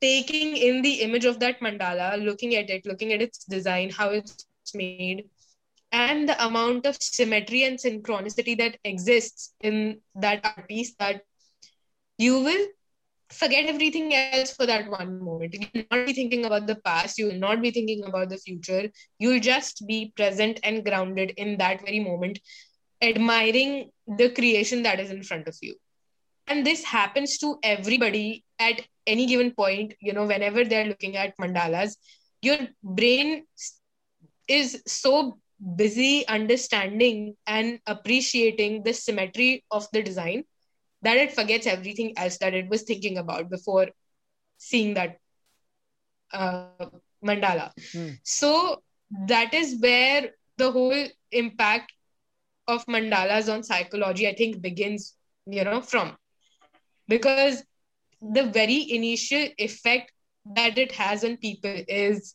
taking 0.00 0.56
in 0.56 0.82
the 0.82 1.00
image 1.00 1.24
of 1.24 1.40
that 1.40 1.60
mandala 1.60 2.22
looking 2.22 2.54
at 2.54 2.68
it 2.68 2.84
looking 2.84 3.12
at 3.14 3.22
its 3.22 3.44
design 3.44 3.88
how 3.88 4.10
it's 4.10 4.46
made 4.74 5.24
and 5.96 6.28
the 6.28 6.36
amount 6.44 6.86
of 6.86 6.96
symmetry 7.00 7.64
and 7.64 7.78
synchronicity 7.78 8.56
that 8.58 8.78
exists 8.84 9.54
in 9.60 10.00
that 10.14 10.44
art 10.44 10.68
piece 10.68 10.94
that 10.98 11.22
you 12.18 12.40
will 12.40 12.66
forget 13.30 13.66
everything 13.66 14.14
else 14.14 14.52
for 14.54 14.66
that 14.66 14.90
one 14.90 15.18
moment. 15.22 15.54
You 15.54 15.66
will 15.74 15.84
not 15.90 16.06
be 16.06 16.12
thinking 16.12 16.44
about 16.44 16.66
the 16.66 16.76
past. 16.88 17.18
You 17.18 17.26
will 17.28 17.40
not 17.46 17.62
be 17.62 17.70
thinking 17.70 18.04
about 18.04 18.28
the 18.28 18.36
future. 18.36 18.90
You'll 19.18 19.40
just 19.40 19.86
be 19.86 20.12
present 20.16 20.60
and 20.62 20.84
grounded 20.84 21.32
in 21.36 21.56
that 21.58 21.80
very 21.80 22.00
moment, 22.00 22.38
admiring 23.02 23.90
the 24.06 24.30
creation 24.30 24.82
that 24.82 25.00
is 25.00 25.10
in 25.10 25.22
front 25.22 25.48
of 25.48 25.56
you. 25.62 25.74
And 26.46 26.64
this 26.64 26.84
happens 26.84 27.38
to 27.38 27.56
everybody 27.62 28.44
at 28.58 28.82
any 29.06 29.26
given 29.26 29.50
point, 29.50 29.94
you 30.00 30.12
know, 30.12 30.26
whenever 30.26 30.64
they're 30.64 30.86
looking 30.86 31.16
at 31.16 31.36
mandalas, 31.38 31.96
your 32.42 32.58
brain 32.82 33.44
is 34.46 34.82
so 34.86 35.38
busy 35.74 36.26
understanding 36.28 37.34
and 37.46 37.80
appreciating 37.86 38.82
the 38.82 38.92
symmetry 38.92 39.64
of 39.70 39.86
the 39.92 40.02
design 40.02 40.44
that 41.02 41.16
it 41.16 41.32
forgets 41.32 41.66
everything 41.66 42.12
else 42.16 42.38
that 42.38 42.54
it 42.54 42.68
was 42.68 42.82
thinking 42.82 43.18
about 43.18 43.48
before 43.48 43.88
seeing 44.58 44.94
that 44.94 45.18
uh, 46.32 46.86
mandala. 47.24 47.72
Mm. 47.94 48.18
So 48.22 48.82
that 49.26 49.54
is 49.54 49.76
where 49.80 50.30
the 50.56 50.70
whole 50.72 51.06
impact 51.30 51.92
of 52.66 52.84
mandalas 52.86 53.52
on 53.52 53.62
psychology, 53.62 54.26
I 54.28 54.34
think, 54.34 54.60
begins, 54.60 55.14
you 55.46 55.64
know, 55.64 55.80
from. 55.80 56.16
Because 57.08 57.62
the 58.20 58.44
very 58.44 58.90
initial 58.90 59.48
effect 59.58 60.12
that 60.54 60.78
it 60.78 60.92
has 60.92 61.24
on 61.24 61.36
people 61.36 61.82
is 61.88 62.34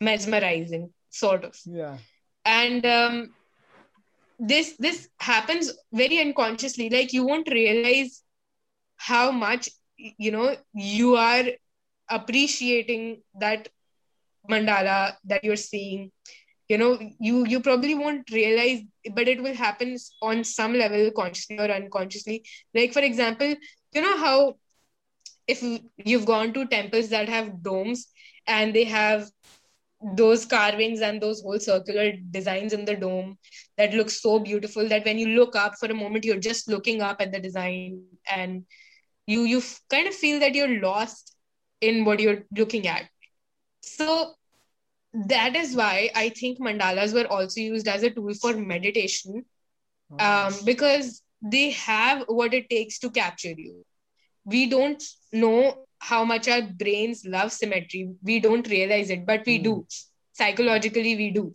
mesmerizing, 0.00 0.92
sort 1.10 1.44
of. 1.44 1.56
Yeah. 1.64 1.98
And 2.46 2.86
um, 2.86 3.34
this 4.38 4.76
this 4.78 5.08
happens 5.18 5.72
very 5.92 6.20
unconsciously. 6.20 6.88
Like 6.90 7.12
you 7.12 7.26
won't 7.26 7.48
realize 7.50 8.22
how 8.96 9.30
much 9.30 9.68
you 9.96 10.30
know 10.30 10.56
you 10.72 11.16
are 11.16 11.44
appreciating 12.08 13.22
that 13.40 13.68
mandala 14.50 15.16
that 15.24 15.44
you're 15.44 15.56
seeing. 15.56 16.12
You 16.68 16.78
know 16.78 16.98
you 17.20 17.46
you 17.46 17.60
probably 17.60 17.94
won't 17.94 18.30
realize 18.30 18.82
but 19.14 19.28
it 19.28 19.42
will 19.42 19.54
happen 19.54 19.96
on 20.22 20.44
some 20.44 20.74
level 20.74 21.10
consciously 21.10 21.58
or 21.58 21.70
unconsciously. 21.70 22.44
Like 22.74 22.92
for 22.92 23.00
example 23.00 23.54
you 23.92 24.02
know 24.02 24.16
how 24.18 24.56
if 25.46 25.62
you've 25.96 26.26
gone 26.26 26.52
to 26.52 26.66
temples 26.66 27.08
that 27.10 27.28
have 27.28 27.62
domes 27.62 28.08
and 28.46 28.74
they 28.74 28.84
have 28.84 29.30
those 30.14 30.44
carvings 30.46 31.00
and 31.00 31.20
those 31.20 31.42
whole 31.42 31.58
circular 31.58 32.12
designs 32.30 32.72
in 32.72 32.84
the 32.84 32.94
dome 32.94 33.36
that 33.76 33.92
look 33.92 34.10
so 34.10 34.38
beautiful 34.38 34.88
that 34.88 35.04
when 35.04 35.18
you 35.18 35.28
look 35.28 35.56
up 35.56 35.74
for 35.78 35.86
a 35.86 35.94
moment 35.94 36.24
you're 36.24 36.38
just 36.38 36.68
looking 36.68 37.02
up 37.02 37.20
at 37.20 37.32
the 37.32 37.40
design 37.40 38.02
and 38.30 38.64
you 39.26 39.42
you 39.42 39.62
kind 39.90 40.06
of 40.06 40.14
feel 40.14 40.38
that 40.40 40.54
you're 40.54 40.80
lost 40.80 41.36
in 41.80 42.04
what 42.04 42.20
you're 42.20 42.44
looking 42.56 42.86
at. 42.86 43.08
So 43.80 44.34
that 45.12 45.56
is 45.56 45.74
why 45.74 46.10
i 46.14 46.28
think 46.28 46.58
mandalas 46.60 47.14
were 47.14 47.26
also 47.26 47.60
used 47.60 47.88
as 47.88 48.02
a 48.02 48.10
tool 48.10 48.34
for 48.34 48.52
meditation 48.52 49.46
um, 50.18 50.52
because 50.64 51.22
they 51.42 51.70
have 51.70 52.24
what 52.26 52.54
it 52.54 52.68
takes 52.70 52.98
to 53.00 53.10
capture 53.10 53.54
you. 53.56 53.84
We 54.44 54.68
don't 54.68 55.02
know 55.32 55.85
how 55.98 56.24
much 56.24 56.48
our 56.48 56.62
brains 56.62 57.24
love 57.26 57.52
symmetry. 57.52 58.10
We 58.22 58.40
don't 58.40 58.68
realize 58.68 59.10
it, 59.10 59.26
but 59.26 59.44
we 59.46 59.58
mm. 59.58 59.64
do. 59.64 59.86
Psychologically, 60.32 61.16
we 61.16 61.30
do. 61.30 61.52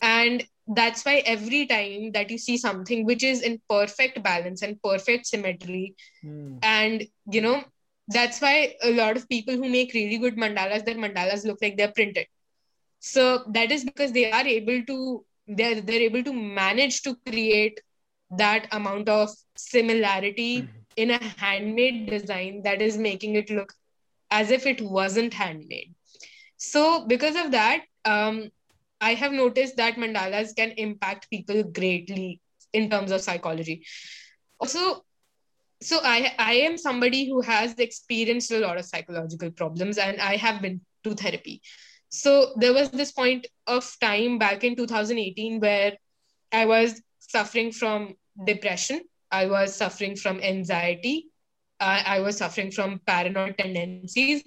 And 0.00 0.44
that's 0.66 1.04
why 1.04 1.16
every 1.26 1.66
time 1.66 2.12
that 2.12 2.30
you 2.30 2.38
see 2.38 2.56
something 2.56 3.04
which 3.04 3.24
is 3.24 3.42
in 3.42 3.60
perfect 3.68 4.22
balance 4.22 4.62
and 4.62 4.80
perfect 4.82 5.26
symmetry, 5.26 5.96
mm. 6.24 6.58
and 6.62 7.04
you 7.30 7.40
know, 7.40 7.64
that's 8.08 8.40
why 8.40 8.74
a 8.82 8.92
lot 8.92 9.16
of 9.16 9.28
people 9.28 9.54
who 9.54 9.68
make 9.68 9.94
really 9.94 10.18
good 10.18 10.36
mandalas, 10.36 10.84
their 10.84 10.94
mandalas 10.96 11.44
look 11.44 11.58
like 11.62 11.76
they're 11.76 11.92
printed. 11.92 12.26
So 13.00 13.44
that 13.48 13.72
is 13.72 13.84
because 13.84 14.12
they 14.12 14.30
are 14.30 14.46
able 14.46 14.84
to 14.84 15.24
they're 15.48 15.80
they're 15.80 16.02
able 16.02 16.22
to 16.22 16.32
manage 16.32 17.02
to 17.02 17.16
create 17.26 17.80
that 18.36 18.68
amount 18.72 19.08
of 19.08 19.30
similarity 19.56 20.62
mm-hmm 20.62 20.79
in 20.96 21.10
a 21.10 21.24
handmade 21.36 22.08
design 22.08 22.62
that 22.64 22.82
is 22.82 22.96
making 22.96 23.36
it 23.36 23.50
look 23.50 23.72
as 24.30 24.50
if 24.50 24.66
it 24.66 24.80
wasn't 24.80 25.34
handmade. 25.34 25.94
So, 26.56 27.06
because 27.06 27.36
of 27.36 27.52
that, 27.52 27.82
um, 28.04 28.50
I 29.00 29.14
have 29.14 29.32
noticed 29.32 29.76
that 29.76 29.96
mandalas 29.96 30.54
can 30.54 30.72
impact 30.72 31.30
people 31.30 31.62
greatly 31.62 32.40
in 32.72 32.90
terms 32.90 33.10
of 33.10 33.22
psychology. 33.22 33.86
Also, 34.58 35.04
so 35.82 36.00
I 36.02 36.34
I 36.38 36.52
am 36.54 36.76
somebody 36.76 37.26
who 37.26 37.40
has 37.40 37.74
experienced 37.74 38.50
a 38.50 38.58
lot 38.58 38.76
of 38.76 38.84
psychological 38.84 39.50
problems, 39.50 39.96
and 39.96 40.20
I 40.20 40.36
have 40.36 40.60
been 40.60 40.82
to 41.04 41.14
therapy. 41.14 41.62
So 42.10 42.52
there 42.56 42.74
was 42.74 42.90
this 42.90 43.12
point 43.12 43.46
of 43.66 43.90
time 44.00 44.38
back 44.38 44.64
in 44.64 44.76
2018 44.76 45.60
where 45.60 45.96
I 46.52 46.66
was 46.66 47.00
suffering 47.20 47.72
from 47.72 48.16
depression 48.44 49.00
I 49.30 49.46
was 49.46 49.74
suffering 49.74 50.16
from 50.16 50.40
anxiety. 50.40 51.26
I 51.80 52.20
was 52.20 52.36
suffering 52.36 52.70
from 52.70 53.00
paranoid 53.06 53.56
tendencies, 53.56 54.42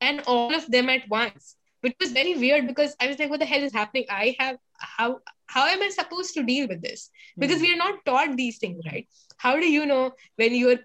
and 0.00 0.22
all 0.26 0.54
of 0.54 0.70
them 0.70 0.88
at 0.88 1.06
once, 1.10 1.56
which 1.82 1.94
was 2.00 2.12
very 2.12 2.34
weird 2.34 2.66
because 2.66 2.96
I 2.98 3.08
was 3.08 3.18
like, 3.18 3.28
"What 3.28 3.40
the 3.40 3.46
hell 3.46 3.62
is 3.62 3.74
happening? 3.74 4.06
I 4.08 4.36
have 4.38 4.56
how 4.78 5.20
how 5.46 5.66
am 5.66 5.82
I 5.82 5.90
supposed 5.90 6.32
to 6.34 6.42
deal 6.42 6.66
with 6.66 6.80
this? 6.80 7.10
Because 7.36 7.60
we 7.60 7.72
are 7.72 7.76
not 7.76 8.04
taught 8.06 8.36
these 8.36 8.58
things, 8.58 8.82
right? 8.86 9.06
How 9.36 9.60
do 9.60 9.68
you 9.70 9.84
know 9.84 10.12
when 10.36 10.54
you're 10.54 10.78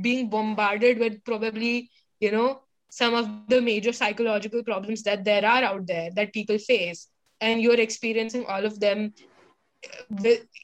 being 0.00 0.30
bombarded 0.30 0.98
with 0.98 1.22
probably 1.24 1.90
you 2.20 2.32
know 2.32 2.62
some 2.90 3.14
of 3.14 3.28
the 3.48 3.60
major 3.60 3.92
psychological 3.92 4.62
problems 4.62 5.02
that 5.02 5.24
there 5.24 5.44
are 5.44 5.62
out 5.62 5.86
there 5.86 6.10
that 6.14 6.32
people 6.32 6.56
face, 6.58 7.08
and 7.40 7.60
you're 7.60 7.80
experiencing 7.80 8.46
all 8.46 8.64
of 8.64 8.80
them 8.80 9.12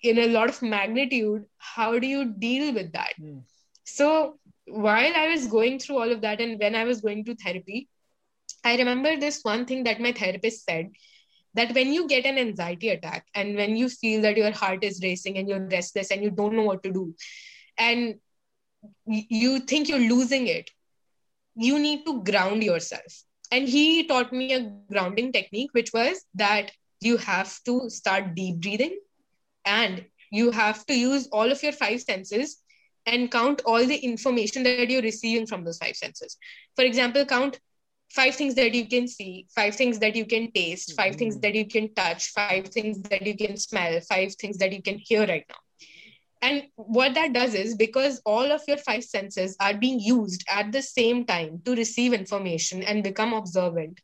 in 0.02 0.18
a 0.18 0.28
lot 0.28 0.48
of 0.48 0.60
magnitude 0.62 1.44
how 1.58 1.98
do 1.98 2.06
you 2.06 2.24
deal 2.24 2.74
with 2.74 2.92
that 2.92 3.12
mm. 3.20 3.40
so 3.84 4.38
while 4.66 5.12
i 5.16 5.28
was 5.28 5.46
going 5.46 5.78
through 5.78 5.98
all 5.98 6.10
of 6.10 6.20
that 6.20 6.40
and 6.40 6.58
when 6.58 6.74
i 6.74 6.84
was 6.84 7.00
going 7.00 7.24
to 7.24 7.34
therapy 7.36 7.88
i 8.64 8.76
remember 8.76 9.16
this 9.16 9.40
one 9.42 9.64
thing 9.64 9.84
that 9.84 10.00
my 10.00 10.12
therapist 10.12 10.64
said 10.64 10.90
that 11.54 11.72
when 11.74 11.92
you 11.92 12.08
get 12.08 12.26
an 12.26 12.38
anxiety 12.38 12.88
attack 12.88 13.26
and 13.34 13.54
when 13.56 13.76
you 13.76 13.88
feel 13.88 14.20
that 14.22 14.36
your 14.36 14.50
heart 14.50 14.82
is 14.82 15.00
racing 15.02 15.38
and 15.38 15.48
you're 15.48 15.66
restless 15.68 16.10
and 16.10 16.22
you 16.22 16.30
don't 16.30 16.56
know 16.56 16.62
what 16.62 16.82
to 16.82 16.92
do 16.92 17.14
and 17.78 18.16
you 19.06 19.60
think 19.60 19.88
you're 19.88 20.08
losing 20.14 20.46
it 20.48 20.70
you 21.54 21.78
need 21.78 22.04
to 22.04 22.22
ground 22.24 22.62
yourself 22.62 23.22
and 23.52 23.68
he 23.68 24.06
taught 24.06 24.32
me 24.32 24.52
a 24.52 24.72
grounding 24.90 25.30
technique 25.32 25.70
which 25.72 25.92
was 25.92 26.24
that 26.34 26.72
you 27.04 27.16
have 27.16 27.58
to 27.64 27.88
start 27.90 28.34
deep 28.34 28.60
breathing 28.60 28.98
and 29.64 30.04
you 30.30 30.50
have 30.50 30.84
to 30.86 30.94
use 30.94 31.28
all 31.28 31.50
of 31.50 31.62
your 31.62 31.72
five 31.72 32.00
senses 32.00 32.62
and 33.06 33.30
count 33.30 33.62
all 33.66 33.84
the 33.84 33.96
information 33.96 34.62
that 34.62 34.90
you're 34.90 35.02
receiving 35.02 35.46
from 35.46 35.64
those 35.64 35.78
five 35.78 35.96
senses 35.96 36.36
for 36.76 36.84
example 36.84 37.24
count 37.24 37.60
five 38.10 38.34
things 38.34 38.54
that 38.54 38.74
you 38.74 38.86
can 38.86 39.08
see 39.08 39.46
five 39.54 39.74
things 39.74 39.98
that 39.98 40.16
you 40.16 40.24
can 40.24 40.50
taste 40.52 40.94
5 40.96 41.10
mm-hmm. 41.10 41.18
things 41.18 41.38
that 41.40 41.54
you 41.54 41.66
can 41.66 41.92
touch 41.94 42.30
five 42.30 42.68
things 42.68 43.02
that 43.02 43.26
you 43.26 43.36
can 43.36 43.56
smell 43.56 44.00
five 44.00 44.34
things 44.34 44.58
that 44.58 44.72
you 44.72 44.82
can 44.82 44.98
hear 44.98 45.26
right 45.26 45.44
now 45.48 45.62
and 46.42 46.64
what 46.76 47.14
that 47.14 47.32
does 47.32 47.54
is 47.54 47.74
because 47.74 48.20
all 48.26 48.52
of 48.52 48.62
your 48.68 48.76
five 48.76 49.02
senses 49.02 49.56
are 49.60 49.74
being 49.74 49.98
used 49.98 50.44
at 50.48 50.72
the 50.72 50.82
same 50.82 51.24
time 51.24 51.60
to 51.64 51.74
receive 51.74 52.12
information 52.12 52.82
and 52.82 53.02
become 53.02 53.32
observant 53.32 54.00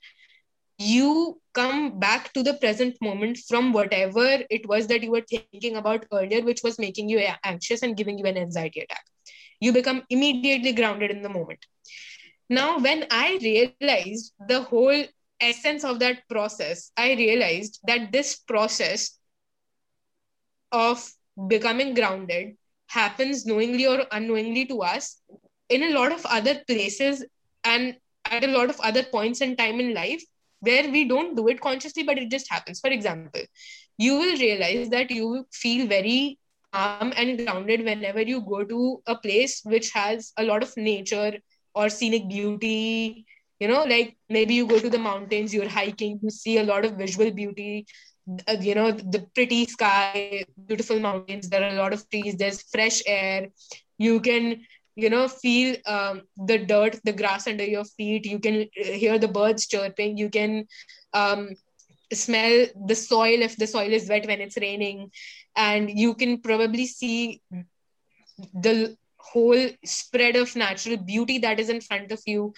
you 0.80 1.38
come 1.52 1.98
back 1.98 2.32
to 2.32 2.42
the 2.42 2.54
present 2.54 2.96
moment 3.02 3.38
from 3.48 3.72
whatever 3.72 4.38
it 4.48 4.66
was 4.66 4.86
that 4.86 5.02
you 5.02 5.10
were 5.10 5.24
thinking 5.28 5.76
about 5.76 6.06
earlier, 6.12 6.42
which 6.42 6.62
was 6.62 6.78
making 6.78 7.08
you 7.08 7.20
anxious 7.44 7.82
and 7.82 7.96
giving 7.96 8.18
you 8.18 8.24
an 8.24 8.38
anxiety 8.38 8.80
attack. 8.80 9.04
You 9.60 9.72
become 9.72 10.04
immediately 10.08 10.72
grounded 10.72 11.10
in 11.10 11.22
the 11.22 11.28
moment. 11.28 11.66
Now, 12.48 12.78
when 12.78 13.06
I 13.10 13.38
realized 13.42 14.32
the 14.48 14.62
whole 14.62 15.04
essence 15.40 15.84
of 15.84 15.98
that 16.00 16.26
process, 16.28 16.90
I 16.96 17.12
realized 17.14 17.80
that 17.86 18.10
this 18.10 18.36
process 18.36 19.18
of 20.72 21.06
becoming 21.46 21.94
grounded 21.94 22.56
happens 22.86 23.44
knowingly 23.44 23.86
or 23.86 24.06
unknowingly 24.10 24.64
to 24.66 24.82
us 24.82 25.20
in 25.68 25.82
a 25.82 25.90
lot 25.92 26.12
of 26.12 26.24
other 26.26 26.62
places 26.66 27.24
and 27.64 27.96
at 28.24 28.44
a 28.44 28.48
lot 28.48 28.70
of 28.70 28.80
other 28.80 29.02
points 29.02 29.40
in 29.40 29.56
time 29.56 29.78
in 29.78 29.94
life 29.94 30.22
where 30.60 30.90
we 30.90 31.04
don't 31.08 31.36
do 31.36 31.48
it 31.48 31.60
consciously, 31.60 32.02
but 32.04 32.18
it 32.18 32.30
just 32.30 32.50
happens. 32.50 32.80
For 32.80 32.90
example, 32.90 33.42
you 33.98 34.16
will 34.18 34.36
realize 34.38 34.90
that 34.90 35.10
you 35.10 35.46
feel 35.52 35.86
very 35.86 36.38
calm 36.72 37.12
and 37.16 37.36
grounded 37.38 37.84
whenever 37.84 38.20
you 38.22 38.40
go 38.40 38.64
to 38.64 39.02
a 39.06 39.16
place 39.16 39.60
which 39.64 39.90
has 39.92 40.32
a 40.36 40.44
lot 40.44 40.62
of 40.62 40.76
nature 40.76 41.34
or 41.74 41.88
scenic 41.88 42.28
beauty. 42.28 43.24
You 43.60 43.68
know, 43.68 43.84
like 43.84 44.16
maybe 44.28 44.54
you 44.54 44.66
go 44.66 44.78
to 44.78 44.90
the 44.90 44.98
mountains, 44.98 45.54
you're 45.54 45.68
hiking, 45.68 46.20
you 46.22 46.30
see 46.30 46.58
a 46.58 46.64
lot 46.64 46.84
of 46.84 46.92
visual 46.94 47.30
beauty, 47.30 47.86
uh, 48.48 48.56
you 48.60 48.74
know, 48.74 48.92
the 48.92 49.26
pretty 49.34 49.66
sky, 49.66 50.44
beautiful 50.66 50.98
mountains, 51.00 51.48
there 51.48 51.62
are 51.62 51.70
a 51.70 51.74
lot 51.78 51.92
of 51.92 52.08
trees, 52.10 52.36
there's 52.36 52.62
fresh 52.62 53.02
air. 53.06 53.48
You 53.98 54.20
can 54.20 54.62
you 55.00 55.10
know 55.10 55.28
feel 55.28 55.76
um, 55.86 56.22
the 56.36 56.58
dirt 56.58 57.00
the 57.04 57.12
grass 57.12 57.46
under 57.46 57.64
your 57.64 57.84
feet. 57.84 58.26
You 58.26 58.38
can 58.38 58.62
uh, 58.62 58.84
hear 58.92 59.18
the 59.18 59.28
birds 59.28 59.66
chirping. 59.66 60.18
You 60.18 60.30
can 60.30 60.66
um, 61.12 61.50
smell 62.12 62.66
the 62.86 62.94
soil 62.94 63.42
if 63.42 63.56
the 63.56 63.66
soil 63.66 63.92
is 63.92 64.08
wet 64.08 64.26
when 64.26 64.40
it's 64.40 64.58
raining. 64.58 65.10
And 65.56 65.90
you 65.90 66.14
can 66.14 66.40
probably 66.40 66.86
see 66.86 67.40
the 68.54 68.96
whole 69.18 69.68
spread 69.84 70.36
of 70.36 70.56
natural 70.56 70.96
beauty 70.96 71.38
that 71.38 71.60
is 71.60 71.68
in 71.68 71.80
front 71.80 72.12
of 72.12 72.20
you. 72.26 72.54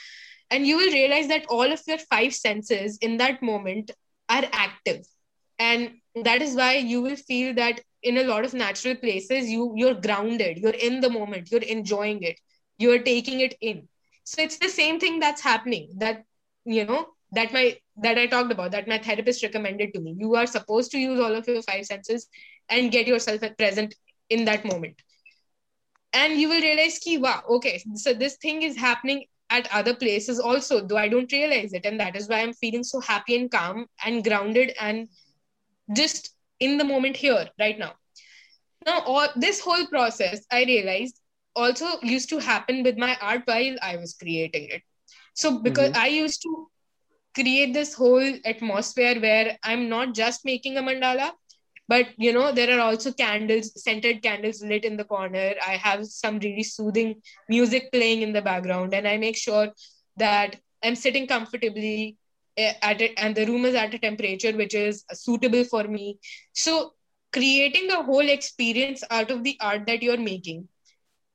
And 0.51 0.67
you 0.67 0.77
will 0.77 0.93
realize 0.93 1.29
that 1.29 1.47
all 1.49 1.73
of 1.73 1.83
your 1.87 1.99
five 1.99 2.35
senses 2.35 2.99
in 3.01 3.17
that 3.19 3.43
moment 3.43 3.91
are 4.29 4.45
active. 4.53 5.07
And 5.59 5.93
that 6.25 6.43
is 6.43 6.55
why 6.55 6.77
you 6.77 7.03
will 7.03 7.17
feel 7.17 7.55
that 7.55 7.81
in 8.03 8.19
a 8.19 8.25
lot 8.25 8.45
of 8.45 8.55
natural 8.55 8.95
places 8.97 9.49
you 9.49 9.73
you're 9.77 9.95
grounded 9.95 10.59
you're 10.59 10.81
in 10.91 11.01
the 11.01 11.11
moment 11.11 11.51
you're 11.51 11.63
enjoying 11.63 12.23
it 12.23 12.39
you're 12.79 13.03
taking 13.03 13.41
it 13.41 13.55
in. 13.61 13.89
So 14.25 14.43
it's 14.43 14.59
the 14.59 14.69
same 14.69 15.01
thing 15.01 15.19
that's 15.21 15.41
happening 15.41 15.91
that 15.99 16.25
you 16.65 16.85
know 16.85 17.07
that 17.33 17.53
my 17.53 17.77
that 17.97 18.19
i 18.19 18.27
talked 18.27 18.53
about 18.53 18.71
that 18.73 18.89
my 18.89 18.99
therapist 18.99 19.43
recommended 19.43 19.93
to 19.95 20.01
me. 20.01 20.15
You 20.19 20.35
are 20.37 20.47
supposed 20.47 20.91
to 20.93 20.99
use 20.99 21.21
all 21.21 21.35
of 21.35 21.47
your 21.49 21.63
five 21.63 21.87
senses 21.87 22.29
and 22.69 22.93
get 22.93 23.07
yourself 23.07 23.43
at 23.43 23.59
present 23.59 23.95
in 24.31 24.45
that 24.45 24.65
moment. 24.65 24.97
And 26.13 26.41
you 26.41 26.49
will 26.49 26.61
realize 26.61 26.99
ki, 26.99 27.19
wow 27.19 27.43
okay 27.49 27.83
so 27.95 28.13
this 28.13 28.37
thing 28.37 28.63
is 28.63 28.77
happening 28.77 29.25
at 29.51 29.69
other 29.73 29.95
places 29.95 30.39
also 30.41 30.81
though 30.87 30.97
i 30.97 31.09
don't 31.09 31.33
realize 31.33 31.73
it. 31.73 31.85
And 31.85 32.01
that 32.01 32.17
is 32.17 32.29
why 32.29 32.41
i'm 32.41 32.53
feeling 32.53 32.85
so 32.85 33.01
happy 33.01 33.37
and 33.37 33.51
calm 33.51 33.87
and 34.05 34.25
grounded 34.25 34.75
and 34.81 35.09
just 35.97 36.31
in 36.69 36.79
the 36.79 36.85
moment 36.85 37.17
here 37.17 37.49
right 37.59 37.79
now. 37.79 37.93
Now 38.87 39.01
all 39.01 39.29
this 39.37 39.61
whole 39.61 39.87
process 39.87 40.47
i 40.51 40.65
realized 40.65 41.21
also 41.55 41.89
used 42.03 42.29
to 42.31 42.39
happen 42.39 42.83
with 42.83 42.97
my 43.05 43.17
art 43.21 43.43
while 43.45 43.77
i 43.91 43.97
was 43.97 44.15
creating 44.15 44.69
it. 44.79 44.83
So 45.35 45.59
because 45.69 45.91
mm-hmm. 45.91 46.07
i 46.07 46.09
used 46.09 46.43
to 46.43 46.55
create 47.35 47.73
this 47.75 47.95
whole 47.95 48.35
atmosphere 48.45 49.21
where 49.21 49.57
i'm 49.65 49.89
not 49.89 50.15
just 50.15 50.45
making 50.45 50.77
a 50.77 50.83
mandala 50.89 51.31
but 51.93 52.09
you 52.17 52.33
know 52.33 52.53
there 52.53 52.71
are 52.75 52.81
also 52.81 53.13
candles 53.13 53.71
scented 53.83 54.23
candles 54.23 54.63
lit 54.63 54.85
in 54.85 54.97
the 54.97 55.05
corner. 55.05 55.55
I 55.67 55.77
have 55.77 56.07
some 56.07 56.39
really 56.39 56.63
soothing 56.63 57.21
music 57.49 57.91
playing 57.93 58.23
in 58.23 58.33
the 58.33 58.43
background 58.43 58.95
and 58.95 59.09
i 59.09 59.17
make 59.17 59.37
sure 59.37 59.69
that 60.17 60.57
i'm 60.83 60.95
sitting 60.95 61.27
comfortably 61.27 62.17
at 62.57 63.01
it 63.01 63.13
and 63.17 63.35
the 63.35 63.47
room 63.47 63.65
is 63.65 63.75
at 63.75 63.95
a 63.95 63.99
temperature 63.99 64.53
which 64.53 64.75
is 64.75 65.05
suitable 65.13 65.65
for 65.65 65.85
me. 65.85 66.19
So 66.53 66.93
creating 67.33 67.91
a 67.91 68.03
whole 68.03 68.29
experience 68.29 69.03
out 69.11 69.31
of 69.31 69.43
the 69.45 69.57
art 69.61 69.87
that 69.87 70.03
you're 70.03 70.19
making 70.19 70.69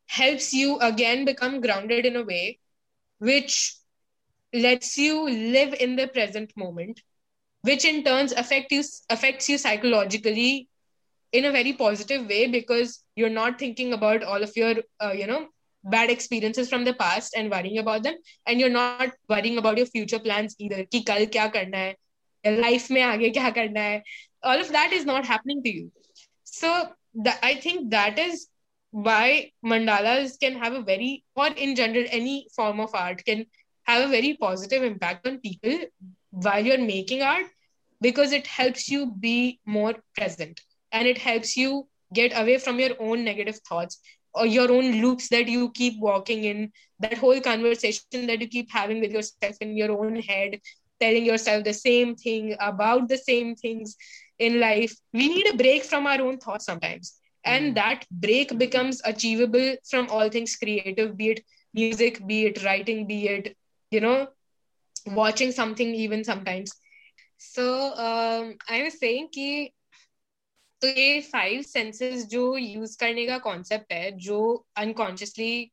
helps 0.08 0.54
you 0.54 0.78
again 0.80 1.26
become 1.26 1.62
grounded 1.62 2.06
in 2.06 2.16
a 2.16 2.24
way 2.24 2.60
which 3.20 3.76
lets 4.54 4.98
you 4.98 5.28
live 5.30 5.74
in 5.80 5.96
the 5.96 6.08
present 6.08 6.52
moment 6.56 7.02
which 7.62 7.86
in 7.86 8.04
turns 8.04 8.32
affect 8.34 8.72
you 8.72 8.84
affects 9.10 9.50
you 9.50 9.58
psychologically 9.58 10.68
in 11.32 11.46
a 11.46 11.52
very 11.52 11.74
positive 11.74 12.28
way 12.28 12.48
because 12.48 13.04
you're 13.16 13.38
not 13.38 13.60
thinking 13.60 13.94
about 13.94 14.24
all 14.24 14.44
of 14.44 14.56
your 14.56 14.76
uh, 15.02 15.12
you 15.12 15.28
know 15.28 15.48
bad 15.90 16.10
experiences 16.10 16.70
from 16.70 16.86
the 16.86 16.94
past 16.94 17.36
and 17.36 17.52
worrying 17.52 17.80
about 17.80 18.04
them. 18.04 18.16
And 18.46 18.60
you're 18.60 18.70
not 18.78 18.98
worrying 19.30 19.58
about 19.58 19.78
your 19.78 19.88
future 19.88 20.20
plans 20.20 20.56
either. 20.60 20.84
ki 20.86 21.04
kal 21.04 21.26
kya 21.36 21.52
karna 21.54 21.84
hai 22.46 22.52
life 22.66 22.90
mein 22.98 23.08
aage 23.10 23.34
kya 23.38 23.54
karna 23.58 23.88
hai 23.88 24.04
all 24.44 24.60
of 24.66 24.72
that 24.78 24.94
is 25.00 25.06
not 25.06 25.26
happening 25.26 25.64
to 25.64 25.74
you. 25.80 25.92
So 26.44 26.72
th- 27.24 27.42
i 27.44 27.54
think 27.66 27.92
that 27.92 28.20
is 28.20 28.48
why 28.92 29.52
mandalas 29.74 30.40
can 30.40 30.58
have 30.64 30.74
a 30.74 30.82
very 30.82 31.24
or 31.36 31.48
in 31.66 31.76
general 31.76 32.06
any 32.20 32.48
form 32.56 32.80
of 32.86 32.94
art 32.94 33.24
can 33.26 33.46
have 33.92 34.06
a 34.08 34.12
very 34.12 34.34
positive 34.44 34.84
impact 34.84 35.28
on 35.28 35.40
people 35.40 35.78
while 36.32 36.66
you're 36.66 36.86
making 36.90 37.22
art 37.22 37.46
because 38.02 38.32
it 38.32 38.48
helps 38.48 38.90
you 38.90 39.06
be 39.28 39.60
more 39.66 39.96
present. 40.16 40.62
And 40.92 41.08
it 41.08 41.18
helps 41.18 41.58
you 41.58 41.88
get 42.14 42.38
away 42.40 42.58
from 42.58 42.80
your 42.80 42.92
own 43.00 43.24
negative 43.24 43.60
thoughts 43.68 44.00
or 44.38 44.46
your 44.46 44.72
own 44.72 45.02
loops 45.02 45.30
that 45.30 45.48
you 45.48 45.72
keep 45.72 46.00
walking 46.00 46.44
in 46.44 46.72
that 47.00 47.18
whole 47.18 47.40
conversation 47.42 48.28
that 48.28 48.42
you 48.42 48.48
keep 48.48 48.72
having 48.72 49.00
with 49.00 49.12
yourself 49.12 49.58
in 49.62 49.76
your 49.78 49.92
own 49.92 50.16
head 50.16 50.60
telling 51.00 51.26
yourself 51.26 51.64
the 51.64 51.74
same 51.74 52.16
thing 52.16 52.56
about 52.60 53.08
the 53.08 53.18
same 53.18 53.56
things 53.56 53.96
in 54.40 54.60
life. 54.60 54.96
We 55.14 55.28
need 55.28 55.48
a 55.48 55.58
break 55.58 55.84
from 55.84 56.08
our 56.08 56.22
own 56.22 56.38
thoughts 56.38 56.66
sometimes. 56.66 57.20
And 57.46 57.70
hmm. 57.70 57.74
that 57.76 58.06
break 58.12 58.58
becomes 58.58 59.02
achievable 59.06 59.76
from 59.90 60.08
all 60.10 60.30
things 60.30 60.56
creative 60.56 61.16
be 61.16 61.30
it 61.32 61.46
music 61.74 62.26
be 62.26 62.46
it 62.46 62.64
writing 62.64 63.06
be 63.06 63.28
it 63.28 63.56
you 63.92 64.02
know 64.02 64.28
watching 65.08 65.52
something 65.52 65.94
even 65.96 66.24
sometimes. 66.24 66.74
So 67.38 67.94
um, 67.96 68.56
i 68.68 68.84
was 68.84 69.00
saying 69.00 69.30
कि 69.36 69.72
तो 70.82 70.88
ये 70.88 71.20
five 71.22 71.62
senses 71.62 72.26
जो 72.28 72.58
use 72.58 72.98
करने 73.00 73.26
का 73.28 73.38
concept 73.38 73.94
है, 73.94 74.12
जो 74.12 74.66
unconsciously 74.78 75.72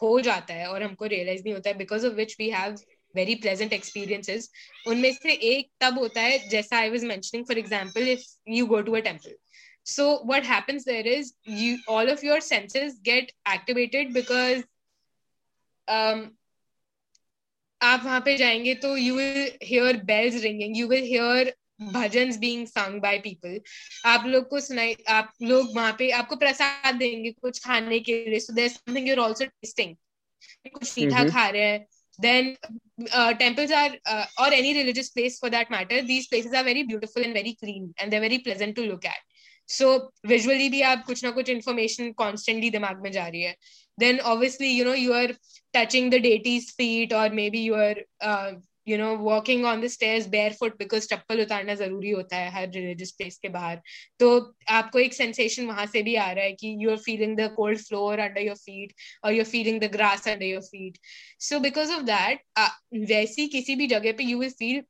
हो 0.00 0.20
जाता 0.20 0.54
है 0.54 0.66
और 0.68 0.82
हमको 0.82 1.06
रियलाइज़ 1.06 1.42
नहीं 1.44 1.54
होता 1.54 1.70
है 1.70 1.76
because 1.78 2.06
of 2.06 2.14
which 2.14 2.36
we 2.40 2.48
have 2.50 2.78
very 3.14 3.34
pleasant 3.34 3.72
experiences 3.72 4.50
उनमें 4.88 5.12
से 5.12 5.32
एक 5.32 5.70
तब 5.80 5.98
होता 5.98 6.20
है, 6.20 6.38
जैसा 6.48 6.78
I 6.78 6.90
was 6.90 7.04
mentioning 7.04 7.44
for 7.46 7.58
example 7.58 8.08
if 8.08 8.24
you 8.48 8.66
go 8.66 8.80
to 8.80 8.92
a 8.92 9.00
temple 9.00 9.36
so 9.86 10.04
happens 10.46 10.84
there 10.84 11.06
is 11.06 11.32
you, 11.46 11.76
all 11.88 12.08
of 12.08 12.22
your 12.22 12.40
senses 12.40 12.98
get 13.02 13.32
activated 13.46 14.12
because 14.12 14.62
um 15.88 16.28
आप 17.80 18.02
वहाँ 18.04 18.20
पे 18.20 18.36
जाएँगे 18.36 18.74
तो 18.74 18.96
you 18.96 19.14
will 19.14 19.58
hear 19.62 19.96
bells 20.04 20.42
ringing 20.42 20.76
you 20.76 20.86
will 20.88 21.04
hear 21.04 21.54
bhajan 21.82 22.32
being 22.40 22.66
sung 22.66 23.00
by 23.00 23.18
people 23.18 23.60
आप 24.06 24.26
लोग 24.26 24.48
को 24.48 24.60
सुनाई 24.60 24.96
आप 25.08 25.32
लोग 25.42 25.76
वहाँ 25.76 25.94
पे 25.98 26.10
आपको 26.20 26.36
प्रसाद 26.36 26.94
देंगे 26.94 27.30
कुछ 27.32 27.64
खाने 27.64 28.00
के 28.00 28.24
लिए 28.30 28.40
so 28.40 28.52
there 28.52 28.68
something 28.68 29.08
you 29.08 29.14
are 29.14 29.20
also 29.20 29.44
tasting 29.44 29.94
कुछ 30.72 30.98
मीठा 30.98 31.24
खा 31.28 31.48
रहे 31.48 31.62
हैं 31.62 31.86
then 32.18 32.56
uh, 33.12 33.32
temples 33.34 33.70
are 33.70 33.92
uh, 34.06 34.24
or 34.38 34.52
any 34.52 34.76
religious 34.76 35.08
place 35.10 35.38
for 35.38 35.50
that 35.50 35.70
matter 35.70 36.02
these 36.02 36.26
places 36.28 36.52
are 36.52 36.64
very 36.64 36.82
beautiful 36.82 37.22
and 37.22 37.32
very 37.32 37.54
clean 37.62 37.94
and 37.98 38.12
they're 38.12 38.20
very 38.20 38.38
pleasant 38.38 38.76
to 38.76 38.86
look 38.86 39.04
at 39.04 39.22
so 39.68 40.10
visually 40.26 40.68
भी 40.70 40.80
आप 40.82 41.04
कुछ 41.06 41.22
ना 41.24 41.30
कुछ 41.30 41.50
information 41.50 42.12
constantly 42.22 42.70
दिमाग 42.72 43.02
में 43.02 43.10
जा 43.12 43.26
रही 43.26 43.42
है 43.42 43.54
then 43.98 44.20
obviously 44.32 44.70
you 44.70 44.84
know 44.84 44.96
you 45.04 45.14
are 45.14 45.30
touching 45.74 46.10
the 46.10 46.20
deity's 46.20 46.70
feet 46.72 47.12
or 47.12 47.28
maybe 47.30 47.62
you 47.68 47.74
are 47.74 47.96
uh, 48.20 48.52
you 48.86 48.96
know 48.98 49.14
walking 49.18 49.64
on 49.64 49.80
the 49.80 49.86
stairs 49.86 50.26
bare 50.28 50.52
foot 50.52 50.76
because 50.78 51.06
चप्पल 51.08 51.40
उतारना 51.42 51.74
ज़रूरी 51.74 52.10
होता 52.10 52.36
है 52.36 52.50
हर 52.52 52.68
रिलीजियस 52.70 53.10
प्लेस 53.12 53.38
के 53.38 53.48
बाहर। 53.48 53.80
तो 54.20 54.28
आपको 54.70 54.98
एक 54.98 55.14
सेंसेशन 55.14 55.66
वहाँ 55.66 55.86
से 55.86 56.02
भी 56.02 56.14
आ 56.16 56.30
रहा 56.32 56.44
है 56.44 56.52
कि 56.52 56.74
you 56.80 56.90
are 56.90 56.96
feeling 56.96 57.36
the 57.36 57.50
cold 57.56 57.78
floor 57.80 58.18
under 58.18 58.40
your 58.40 58.56
feet 58.56 58.92
और 59.24 59.32
you 59.32 59.42
are 59.42 59.50
feeling 59.50 59.80
the 59.80 59.90
grass 59.92 60.28
under 60.28 60.46
your 60.46 60.62
feet 60.62 60.98
so 61.40 61.58
because 61.60 61.92
of 61.92 62.02
that 62.04 62.42
वैसी 63.10 63.46
किसी 63.48 63.74
भी 63.76 63.86
जगह 63.86 64.12
पे 64.12 64.24
you 64.24 64.38
will 64.38 64.50
feel 64.58 64.82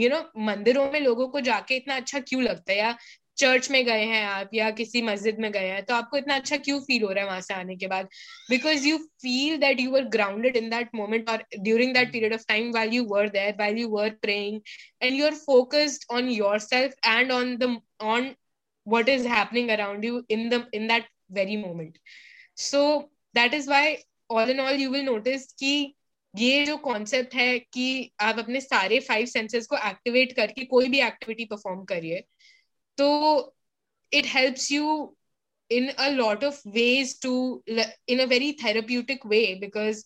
you 0.00 0.08
know 0.10 0.20
मंदिरों 0.44 0.90
में 0.92 1.00
लोगों 1.00 1.28
को 1.28 1.40
जाके 1.40 1.76
इतना 1.76 1.96
अच्छा 1.96 2.20
क्यों 2.20 2.42
लगता 2.42 2.72
है 2.72 2.78
या 2.78 2.96
चर्च 3.36 3.70
में 3.70 3.84
गए 3.86 4.04
हैं 4.04 4.24
आप 4.26 4.50
या 4.54 4.70
किसी 4.70 5.02
मस्जिद 5.02 5.38
में 5.38 5.50
गए 5.52 5.68
हैं 5.68 5.82
तो 5.84 5.94
आपको 5.94 6.16
इतना 6.16 6.34
अच्छा 6.34 6.56
क्यों 6.56 6.80
फील 6.80 7.02
हो 7.02 7.10
रहा 7.10 7.24
है 7.24 7.28
वहाँ 7.28 7.40
से 7.40 7.54
आने 7.54 7.76
के 7.76 7.86
बाद? 7.86 8.08
Because 8.50 8.86
you 8.86 8.98
feel 8.98 9.56
that 9.56 9.80
you 9.80 9.90
were 9.90 10.04
grounded 10.04 10.56
in 10.56 10.70
that 10.70 10.90
moment 10.94 11.30
और 11.30 11.44
during 11.58 11.94
that 11.94 12.12
period 12.12 12.34
of 12.34 12.44
time 12.48 12.70
well 12.72 12.92
you 12.92 13.04
were 13.04 13.28
there 13.28 13.54
well 13.60 13.78
you 13.78 13.88
were 13.88 14.10
praying 14.10 14.60
and 15.02 15.12
you 15.12 15.26
are 15.26 15.34
focused 15.34 16.04
on 16.10 16.28
yourself 16.58 16.94
and 17.06 17.32
on 17.32 17.56
the 17.56 17.80
on 18.00 18.34
what 18.86 19.08
is 19.08 19.26
happening 19.28 19.70
around 19.70 20.04
you 20.04 20.24
in 20.28 20.48
the, 20.48 20.58
in 20.72 20.88
that 20.88 21.04
very 21.32 21.56
moment. 21.56 21.98
So, 22.54 23.10
that 23.34 23.54
is 23.54 23.66
why 23.66 23.98
all 24.30 24.50
in 24.50 24.60
all 24.60 24.74
you 24.74 24.90
will 24.90 25.04
notice 25.04 25.44
कि 25.58 25.94
ये 26.36 26.64
जो 26.64 26.76
concept 26.76 27.34
है 27.34 27.58
कि 27.58 28.12
आप 28.20 28.38
अपने 28.38 28.60
सारे 28.60 29.00
five 29.00 29.26
senses 29.26 29.66
को 29.66 29.76
activate 29.76 30.32
करके 30.32 30.64
कोई 30.64 30.88
भी 30.88 31.00
एक्टिविटी 31.00 31.44
परफॉर्म 31.44 31.84
करिए 31.84 32.22
so 32.98 33.52
it 34.10 34.26
helps 34.26 34.70
you 34.70 35.16
in 35.70 35.92
a 35.98 36.12
lot 36.12 36.44
of 36.44 36.58
ways 36.64 37.18
to 37.18 37.62
in 37.66 38.20
a 38.20 38.26
very 38.26 38.52
therapeutic 38.52 39.24
way 39.24 39.54
because 39.54 40.04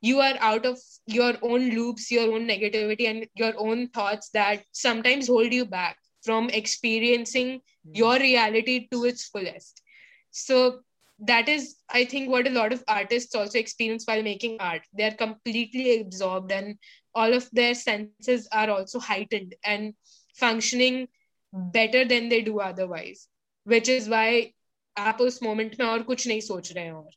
you 0.00 0.20
are 0.20 0.34
out 0.38 0.66
of 0.66 0.78
your 1.06 1.34
own 1.42 1.70
loops 1.70 2.10
your 2.10 2.32
own 2.34 2.46
negativity 2.46 3.08
and 3.08 3.26
your 3.34 3.54
own 3.56 3.88
thoughts 3.88 4.28
that 4.30 4.62
sometimes 4.72 5.26
hold 5.28 5.52
you 5.52 5.64
back 5.64 5.96
from 6.22 6.50
experiencing 6.50 7.48
mm-hmm. 7.48 7.94
your 7.94 8.18
reality 8.18 8.86
to 8.90 9.04
its 9.04 9.24
fullest 9.28 9.82
so 10.30 10.80
that 11.18 11.48
is 11.48 11.76
i 11.90 12.04
think 12.04 12.28
what 12.28 12.46
a 12.46 12.56
lot 12.58 12.72
of 12.72 12.84
artists 12.86 13.34
also 13.34 13.58
experience 13.58 14.04
while 14.06 14.22
making 14.22 14.56
art 14.60 14.82
they 14.92 15.04
are 15.04 15.18
completely 15.22 16.00
absorbed 16.00 16.52
and 16.52 16.76
all 17.14 17.32
of 17.32 17.48
their 17.52 17.74
senses 17.74 18.48
are 18.52 18.70
also 18.70 19.00
heightened 19.00 19.54
and 19.64 19.94
functioning 20.36 21.08
better 21.53 22.05
than 22.05 22.29
they 22.29 22.41
do 22.41 22.59
otherwise 22.59 23.27
which 23.65 23.89
is 23.89 24.09
why 24.09 24.53
आप 24.97 25.21
उस 25.21 25.41
moment 25.43 25.79
में 25.79 25.85
और 25.87 26.03
कुछ 26.03 26.27
नहीं 26.27 26.41
सोच 26.41 26.71
रहे 26.71 26.85
हैं 26.85 26.91
और 26.91 27.11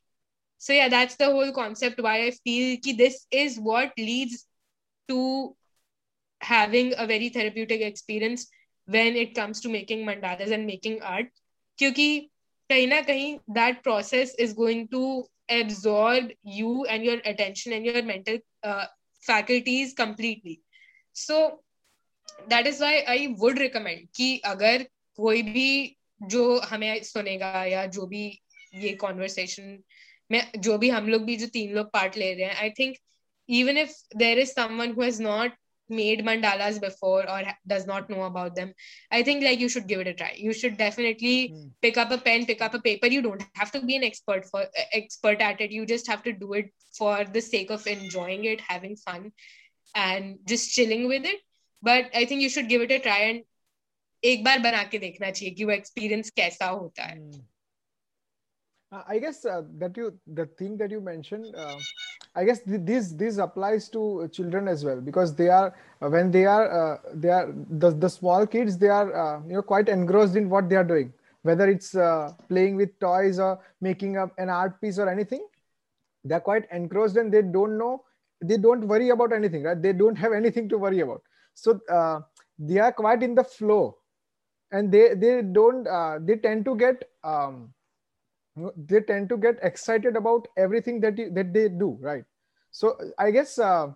so 0.58 0.72
yeah 0.72 0.88
that's 0.88 1.16
the 1.16 1.26
whole 1.32 1.52
concept 1.52 1.98
why 2.00 2.14
i 2.26 2.30
feel 2.30 2.76
ki 2.84 2.92
this 3.00 3.26
is 3.30 3.58
what 3.60 3.98
leads 3.98 4.46
to 5.08 5.54
having 6.40 6.94
a 6.96 7.06
very 7.06 7.28
therapeutic 7.28 7.82
experience 7.82 8.46
when 8.86 9.16
it 9.16 9.34
comes 9.34 9.60
to 9.60 9.68
making 9.68 10.04
mandalas 10.06 10.54
and 10.58 10.66
making 10.66 11.00
art 11.02 11.28
क्योंकि 11.78 12.30
कहीं 12.70 12.86
ना 12.88 13.00
कहीं 13.06 13.38
that 13.48 13.82
process 13.82 14.34
is 14.46 14.54
going 14.54 14.88
to 14.88 15.02
absorb 15.48 16.30
you 16.42 16.84
and 16.86 17.04
your 17.04 17.20
attention 17.24 17.72
and 17.72 17.84
your 17.84 18.02
mental 18.02 18.38
uh, 18.62 18.86
faculties 19.20 19.92
completely 19.94 20.60
so 21.12 21.60
that 22.48 22.66
is 22.66 22.80
why 22.82 23.00
I 23.14 23.26
would 23.40 23.58
recommend 23.58 24.06
कि 24.16 24.36
अगर 24.54 24.86
कोई 25.16 25.42
भी 25.42 25.96
जो 26.34 26.44
हमें 26.70 27.02
सुनेगा 27.04 27.64
या 27.64 27.86
जो 27.96 28.06
भी 28.06 28.24
ये 28.74 28.92
कॉन्वर्सेशन 29.04 29.78
में 30.32 30.42
जो 30.58 30.78
भी 30.78 30.88
हम 30.90 31.08
लोग 31.08 31.24
भी 31.24 31.36
जो 31.36 31.46
तीन 31.58 31.74
लोग 31.74 31.90
पार्ट 31.92 32.16
ले 32.16 32.32
रहे 32.34 32.46
हैं 32.46 32.56
I 32.62 32.70
think 32.78 32.96
even 33.48 33.76
if 33.76 33.94
there 34.10 34.38
is 34.38 34.52
someone 34.52 34.92
who 34.94 35.02
has 35.02 35.18
not 35.20 35.52
made 35.88 36.24
mandalas 36.24 36.80
before 36.80 37.28
or 37.30 37.42
does 37.66 37.86
not 37.86 38.10
know 38.10 38.22
about 38.24 38.56
them 38.56 38.72
i 39.12 39.22
think 39.22 39.44
like 39.44 39.60
you 39.60 39.68
should 39.68 39.86
give 39.86 40.00
it 40.00 40.08
a 40.08 40.14
try 40.14 40.32
you 40.36 40.52
should 40.52 40.76
definitely 40.76 41.50
mm. 41.50 41.70
pick 41.80 41.96
up 41.96 42.10
a 42.10 42.18
pen 42.18 42.44
pick 42.44 42.60
up 42.60 42.74
a 42.74 42.80
paper 42.80 43.06
you 43.06 43.22
don't 43.22 43.44
have 43.54 43.70
to 43.70 43.80
be 43.80 43.94
an 43.94 44.02
expert 44.02 44.44
for 44.46 44.64
expert 44.92 45.40
at 45.40 45.60
it 45.60 45.70
you 45.70 45.86
just 45.86 46.08
have 46.08 46.24
to 46.24 46.32
do 46.32 46.54
it 46.54 46.72
for 46.98 47.24
the 47.24 47.40
sake 47.40 47.70
of 47.70 47.86
enjoying 47.86 48.44
it 48.46 48.60
having 48.60 48.96
fun 48.96 49.30
and 49.94 50.36
just 50.44 50.72
chilling 50.72 51.06
with 51.06 51.24
it 51.24 51.40
but 51.84 52.16
I 52.16 52.26
think 52.30 52.42
you 52.42 52.48
should 52.58 52.66
give 52.74 52.82
it 52.82 52.92
a 52.92 53.02
try 53.02 53.28
and 53.28 53.42
एक 54.24 54.44
बार 54.44 54.58
बना 54.58 54.82
के 54.92 54.98
देखना 54.98 55.30
चाहिए 55.30 55.54
कि 55.54 55.64
वो 55.64 55.70
experience 55.72 56.30
कैसा 56.36 56.66
होता 56.66 57.02
है 57.02 57.18
uh, 58.92 59.02
i 59.08 59.18
guess 59.18 59.44
uh, 59.44 59.62
that 59.78 59.96
you 59.96 60.12
the 60.34 60.46
thing 60.58 60.76
that 60.76 60.90
you 60.90 61.00
mentioned 61.00 61.54
uh, 61.56 61.78
i 62.34 62.44
guess 62.44 62.60
th- 62.62 62.80
this 62.90 63.12
this 63.22 63.38
applies 63.38 63.88
to 63.88 64.28
children 64.36 64.68
as 64.68 64.84
well 64.84 65.00
because 65.00 65.34
they 65.34 65.48
are 65.48 65.74
uh, 66.02 66.08
when 66.08 66.30
they 66.30 66.44
are 66.46 66.66
uh, 66.80 66.96
they 67.14 67.28
are 67.28 67.52
the, 67.84 67.90
the 67.90 68.08
small 68.08 68.46
kids 68.46 68.78
they 68.78 68.88
are 68.88 69.08
uh, 69.24 69.40
you 69.46 69.54
know 69.54 69.62
quite 69.62 69.88
engrossed 69.88 70.36
in 70.36 70.48
what 70.48 70.68
they 70.68 70.76
are 70.76 70.88
doing 70.92 71.12
whether 71.42 71.68
it's 71.68 71.92
playing 72.48 72.76
with 72.76 72.98
toys 72.98 73.38
or 73.38 73.58
making 73.80 74.16
up 74.16 74.32
an 74.38 74.48
art 74.48 74.80
piece 74.80 74.98
or 74.98 75.08
anything 75.08 75.44
they're 76.24 76.40
quite 76.40 76.66
engrossed 76.72 77.16
and 77.16 77.32
they 77.32 77.42
don't 77.42 77.78
know 77.78 77.92
they 78.42 78.56
don't 78.56 78.86
worry 78.86 79.10
about 79.10 79.32
anything 79.32 79.62
right 79.62 79.80
they 79.82 79.92
don't 79.92 80.16
have 80.16 80.32
anything 80.32 80.68
to 80.68 80.78
worry 80.78 81.00
about 81.00 81.22
so 81.53 81.79
they 82.59 82.77
are 82.79 82.91
quite 82.91 83.23
in 83.23 83.35
the 83.35 83.43
flow. 83.43 83.97
And 84.71 84.91
they 84.91 85.15
they 85.15 85.41
don't 85.41 85.85
uh, 85.85 86.19
they 86.21 86.37
tend 86.37 86.63
to 86.65 86.75
get 86.77 87.03
um, 87.25 87.73
they 88.77 89.01
tend 89.01 89.27
to 89.29 89.37
get 89.37 89.59
excited 89.63 90.15
about 90.15 90.47
everything 90.57 91.01
that 91.01 91.17
you, 91.17 91.29
that 91.31 91.53
they 91.53 91.67
do 91.67 91.97
right? 91.99 92.23
So 92.71 92.97
i 93.19 93.31
guess 93.31 93.59
uh, 93.59 93.87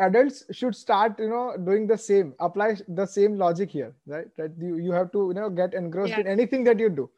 adults 0.00 0.42
should 0.50 0.74
start 0.74 1.18
you 1.20 1.28
know 1.28 1.56
doing 1.64 1.86
the 1.86 1.96
same 1.96 2.34
apply 2.40 2.76
the 2.88 3.06
same 3.06 3.36
logic 3.38 3.70
here 3.70 3.94
right? 4.06 4.26
That 4.36 4.52
you, 4.58 4.78
you 4.78 4.92
have 4.92 5.12
to 5.12 5.28
you 5.28 5.34
know 5.34 5.48
get 5.48 5.74
engrossed 5.74 6.10
yeah. 6.10 6.20
in 6.20 6.26
anything 6.26 6.64
that 6.64 6.80
you 6.80 6.90
do. 6.90 7.08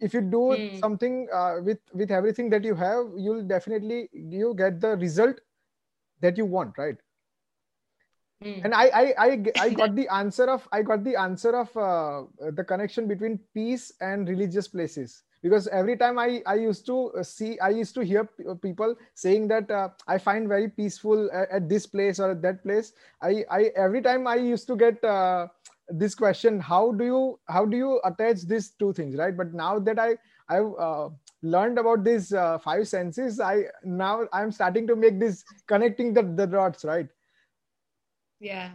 If 0.00 0.14
you 0.14 0.20
do 0.20 0.42
mm. 0.56 0.80
something 0.80 1.28
uh, 1.32 1.56
with 1.62 1.78
with 1.92 2.10
everything 2.10 2.50
that 2.50 2.64
you 2.64 2.74
have 2.74 3.06
you'll 3.16 3.44
definitely 3.44 4.08
you 4.12 4.54
get 4.56 4.80
the 4.80 4.96
result 4.96 5.40
that 6.20 6.36
you 6.36 6.46
want 6.46 6.76
right 6.78 6.96
Mm. 8.42 8.64
And 8.64 8.74
I, 8.74 8.84
I, 8.84 9.14
I, 9.18 9.42
I 9.60 9.70
got 9.70 9.94
the 9.94 10.08
answer 10.08 10.44
of 10.44 10.68
I 10.72 10.82
got 10.82 11.04
the 11.04 11.16
answer 11.16 11.56
of 11.56 11.76
uh, 11.76 12.24
the 12.50 12.64
connection 12.64 13.06
between 13.06 13.38
peace 13.54 13.92
and 14.00 14.28
religious 14.28 14.68
places 14.68 15.22
because 15.44 15.68
every 15.68 15.96
time 15.96 16.18
I, 16.18 16.42
I 16.46 16.54
used 16.54 16.86
to 16.86 17.12
see 17.22 17.58
I 17.60 17.68
used 17.68 17.94
to 17.94 18.00
hear 18.00 18.28
people 18.60 18.96
saying 19.14 19.48
that 19.48 19.70
uh, 19.70 19.90
I 20.08 20.18
find 20.18 20.48
very 20.48 20.68
peaceful 20.68 21.30
at, 21.32 21.50
at, 21.50 21.68
this 21.68 21.86
place 21.86 22.18
or 22.18 22.32
at 22.32 22.42
that 22.42 22.62
place. 22.64 22.92
I, 23.22 23.44
I 23.50 23.70
every 23.76 24.02
time 24.02 24.26
I 24.26 24.36
used 24.36 24.66
to 24.68 24.76
get 24.76 25.04
uh, 25.04 25.48
this 25.88 26.14
question 26.14 26.58
how 26.60 26.92
do 26.92 27.04
you 27.04 27.38
how 27.46 27.66
do 27.66 27.76
you 27.76 28.00
attach 28.04 28.42
these 28.42 28.70
two 28.70 28.92
things 28.94 29.16
right? 29.16 29.36
But 29.36 29.54
now 29.54 29.78
that 29.78 29.98
I 29.98 30.16
I've 30.48 30.72
uh, 30.78 31.10
learned 31.42 31.78
about 31.78 32.04
these 32.04 32.32
uh, 32.32 32.58
five 32.58 32.88
senses, 32.88 33.38
I 33.38 33.64
now 33.84 34.26
I'm 34.32 34.50
starting 34.50 34.86
to 34.88 34.96
make 34.96 35.20
this 35.20 35.44
connecting 35.66 36.14
the, 36.14 36.22
the 36.22 36.46
dots 36.46 36.84
right 36.84 37.06
yeah 38.44 38.72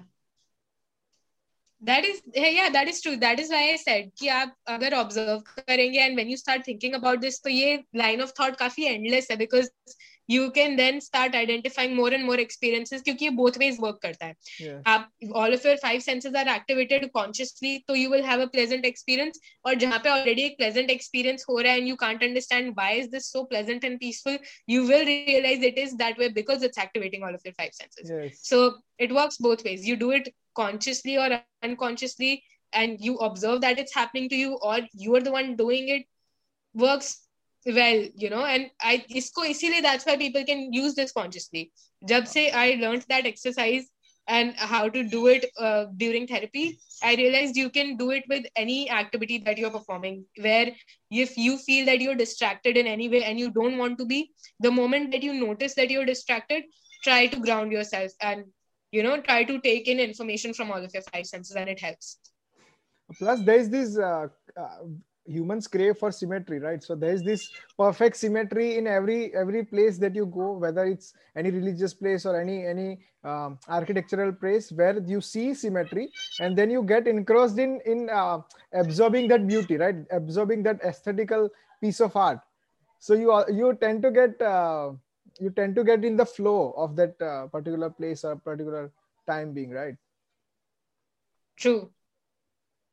that 1.81 2.05
is 2.05 2.21
yeah 2.35 2.69
that 2.69 2.87
is 2.87 3.01
true 3.01 3.15
that 3.17 3.39
is 3.39 3.49
why 3.49 3.61
i 3.73 3.75
said 3.81 4.11
कि 4.19 4.27
आप 4.27 4.55
अगर 4.67 4.93
observe 4.93 5.43
करेंगे 5.59 5.99
and 6.05 6.19
when 6.19 6.31
you 6.31 6.39
start 6.41 6.65
thinking 6.69 6.97
about 6.99 7.21
this 7.25 7.39
तो 7.43 7.49
ये 7.49 7.77
line 7.95 8.23
of 8.25 8.33
thought 8.39 8.57
काफ़ी 8.59 8.87
endless 8.93 9.31
है 9.31 9.37
because 9.37 9.69
you 10.28 10.50
can 10.50 10.76
then 10.76 11.00
start 11.00 11.34
identifying 11.34 11.94
more 11.94 12.08
and 12.08 12.24
more 12.24 12.38
experiences 12.42 13.02
क्योंकि 13.02 13.24
ये 13.24 13.30
both 13.36 13.58
ways 13.62 13.78
work 13.78 14.00
करता 14.02 14.26
है 14.26 14.36
yeah. 14.60 14.80
आप 14.86 15.10
all 15.34 15.56
of 15.56 15.64
your 15.64 15.76
five 15.76 16.02
senses 16.02 16.34
are 16.34 16.46
activated 16.54 17.10
consciously 17.16 17.84
तो 17.88 17.96
you 17.96 18.10
will 18.10 18.22
have 18.22 18.40
a 18.40 18.48
pleasant 18.54 18.86
experience 18.90 19.38
और 19.66 19.74
जहाँ 19.84 19.98
पे 20.04 20.10
already 20.10 20.44
एक 20.50 20.56
pleasant 20.62 20.94
experience 20.96 21.44
हो 21.48 21.58
रहा 21.58 21.72
है 21.72 21.80
and 21.80 21.88
you 21.88 21.96
can't 21.96 22.24
understand 22.28 22.74
why 22.76 22.92
is 23.02 23.10
this 23.10 23.28
so 23.36 23.44
pleasant 23.44 23.84
and 23.84 24.00
peaceful 24.00 24.38
you 24.66 24.86
will 24.92 25.04
realize 25.04 25.68
it 25.72 25.78
is 25.78 25.96
that 25.96 26.18
way 26.18 26.28
because 26.28 26.62
it's 26.62 26.78
activating 26.78 27.22
all 27.22 27.34
of 27.34 27.44
your 27.44 27.54
five 27.54 27.74
senses 27.74 28.10
yes. 28.10 28.40
so 28.42 28.74
it 28.98 29.12
works 29.12 29.36
both 29.38 29.64
ways 29.64 29.86
you 29.86 29.96
do 29.96 30.10
it 30.12 30.34
consciously 30.54 31.18
or 31.18 31.28
unconsciously 31.62 32.42
and 32.72 33.00
you 33.00 33.16
observe 33.16 33.60
that 33.60 33.78
it's 33.78 33.94
happening 33.94 34.28
to 34.28 34.36
you 34.36 34.58
or 34.62 34.78
you 34.92 35.14
are 35.14 35.20
the 35.20 35.30
one 35.30 35.54
doing 35.56 35.88
it 35.88 36.06
works 36.74 37.20
well 37.65 38.05
you 38.15 38.29
know 38.29 38.45
and 38.45 38.69
i 38.81 39.03
isko 39.21 39.45
isliye 39.53 39.81
that's 39.81 40.05
why 40.05 40.17
people 40.17 40.43
can 40.45 40.73
use 40.73 40.95
this 40.95 41.11
consciously. 41.11 41.71
Jab 42.07 42.27
se 42.27 42.49
i 42.51 42.75
learned 42.81 43.05
that 43.09 43.25
exercise 43.25 43.87
and 44.27 44.53
how 44.55 44.87
to 44.87 45.03
do 45.03 45.27
it 45.27 45.45
uh, 45.59 45.85
during 45.97 46.27
therapy 46.27 46.79
i 47.03 47.15
realized 47.15 47.57
you 47.57 47.69
can 47.69 47.95
do 47.97 48.11
it 48.11 48.23
with 48.29 48.45
any 48.55 48.89
activity 48.89 49.39
that 49.39 49.57
you're 49.57 49.75
performing 49.77 50.23
where 50.45 50.71
if 51.11 51.37
you 51.37 51.57
feel 51.57 51.85
that 51.85 52.01
you're 52.01 52.19
distracted 52.21 52.77
in 52.77 52.87
any 52.87 53.09
way 53.09 53.23
and 53.23 53.39
you 53.39 53.49
don't 53.51 53.77
want 53.77 53.97
to 53.97 54.05
be 54.05 54.31
the 54.59 54.71
moment 54.71 55.11
that 55.11 55.23
you 55.23 55.33
notice 55.33 55.73
that 55.73 55.89
you're 55.89 56.05
distracted 56.05 56.63
try 57.03 57.27
to 57.27 57.39
ground 57.39 57.71
yourself 57.71 58.11
and 58.21 58.45
you 58.91 59.03
know 59.03 59.19
try 59.21 59.43
to 59.43 59.59
take 59.61 59.87
in 59.87 59.99
information 59.99 60.53
from 60.53 60.71
all 60.71 60.83
of 60.83 60.93
your 60.93 61.03
five 61.13 61.25
senses 61.25 61.55
and 61.55 61.69
it 61.69 61.79
helps. 61.79 62.19
Plus 63.17 63.41
there 63.43 63.59
is 63.59 63.69
this 63.69 63.97
uh, 63.97 64.27
uh, 64.59 64.77
humans 65.29 65.67
crave 65.67 65.97
for 65.97 66.11
symmetry 66.11 66.59
right? 66.59 66.83
So 66.83 66.95
there 66.95 67.13
is 67.13 67.23
this 67.23 67.51
perfect 67.77 68.17
symmetry 68.17 68.77
in 68.77 68.87
every 68.87 69.33
every 69.35 69.63
place 69.63 69.97
that 69.99 70.15
you 70.15 70.25
go 70.25 70.57
whether 70.57 70.85
it's 70.85 71.13
any 71.35 71.51
religious 71.51 71.93
place 71.93 72.25
or 72.25 72.39
any 72.39 72.65
any 72.65 72.99
um, 73.23 73.59
architectural 73.67 74.31
place 74.31 74.71
where 74.71 74.99
you 74.99 75.21
see 75.21 75.53
symmetry 75.53 76.09
and 76.39 76.57
then 76.57 76.69
you 76.69 76.83
get 76.83 77.07
engrossed 77.07 77.59
in 77.59 77.79
in 77.85 78.09
uh, 78.09 78.39
absorbing 78.73 79.27
that 79.27 79.47
beauty 79.47 79.77
right? 79.77 79.95
Absorbing 80.11 80.63
that 80.63 80.81
aesthetical 80.83 81.49
piece 81.81 81.99
of 81.99 82.15
art. 82.15 82.39
So 82.99 83.13
you 83.13 83.31
are 83.31 83.49
you 83.49 83.77
tend 83.79 84.01
to 84.03 84.11
get 84.11 84.41
uh, 84.41 84.91
you 85.39 85.51
tend 85.51 85.75
to 85.75 85.83
get 85.83 86.03
in 86.03 86.17
the 86.17 86.25
flow 86.25 86.73
of 86.75 86.95
that 86.95 87.21
uh, 87.21 87.47
particular 87.47 87.89
place 87.89 88.23
or 88.23 88.35
particular 88.35 88.91
time 89.27 89.53
being 89.53 89.69
right? 89.71 89.95
True 91.55 91.91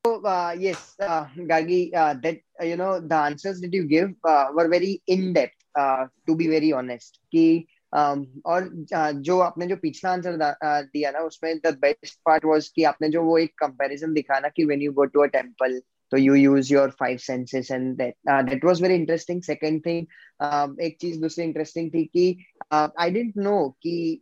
uh, 0.06 0.56
yes, 0.58 0.96
uh, 1.00 1.26
Gargi, 1.38 1.94
uh, 1.96 2.16
that 2.22 2.40
uh, 2.60 2.66
you 2.66 2.78
know 2.78 3.00
the 3.00 3.16
answers 3.16 3.62
that 3.62 3.74
you 3.74 3.86
give 3.86 4.12
uh, 4.24 4.48
were 4.54 4.68
very 4.68 5.02
in 5.08 5.34
depth. 5.34 5.56
Uh, 5.76 6.08
to 6.28 6.36
be 6.36 6.48
very 6.48 6.74
honest, 6.74 7.20
कि 7.34 7.66
um, 7.94 8.26
और 8.46 8.70
uh, 8.94 9.14
जो 9.22 9.40
आपने 9.40 9.68
जो 9.68 9.76
पिछला 9.78 10.12
answer 10.12 10.38
uh, 10.38 10.84
दिया 10.94 11.12
ना 11.12 11.20
उसमें 11.20 11.58
the 11.66 11.78
best 11.82 12.20
part 12.26 12.46
was 12.46 12.68
कि 12.76 12.84
आपने 12.84 13.10
जो 13.10 13.24
वो 13.24 13.38
एक 13.38 13.54
कंपैरिजन 13.60 14.14
दिखा 14.14 14.40
ना 14.40 14.50
कि 14.56 14.66
when 14.66 14.82
you 14.82 14.92
go 14.94 15.06
to 15.06 15.24
a 15.24 15.26
temple 15.38 15.82
तो 16.12 16.18
you 16.18 16.36
use 16.36 16.72
your 16.72 16.90
five 17.00 17.18
senses 17.18 17.72
and 17.72 17.96
that 17.98 18.16
that 18.50 18.66
was 18.66 18.82
very 18.82 18.96
interesting 18.96 19.42
second 19.44 19.86
thing 19.86 20.80
एक 20.86 20.98
चीज 21.02 21.18
दूसरी 21.22 21.46
इंटरेस्टिंग 21.46 21.90
थी 21.94 22.04
कि 22.16 22.26
आई 22.74 23.12
डिडंट 23.12 23.38
नो 23.38 23.58
कि 23.84 24.20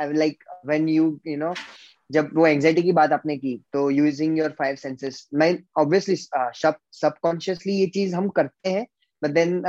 like 0.00 0.44
when 0.66 0.88
you 0.88 1.20
you 1.26 1.36
know 1.36 1.54
जब 2.09 2.29
वो 2.35 2.45
एंग्जाइटी 2.47 2.81
की 2.83 2.91
बात 2.91 3.11
आपने 3.11 3.37
की 3.37 3.55
तो 3.73 3.89
यूजिंग 3.89 4.37
योर 4.39 4.55
फाइव 4.59 4.75
सेंसेस 4.75 5.27
मैं 5.33 5.57
ऑब्वियसली 5.77 6.15
सबकॉन्शियसली 6.15 7.73
ये 7.73 7.87
चीज़ 7.87 8.15
हम 8.15 8.29
करते 8.39 8.69
हैं 8.69 8.85
but 9.21 9.31
then 9.31 9.61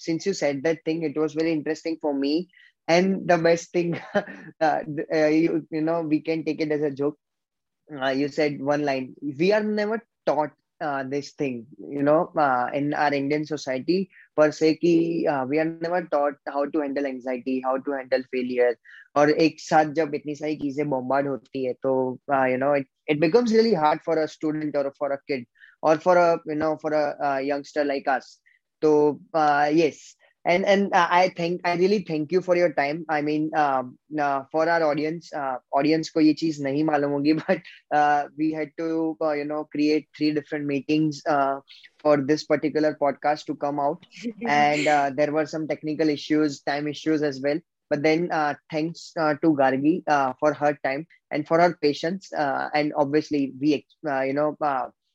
since 0.00 0.26
you 0.26 0.32
said 0.34 0.62
that 0.62 0.82
thing 0.86 1.04
it 1.04 1.18
was 1.18 1.36
very 1.36 1.52
interesting 1.52 1.96
for 2.02 2.14
me 2.14 2.36
and 2.88 3.16
the 3.26 3.38
best 3.40 3.74
thing 3.74 3.94
you 5.74 5.80
know 5.82 6.02
we 6.08 6.18
can 6.28 6.42
take 6.42 6.60
it 6.60 6.72
as 6.72 6.82
a 6.82 6.88
joke 7.02 7.18
you 8.16 8.28
said 8.28 8.62
one 8.62 8.84
line 8.84 9.14
we 9.38 9.50
are 9.50 9.62
never 9.64 10.00
taught 10.26 10.52
uh, 10.80 11.02
this 11.04 11.32
thing, 11.32 11.66
you 11.78 12.02
know, 12.02 12.30
uh, 12.36 12.68
in 12.72 12.94
our 12.94 13.12
Indian 13.12 13.44
society, 13.44 14.10
per 14.36 14.50
se, 14.52 14.76
ki, 14.76 15.26
uh, 15.26 15.44
we 15.44 15.58
are 15.58 15.64
never 15.64 16.02
taught 16.06 16.34
how 16.46 16.64
to 16.66 16.80
handle 16.80 17.06
anxiety, 17.06 17.60
how 17.64 17.76
to 17.78 17.92
handle 17.92 18.22
failure. 18.32 18.74
और 19.16 19.30
एक 19.30 19.60
साथ 19.60 19.84
जब 19.94 20.14
इतनी 20.14 20.34
सारी 20.34 20.56
चीज़ें 20.56 20.88
bombard 20.90 21.28
होती 21.28 21.64
है 21.64 21.72
तो 21.82 21.92
you 22.30 22.56
know 22.58 22.74
it 22.76 23.20
becomes 23.20 23.52
really 23.52 23.72
hard 23.74 24.00
for 24.06 24.18
a 24.18 24.26
student 24.34 24.76
और 24.76 24.88
फॉर 24.98 25.12
अ 25.12 25.16
किड 25.28 25.46
और 25.82 25.98
for 26.04 26.16
a 26.16 26.32
you 26.48 26.54
know 26.56 26.74
for 26.82 26.92
a 26.92 27.38
youngster 27.44 27.84
like 27.84 28.08
us 28.08 28.28
तो 28.82 28.92
yes 29.78 29.98
and 30.44 30.64
and 30.64 30.92
uh, 30.94 31.08
i 31.10 31.28
think 31.28 31.60
i 31.64 31.74
really 31.74 32.00
thank 32.08 32.32
you 32.32 32.40
for 32.40 32.56
your 32.56 32.72
time. 32.72 33.04
I 33.08 33.20
mean 33.22 33.50
uh, 33.56 33.82
uh, 34.18 34.44
for 34.50 34.68
our 34.68 34.82
audience 34.84 35.32
uh, 35.32 35.56
audience 35.72 36.10
ko 36.10 36.20
ye 36.20 36.34
cheez 36.34 36.60
nahi 36.66 36.84
malum 36.84 37.12
hogi 37.16 37.34
but 37.46 37.60
uh, 37.96 38.24
we 38.38 38.52
had 38.52 38.70
to 38.78 39.16
uh, 39.20 39.32
you 39.32 39.44
know 39.44 39.64
create 39.72 40.08
three 40.16 40.32
different 40.32 40.66
meetings 40.66 41.22
for 42.02 42.16
this 42.30 42.44
particular 42.44 42.96
podcast 43.00 43.44
to 43.46 43.54
come 43.54 43.78
out. 43.80 44.04
And 44.46 44.86
there 45.16 45.32
were 45.32 45.46
some 45.46 45.66
technical 45.68 46.08
issues 46.08 46.60
time 46.62 46.88
issues 46.88 47.22
as 47.22 47.40
well. 47.40 47.60
But 47.90 48.02
then 48.02 48.28
thanks 48.70 49.12
to 49.16 49.54
gargi 49.62 50.02
for 50.40 50.54
her 50.54 50.76
time 50.84 51.06
and 51.30 51.46
for 51.46 51.60
her 51.60 51.76
patience 51.82 52.30
and 52.36 52.92
obviously 52.96 53.52
we 53.60 53.86
you 54.04 54.34
know 54.34 54.56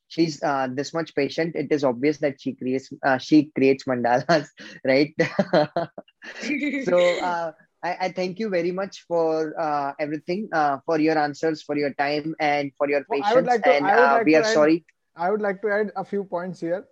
she's 0.08 0.42
uh, 0.44 0.68
this 0.72 0.94
much 0.94 1.16
patient 1.16 1.56
it 1.56 1.72
is 1.72 1.84
obvious 1.84 2.18
that 2.20 2.40
she 2.40 2.54
creates 2.54 2.90
uh, 3.06 3.18
she 3.18 3.52
creates 3.56 3.86
mandalas 3.86 4.48
right 4.86 5.14
so 6.86 6.98
uh, 7.20 7.52
I, 7.84 7.98
I, 8.02 8.12
thank 8.12 8.40
you 8.40 8.50
very 8.50 8.72
much 8.72 9.06
for 9.08 9.60
uh, 9.60 9.94
everything 10.00 10.50
uh, 10.54 10.80
for 10.86 11.00
your 11.00 11.18
answers 11.18 11.62
for 11.62 11.78
your 11.78 11.94
time 11.94 12.36
and 12.40 12.72
for 12.78 12.90
your 12.90 13.04
patience 13.12 13.36
well, 13.36 13.44
like 13.46 13.64
to, 13.64 13.72
and 13.72 13.86
uh, 13.86 14.14
like 14.18 14.26
we 14.26 14.36
are 14.36 14.44
add, 14.44 14.54
sorry 14.54 14.86
i 15.16 15.30
would 15.30 15.42
like 15.42 15.62
to 15.62 15.70
add 15.70 15.92
a 15.96 16.04
few 16.04 16.24
points 16.24 16.60
here 16.60 16.86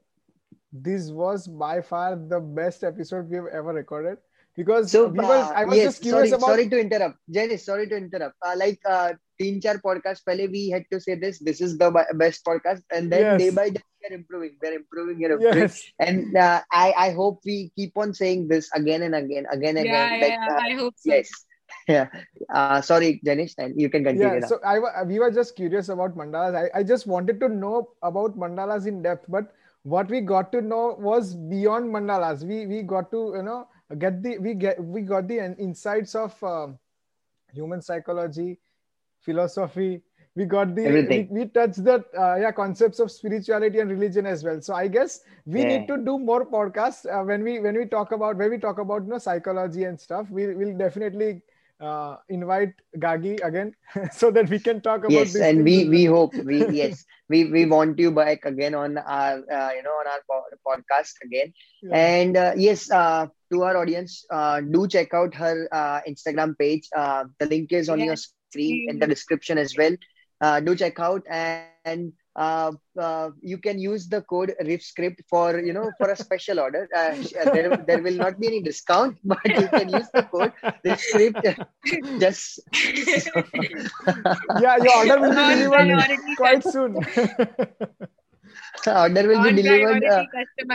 this 0.72 1.10
was 1.10 1.48
by 1.48 1.82
far 1.82 2.16
the 2.16 2.40
best 2.40 2.84
episode 2.84 3.30
we've 3.30 3.52
ever 3.54 3.74
recorded 3.74 4.18
because 4.56 4.92
so, 4.92 5.08
I 5.08 5.66
was 5.66 5.78
yes, 5.78 5.86
just 5.86 6.02
curious 6.02 6.30
sorry, 6.30 6.38
about. 6.38 6.48
Sorry 6.48 6.70
to 6.70 6.80
interrupt, 6.80 7.18
jenny 7.30 7.58
Sorry 7.58 7.88
to 7.90 7.98
interrupt. 7.98 8.36
Uh, 8.46 8.54
like 8.56 8.80
teen 9.40 9.62
char 9.62 9.78
podcast 9.86 10.26
pehle 10.28 10.46
we 10.56 10.64
had 10.70 10.86
to 10.92 11.00
say 11.06 11.16
this 11.16 11.40
this 11.40 11.62
is 11.62 11.78
the 11.78 11.90
best 12.24 12.46
podcast 12.50 12.82
and 12.92 13.12
then 13.12 13.22
yes. 13.22 13.40
day 13.42 13.50
by 13.60 13.70
day 13.70 13.84
they're 14.02 14.18
improving 14.20 14.54
they're 14.62 14.78
improving 14.82 15.20
they're 15.20 15.38
improving 15.38 15.72
and 16.00 16.38
uh, 16.38 16.60
i 16.72 16.94
i 17.06 17.10
hope 17.22 17.40
we 17.46 17.72
keep 17.76 17.98
on 17.98 18.14
saying 18.14 18.48
this 18.54 18.70
again 18.82 19.02
and 19.08 19.16
again 19.16 19.46
again 19.58 19.78
and 19.78 19.88
again 19.88 20.20
yeah, 20.20 20.28
like, 20.28 20.64
i 20.68 20.72
hope 20.82 20.94
so. 20.98 21.10
yes 21.14 21.32
yeah. 21.88 22.08
Uh, 22.54 22.82
sorry, 22.82 23.22
Janish, 23.26 23.54
you 23.76 23.90
can 23.90 24.04
continue. 24.04 24.42
So 24.48 24.60
I, 24.64 25.04
we 25.04 25.20
were 25.20 25.32
just 25.32 25.56
curious 25.56 25.90
about 25.90 26.16
mandalas. 26.16 26.56
I, 26.56 26.80
I 26.80 26.84
just 26.84 27.08
wanted 27.08 27.40
to 27.40 27.50
know 27.50 27.90
about 28.02 28.38
mandalas 28.38 28.88
in 28.88 29.02
depth, 29.02 29.26
but 29.28 29.54
what 29.84 30.10
we 30.10 30.22
got 30.22 30.52
to 30.54 30.62
know 30.62 30.96
was 31.00 31.36
beyond 31.36 31.94
mandalas. 31.94 32.46
We 32.46 32.66
we 32.68 32.84
got 32.84 33.12
to 33.12 33.34
you 33.36 33.44
know 33.44 33.68
get 33.98 34.24
the 34.24 34.38
we 34.38 34.54
get 34.54 34.82
we 34.82 35.02
got 35.02 35.28
the 35.28 35.40
insights 35.60 36.16
of 36.16 36.42
um, 36.44 36.80
human 37.54 37.82
psychology, 37.82 38.60
philosophy 39.24 40.02
we 40.36 40.46
got 40.46 40.76
the 40.76 40.84
we, 41.10 41.28
we, 41.30 41.46
touched 41.46 41.84
the 41.84 42.04
uh, 42.18 42.36
yeah 42.36 42.52
concepts 42.52 43.00
of 43.00 43.12
spirituality 43.12 43.80
and 43.80 43.90
religion 43.90 44.26
as 44.26 44.44
well 44.44 44.62
so 44.62 44.74
i 44.74 44.88
guess 44.88 45.22
we 45.46 45.62
yeah. 45.62 45.78
need 45.78 45.88
to 45.88 45.98
do 45.98 46.18
more 46.18 46.46
podcasts 46.46 47.06
uh, 47.06 47.24
when 47.24 47.44
we 47.44 47.60
when 47.60 47.78
we 47.78 47.86
talk 47.86 48.12
about 48.12 48.36
when 48.38 48.50
we 48.50 48.58
talk 48.58 48.80
about 48.80 49.04
you 49.04 49.10
know 49.10 49.18
psychology 49.18 49.84
and 49.84 50.00
stuff 50.00 50.30
we 50.30 50.48
will 50.56 50.76
definitely 50.78 51.42
uh, 51.82 52.18
invite 52.30 52.74
Gargi 52.98 53.44
again 53.44 53.74
so 54.12 54.32
that 54.32 54.50
we 54.50 54.60
can 54.60 54.82
talk 54.82 55.00
about 55.00 55.12
yes 55.12 55.36
and 55.36 55.64
we 55.64 55.90
we 55.90 56.06
hope 56.06 56.34
we 56.36 56.68
yes 56.70 57.06
we 57.30 57.46
we 57.46 57.66
want 57.66 58.00
you 58.00 58.12
back 58.12 58.46
again 58.46 58.74
on 58.74 58.98
our 58.98 59.38
uh, 59.52 59.72
you 59.72 59.84
know 59.84 59.96
on 60.02 60.08
our 60.08 60.22
podcast 60.68 61.14
again 61.24 61.54
yeah. 61.82 61.96
and 61.96 62.38
uh, 62.38 62.54
yes 62.56 62.90
uh, 62.92 63.28
to 63.52 63.64
our 63.64 63.78
audience 63.78 64.26
uh, 64.32 64.62
do 64.62 64.88
check 64.88 65.14
out 65.14 65.34
her 65.34 65.68
uh, 65.72 66.00
instagram 66.08 66.58
page 66.58 66.88
the 66.94 67.46
link 67.48 67.72
is 67.72 67.90
on 67.90 68.00
yes. 68.00 68.06
your 68.06 68.18
screen 68.54 68.90
in 68.90 69.00
the 69.00 69.08
description 69.08 69.58
as 69.58 69.78
well 69.78 69.96
do 70.60 70.76
check 70.76 71.00
out 71.00 71.24
and, 71.30 71.68
and 71.86 72.14
uh, 72.36 72.72
uh, 73.00 73.30
you 73.42 73.58
can 73.58 73.80
use 73.80 74.08
the 74.08 74.22
code 74.22 74.54
RiffScript 74.62 75.20
for 75.30 75.60
you 75.60 75.74
know 75.74 75.92
for 75.98 76.10
a 76.10 76.16
special 76.16 76.60
order. 76.60 76.90
Uh, 76.96 77.16
there, 77.54 77.78
there 77.88 78.02
will 78.02 78.16
not 78.16 78.40
be 78.40 78.48
any 78.48 78.62
discount, 78.62 79.18
but 79.24 79.46
you 79.46 79.68
can 79.68 79.90
use 79.90 80.08
the 80.14 80.24
code 80.24 80.52
RiffScript. 80.84 81.66
Just 82.20 82.60
yeah, 84.60 84.78
your 84.78 84.96
order 84.98 85.20
will 85.22 85.36
be 85.36 85.64
delivered 85.64 86.20
quite 86.38 86.64
soon. 86.64 86.96
order 88.88 89.28
will 89.28 89.38
on 89.38 89.56
be 89.56 89.62
delivered. 89.62 90.04
Uh, 90.04 90.26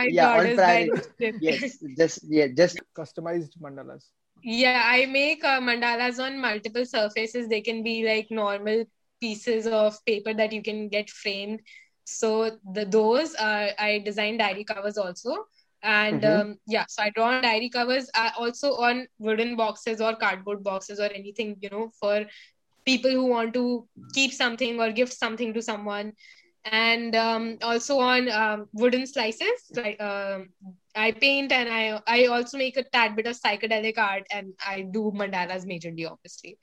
yeah, 0.07 0.31
on 0.39 0.55
priority. 0.55 1.33
yes, 1.41 1.77
just 1.97 2.19
yeah, 2.29 2.47
just 2.47 2.79
customized 2.95 3.51
mandalas. 3.61 4.05
Yeah, 4.41 4.81
I 4.85 5.05
make 5.05 5.43
uh, 5.43 5.59
mandalas 5.59 6.23
on 6.23 6.39
multiple 6.39 6.85
surfaces. 6.85 7.47
They 7.47 7.61
can 7.61 7.83
be 7.83 8.05
like 8.05 8.31
normal 8.31 8.85
pieces 9.19 9.67
of 9.67 9.97
paper 10.05 10.33
that 10.33 10.53
you 10.53 10.61
can 10.61 10.87
get 10.87 11.09
framed 11.09 11.59
so 12.09 12.57
the 12.73 12.85
those 12.85 13.35
are 13.35 13.69
i 13.77 14.01
design 14.05 14.37
diary 14.37 14.63
covers 14.63 14.97
also 14.97 15.35
and 15.83 16.21
mm-hmm. 16.23 16.41
um, 16.41 16.55
yeah 16.67 16.85
so 16.87 17.03
i 17.03 17.09
draw 17.11 17.27
on 17.27 17.41
diary 17.43 17.69
covers 17.69 18.09
uh, 18.15 18.31
also 18.37 18.71
on 18.87 19.05
wooden 19.19 19.55
boxes 19.55 20.01
or 20.01 20.15
cardboard 20.15 20.63
boxes 20.63 20.99
or 20.99 21.09
anything 21.21 21.55
you 21.61 21.69
know 21.69 21.91
for 21.99 22.25
people 22.85 23.11
who 23.11 23.25
want 23.25 23.53
to 23.53 23.87
keep 24.13 24.33
something 24.33 24.79
or 24.79 24.91
gift 24.91 25.13
something 25.13 25.53
to 25.53 25.61
someone 25.61 26.11
and 26.65 27.15
um, 27.15 27.57
also 27.61 27.99
on 27.99 28.29
um, 28.29 28.65
wooden 28.73 29.05
slices 29.05 29.71
like 29.75 30.01
um, 30.01 30.49
i 30.95 31.11
paint 31.11 31.51
and 31.51 31.69
i 31.69 32.01
i 32.07 32.25
also 32.25 32.57
make 32.57 32.77
a 32.77 32.83
tad 32.83 33.15
bit 33.15 33.27
of 33.27 33.39
psychedelic 33.39 33.97
art 33.97 34.25
and 34.31 34.53
i 34.65 34.81
do 34.81 35.11
mandalas 35.15 35.65
majorly 35.65 36.09
obviously. 36.09 36.57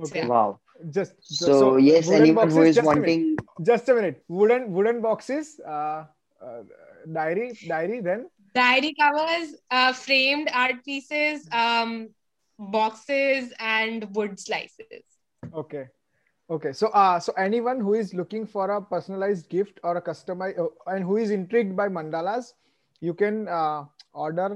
Okay. 0.00 0.08
so, 0.08 0.16
yeah. 0.16 0.26
wow. 0.26 0.60
Just 0.90 1.14
so, 1.22 1.46
so 1.46 1.76
yes 1.76 2.10
anyone 2.10 2.48
boxes, 2.48 2.56
who 2.56 2.62
is 2.62 2.80
wanting 2.82 3.36
a 3.58 3.62
just 3.62 3.88
a 3.88 3.94
minute. 3.94 4.24
Wooden 4.28 4.72
wooden 4.72 5.00
boxes 5.00 5.60
uh, 5.66 6.04
uh, 6.44 6.62
diary 7.12 7.52
diary 7.68 8.00
then? 8.00 8.26
Diary 8.54 8.94
covers 9.00 9.54
uh, 9.70 9.92
framed 9.92 10.50
art 10.52 10.84
pieces 10.84 11.46
um 11.52 12.08
boxes 12.58 13.52
and 13.60 14.14
wood 14.14 14.38
slices. 14.40 15.04
Okay. 15.54 15.86
Okay. 16.50 16.72
So 16.72 16.88
uh 16.88 17.20
so 17.20 17.32
anyone 17.38 17.80
who 17.80 17.94
is 17.94 18.14
looking 18.14 18.46
for 18.46 18.70
a 18.70 18.82
personalized 18.82 19.48
gift 19.48 19.78
or 19.84 19.96
a 19.96 20.02
customized 20.02 20.58
uh, 20.58 20.68
and 20.86 21.04
who 21.04 21.16
is 21.16 21.30
intrigued 21.30 21.76
by 21.76 21.88
mandalas 21.88 22.52
you 23.08 23.14
can 23.14 23.48
uh, 23.48 23.84
order 24.12 24.48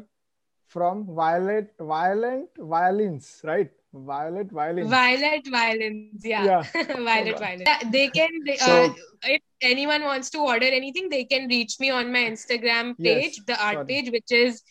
from 0.77 1.05
violet 1.23 1.75
violent 1.95 2.63
violins 2.75 3.41
right 3.45 3.71
Violet 3.93 4.51
violins. 4.51 4.91
Violet 4.91 5.47
violins, 5.47 6.23
yeah. 6.25 6.45
yeah. 6.45 6.63
Violet 6.97 7.39
violins. 7.39 7.63
Yeah, 7.67 7.91
they 7.91 8.09
can, 8.09 8.29
they, 8.45 8.57
so, 8.57 8.85
uh, 8.85 8.93
if 9.23 9.43
anyone 9.63 10.03
wants 10.03 10.29
to 10.31 10.39
order 10.39 10.67
anything, 10.67 11.09
they 11.09 11.25
can 11.25 11.49
reach 11.49 11.81
me 11.81 11.91
on 11.91 12.13
my 12.13 12.19
Instagram 12.19 12.97
page, 12.99 13.37
yes, 13.39 13.45
the 13.47 13.65
art 13.65 13.75
sorry. 13.77 13.87
page, 13.87 14.11
which 14.11 14.31
is 14.31 14.63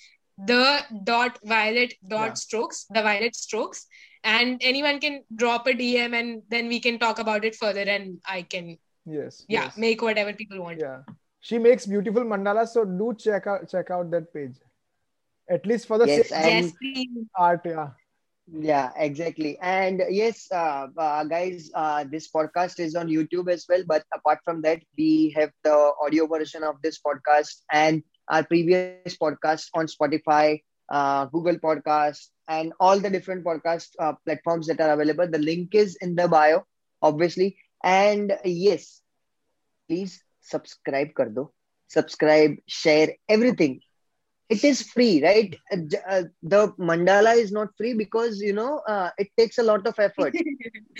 the 0.45 0.81
dot 1.03 1.39
violet 1.43 1.95
dot 2.07 2.27
yeah. 2.27 2.33
strokes, 2.35 2.85
the 2.91 3.01
violet 3.01 3.35
strokes. 3.35 3.87
And 4.23 4.61
anyone 4.63 4.99
can 4.99 5.23
drop 5.35 5.67
a 5.67 5.71
DM 5.71 6.13
and 6.13 6.43
then 6.49 6.67
we 6.67 6.79
can 6.79 6.99
talk 6.99 7.17
about 7.17 7.43
it 7.43 7.55
further 7.55 7.81
and 7.81 8.19
I 8.25 8.43
can, 8.43 8.77
yes, 9.05 9.45
yeah, 9.47 9.63
yes. 9.63 9.77
make 9.77 10.01
whatever 10.01 10.33
people 10.33 10.61
want. 10.61 10.79
Yeah. 10.79 10.99
She 11.39 11.57
makes 11.57 11.85
beautiful 11.85 12.23
mandalas, 12.23 12.69
so 12.69 12.85
do 12.85 13.13
check 13.17 13.47
out 13.47 13.67
check 13.69 13.91
out 13.91 14.11
that 14.11 14.33
page. 14.33 14.55
At 15.49 15.65
least 15.65 15.87
for 15.87 15.97
the 15.97 16.07
yes, 16.07 16.31
yes, 16.31 16.73
art, 17.37 17.61
yeah. 17.65 17.89
Yeah 18.51 18.91
exactly. 18.97 19.57
And 19.61 20.01
yes 20.09 20.47
uh, 20.53 20.87
uh, 20.97 21.23
guys 21.25 21.69
uh, 21.73 22.05
this 22.09 22.29
podcast 22.31 22.79
is 22.79 22.95
on 22.95 23.07
youtube 23.07 23.51
as 23.51 23.65
well 23.69 23.83
but 23.87 24.03
apart 24.13 24.39
from 24.43 24.61
that 24.61 24.81
we 24.97 25.33
have 25.35 25.51
the 25.63 25.91
audio 26.05 26.27
version 26.27 26.63
of 26.63 26.75
this 26.83 26.99
podcast 26.99 27.61
and 27.71 28.03
our 28.29 28.43
previous 28.43 28.89
podcast 28.93 29.43
on 29.51 29.63
spotify 29.63 30.35
uh, 30.65 31.03
google 31.05 31.35
podcast 31.39 32.09
and 32.33 32.55
all 32.79 32.99
the 32.99 33.09
different 33.09 33.43
podcast 33.43 33.89
uh, 33.99 34.13
platforms 34.25 34.67
that 34.67 34.79
are 34.79 34.91
available. 34.91 35.27
The 35.29 35.37
link 35.39 35.75
is 35.75 35.97
in 36.01 36.15
the 36.15 36.27
bio 36.27 36.63
obviously. 37.01 37.57
And 37.83 38.37
yes 38.43 39.01
please 39.87 40.23
subscribe 40.51 41.11
कर 41.17 41.29
दो 41.37 41.53
subscribe 41.93 42.57
share 42.81 43.15
everything 43.35 43.79
it 44.55 44.63
is 44.63 44.81
free 44.89 45.21
right 45.23 45.55
uh, 45.75 46.23
the 46.41 46.59
mandala 46.89 47.35
is 47.35 47.51
not 47.51 47.71
free 47.79 47.93
because 47.93 48.41
you 48.41 48.53
know 48.53 48.81
uh, 48.87 49.09
it 49.17 49.29
takes 49.37 49.57
a 49.57 49.63
lot 49.69 49.85
of 49.91 49.99
effort 49.99 50.33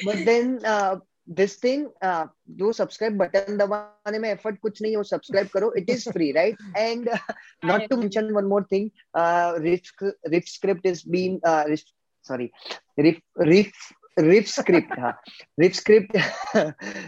but 0.08 0.26
then 0.26 0.60
uh, 0.66 0.98
this 1.28 1.56
thing 1.56 1.90
uh, 2.02 2.26
do 2.56 2.72
subscribe 2.72 3.18
button 3.18 3.58
dabane 3.62 4.20
mein 4.24 4.32
effort 4.38 4.60
kuch 4.66 4.82
nahi 4.86 4.96
ho 5.00 5.04
subscribe 5.12 5.50
karo 5.56 5.70
it 5.82 5.90
is 5.96 6.04
free 6.18 6.32
right 6.40 6.66
and 6.88 7.10
uh, 7.20 7.34
not 7.72 7.88
to 7.92 7.98
mention 8.04 8.34
one 8.40 8.50
more 8.54 8.64
thing 8.74 8.90
uh, 9.22 9.54
riff, 9.68 9.92
riff 10.34 10.48
script 10.48 10.86
is 10.86 11.04
being 11.18 11.40
uh, 11.44 11.64
riff, 11.72 11.84
sorry 12.32 12.52
riff 12.98 13.20
riff 13.54 13.74
riff 14.18 14.48
script 14.48 14.92
huh? 14.98 15.14
riff 15.58 15.76
script 15.76 16.16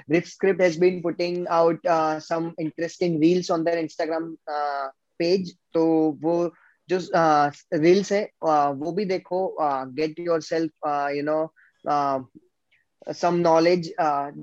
riff 0.08 0.28
script 0.28 0.62
has 0.62 0.78
been 0.78 1.02
putting 1.02 1.48
out 1.50 1.80
uh, 1.86 2.20
some 2.20 2.54
interesting 2.60 3.20
reels 3.20 3.50
on 3.50 3.64
their 3.64 3.78
instagram 3.78 4.38
uh, 4.48 4.90
page 5.20 5.54
तो 5.74 5.86
वो 6.22 6.36
जो 6.90 7.00
reels 7.74 8.12
है 8.12 8.24
वो 8.44 8.92
भी 8.92 9.06
देखो 9.06 9.40
get 9.98 10.20
yourself 10.42 10.88
you 11.16 11.24
know 11.24 11.40
some 13.14 13.36
knowledge 13.36 13.94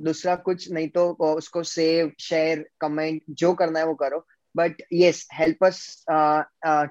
दूसरा 0.08 0.34
कुछ 0.48 0.70
नहीं 0.70 0.88
तो 0.88 1.10
उसको 1.24 1.62
सेव 1.62 2.12
शेयर 2.20 2.64
कमेंट 2.80 3.22
जो 3.42 3.52
करना 3.54 3.78
है 3.78 3.86
वो 3.86 3.94
करो 3.94 4.26
but 4.56 4.82
yes 4.92 5.26
help 5.32 5.64
us 5.64 5.80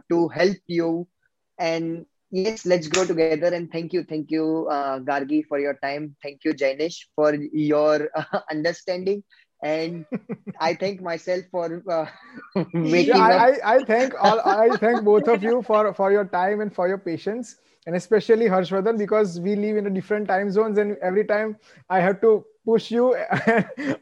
to 0.09 0.25
help 0.35 0.59
you 0.69 1.07
and 1.59 2.05
yes 2.35 2.65
let's 2.65 2.87
grow 2.93 3.05
together 3.07 3.47
and 3.55 3.71
thank 3.71 3.93
you 3.93 4.03
thank 4.03 4.31
you 4.31 4.67
uh, 4.71 4.99
gargi 4.99 5.41
for 5.47 5.59
your 5.59 5.75
time 5.83 6.15
thank 6.23 6.43
you 6.45 6.53
jainish 6.53 6.97
for 7.15 7.33
your 7.51 8.09
uh, 8.15 8.39
understanding 8.51 9.23
and 9.63 10.05
I 10.59 10.73
thank 10.75 11.01
myself 11.01 11.45
for 11.51 11.83
uh, 11.89 12.05
making. 12.81 13.15
Yeah, 13.15 13.17
I, 13.17 13.47
I, 13.49 13.75
I, 13.75 13.81
thank 13.83 14.13
all. 14.21 14.39
I 14.39 14.75
thank 14.77 15.03
both 15.03 15.27
of 15.27 15.43
you 15.43 15.61
for 15.61 15.93
for 15.93 16.11
your 16.11 16.25
time 16.25 16.61
and 16.61 16.73
for 16.73 16.87
your 16.87 16.97
patience, 16.97 17.55
and 17.85 17.95
especially 17.95 18.45
Harshvardhan 18.45 18.97
because 18.97 19.39
we 19.39 19.55
live 19.55 19.77
in 19.77 19.87
a 19.87 19.89
different 19.89 20.27
time 20.27 20.51
zones, 20.51 20.77
and 20.77 20.97
every 21.01 21.25
time 21.25 21.57
I 21.89 21.99
have 21.99 22.21
to 22.21 22.45
push 22.65 22.91
you. 22.91 23.15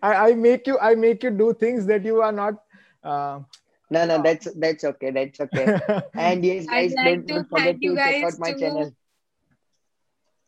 I, 0.04 0.30
I 0.30 0.34
make 0.34 0.68
you. 0.68 0.78
I 0.80 0.96
make 0.96 1.24
you 1.24 1.32
do 1.32 1.54
things 1.54 1.86
that 1.88 2.04
you 2.04 2.22
are 2.22 2.32
not. 2.32 2.64
Uh, 3.04 3.40
no, 3.94 4.06
no, 4.06 4.18
oh. 4.18 4.24
that's 4.24 4.48
that's 4.56 4.84
okay. 4.84 5.12
That's 5.12 5.39
okay. 5.39 5.80
And 6.14 6.46
yes, 6.46 6.66
guys, 6.66 6.94
like 6.94 7.06
don't, 7.06 7.28
don't 7.28 7.50
forget 7.50 7.80
to 7.80 7.96
check 7.96 8.24
out 8.24 8.39
my 8.39 8.54
to... 8.54 8.60
channel. 8.60 8.91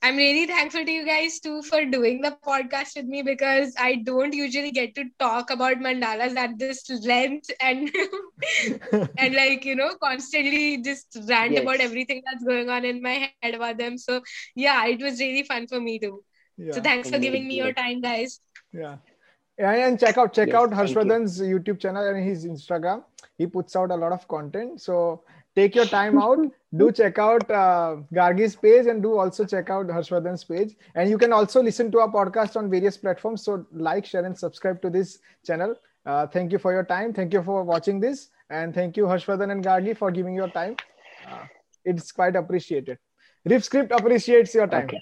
I'm 0.06 0.18
really 0.18 0.46
thankful 0.46 0.86
to 0.86 0.92
you 0.92 1.04
guys 1.04 1.40
too 1.40 1.64
for 1.64 1.84
doing 1.84 2.22
the 2.22 2.38
podcast 2.48 2.96
with 2.96 3.06
me 3.06 3.24
because 3.24 3.74
I 3.80 3.96
don't 4.10 4.36
usually 4.36 4.70
get 4.72 4.94
to 4.96 5.06
talk 5.18 5.50
about 5.50 5.78
mandalas 5.78 6.36
at 6.36 6.60
this 6.60 6.84
length 7.04 7.50
and 7.60 7.90
and 9.18 9.34
like 9.34 9.66
you 9.66 9.76
know 9.76 9.96
constantly 10.04 10.84
just 10.84 11.18
rant 11.28 11.54
yes. 11.54 11.64
about 11.64 11.80
everything 11.80 12.22
that's 12.28 12.44
going 12.44 12.70
on 12.70 12.86
in 12.86 13.02
my 13.02 13.32
head 13.42 13.56
about 13.56 13.80
them. 13.80 13.98
So 13.98 14.22
yeah, 14.54 14.86
it 14.86 15.02
was 15.02 15.20
really 15.20 15.44
fun 15.44 15.68
for 15.68 15.82
me 15.82 15.98
too. 15.98 16.24
Yeah. 16.58 16.74
So 16.74 16.82
thanks 16.82 17.10
for 17.10 17.20
giving 17.20 17.48
me 17.48 17.56
your 17.56 17.74
time, 17.74 18.02
guys. 18.02 18.40
Yeah. 18.72 18.98
And 19.58 20.00
check 20.00 20.18
out 20.18 20.34
check 20.34 20.50
yes, 20.50 20.56
out 20.56 20.72
Harshvardhan's 20.72 21.40
you. 21.40 21.60
YouTube 21.60 21.80
channel 21.80 22.06
and 22.08 22.24
his 22.24 22.46
Instagram. 22.46 23.04
He 23.38 23.48
puts 23.48 23.76
out 23.76 23.92
a 23.92 23.96
lot 23.96 24.12
of 24.12 24.28
content. 24.28 24.82
So 24.82 25.24
take 25.56 25.76
your 25.76 25.86
time 25.86 26.18
out. 26.22 26.40
do 26.76 26.92
check 26.92 27.18
out 27.18 27.50
uh, 27.50 27.98
Gargi's 28.14 28.56
page 28.56 28.88
and 28.88 29.02
do 29.02 29.18
also 29.18 29.46
check 29.46 29.70
out 29.70 29.88
Harshvardhan's 29.88 30.44
page. 30.44 30.76
And 30.96 31.10
you 31.10 31.18
can 31.18 31.32
also 31.32 31.64
listen 31.64 31.90
to 31.92 32.00
our 32.00 32.12
podcast 32.12 32.58
on 32.58 32.70
various 32.70 32.98
platforms. 32.98 33.44
So 33.44 33.66
like, 33.72 34.06
share, 34.06 34.26
and 34.26 34.38
subscribe 34.38 34.82
to 34.82 34.90
this 34.90 35.20
channel. 35.46 35.76
Uh, 36.06 36.28
thank 36.28 36.52
you 36.52 36.60
for 36.60 36.74
your 36.74 36.84
time. 36.84 37.14
Thank 37.14 37.34
you 37.34 37.42
for 37.42 37.64
watching 37.64 38.00
this. 38.00 38.30
And 38.50 38.76
thank 38.76 38.98
you, 38.98 39.06
Harshvardhan 39.06 39.52
and 39.52 39.64
Gargi, 39.64 39.98
for 39.98 40.12
giving 40.12 40.36
your 40.36 40.50
time. 40.50 40.76
Uh, 41.28 41.46
it's 41.84 42.12
quite 42.12 42.36
appreciated. 42.36 43.00
Riff 43.46 43.64
Script 43.64 43.92
appreciates 43.92 44.54
your 44.54 44.68
time. 44.68 44.86
Okay. 44.86 45.02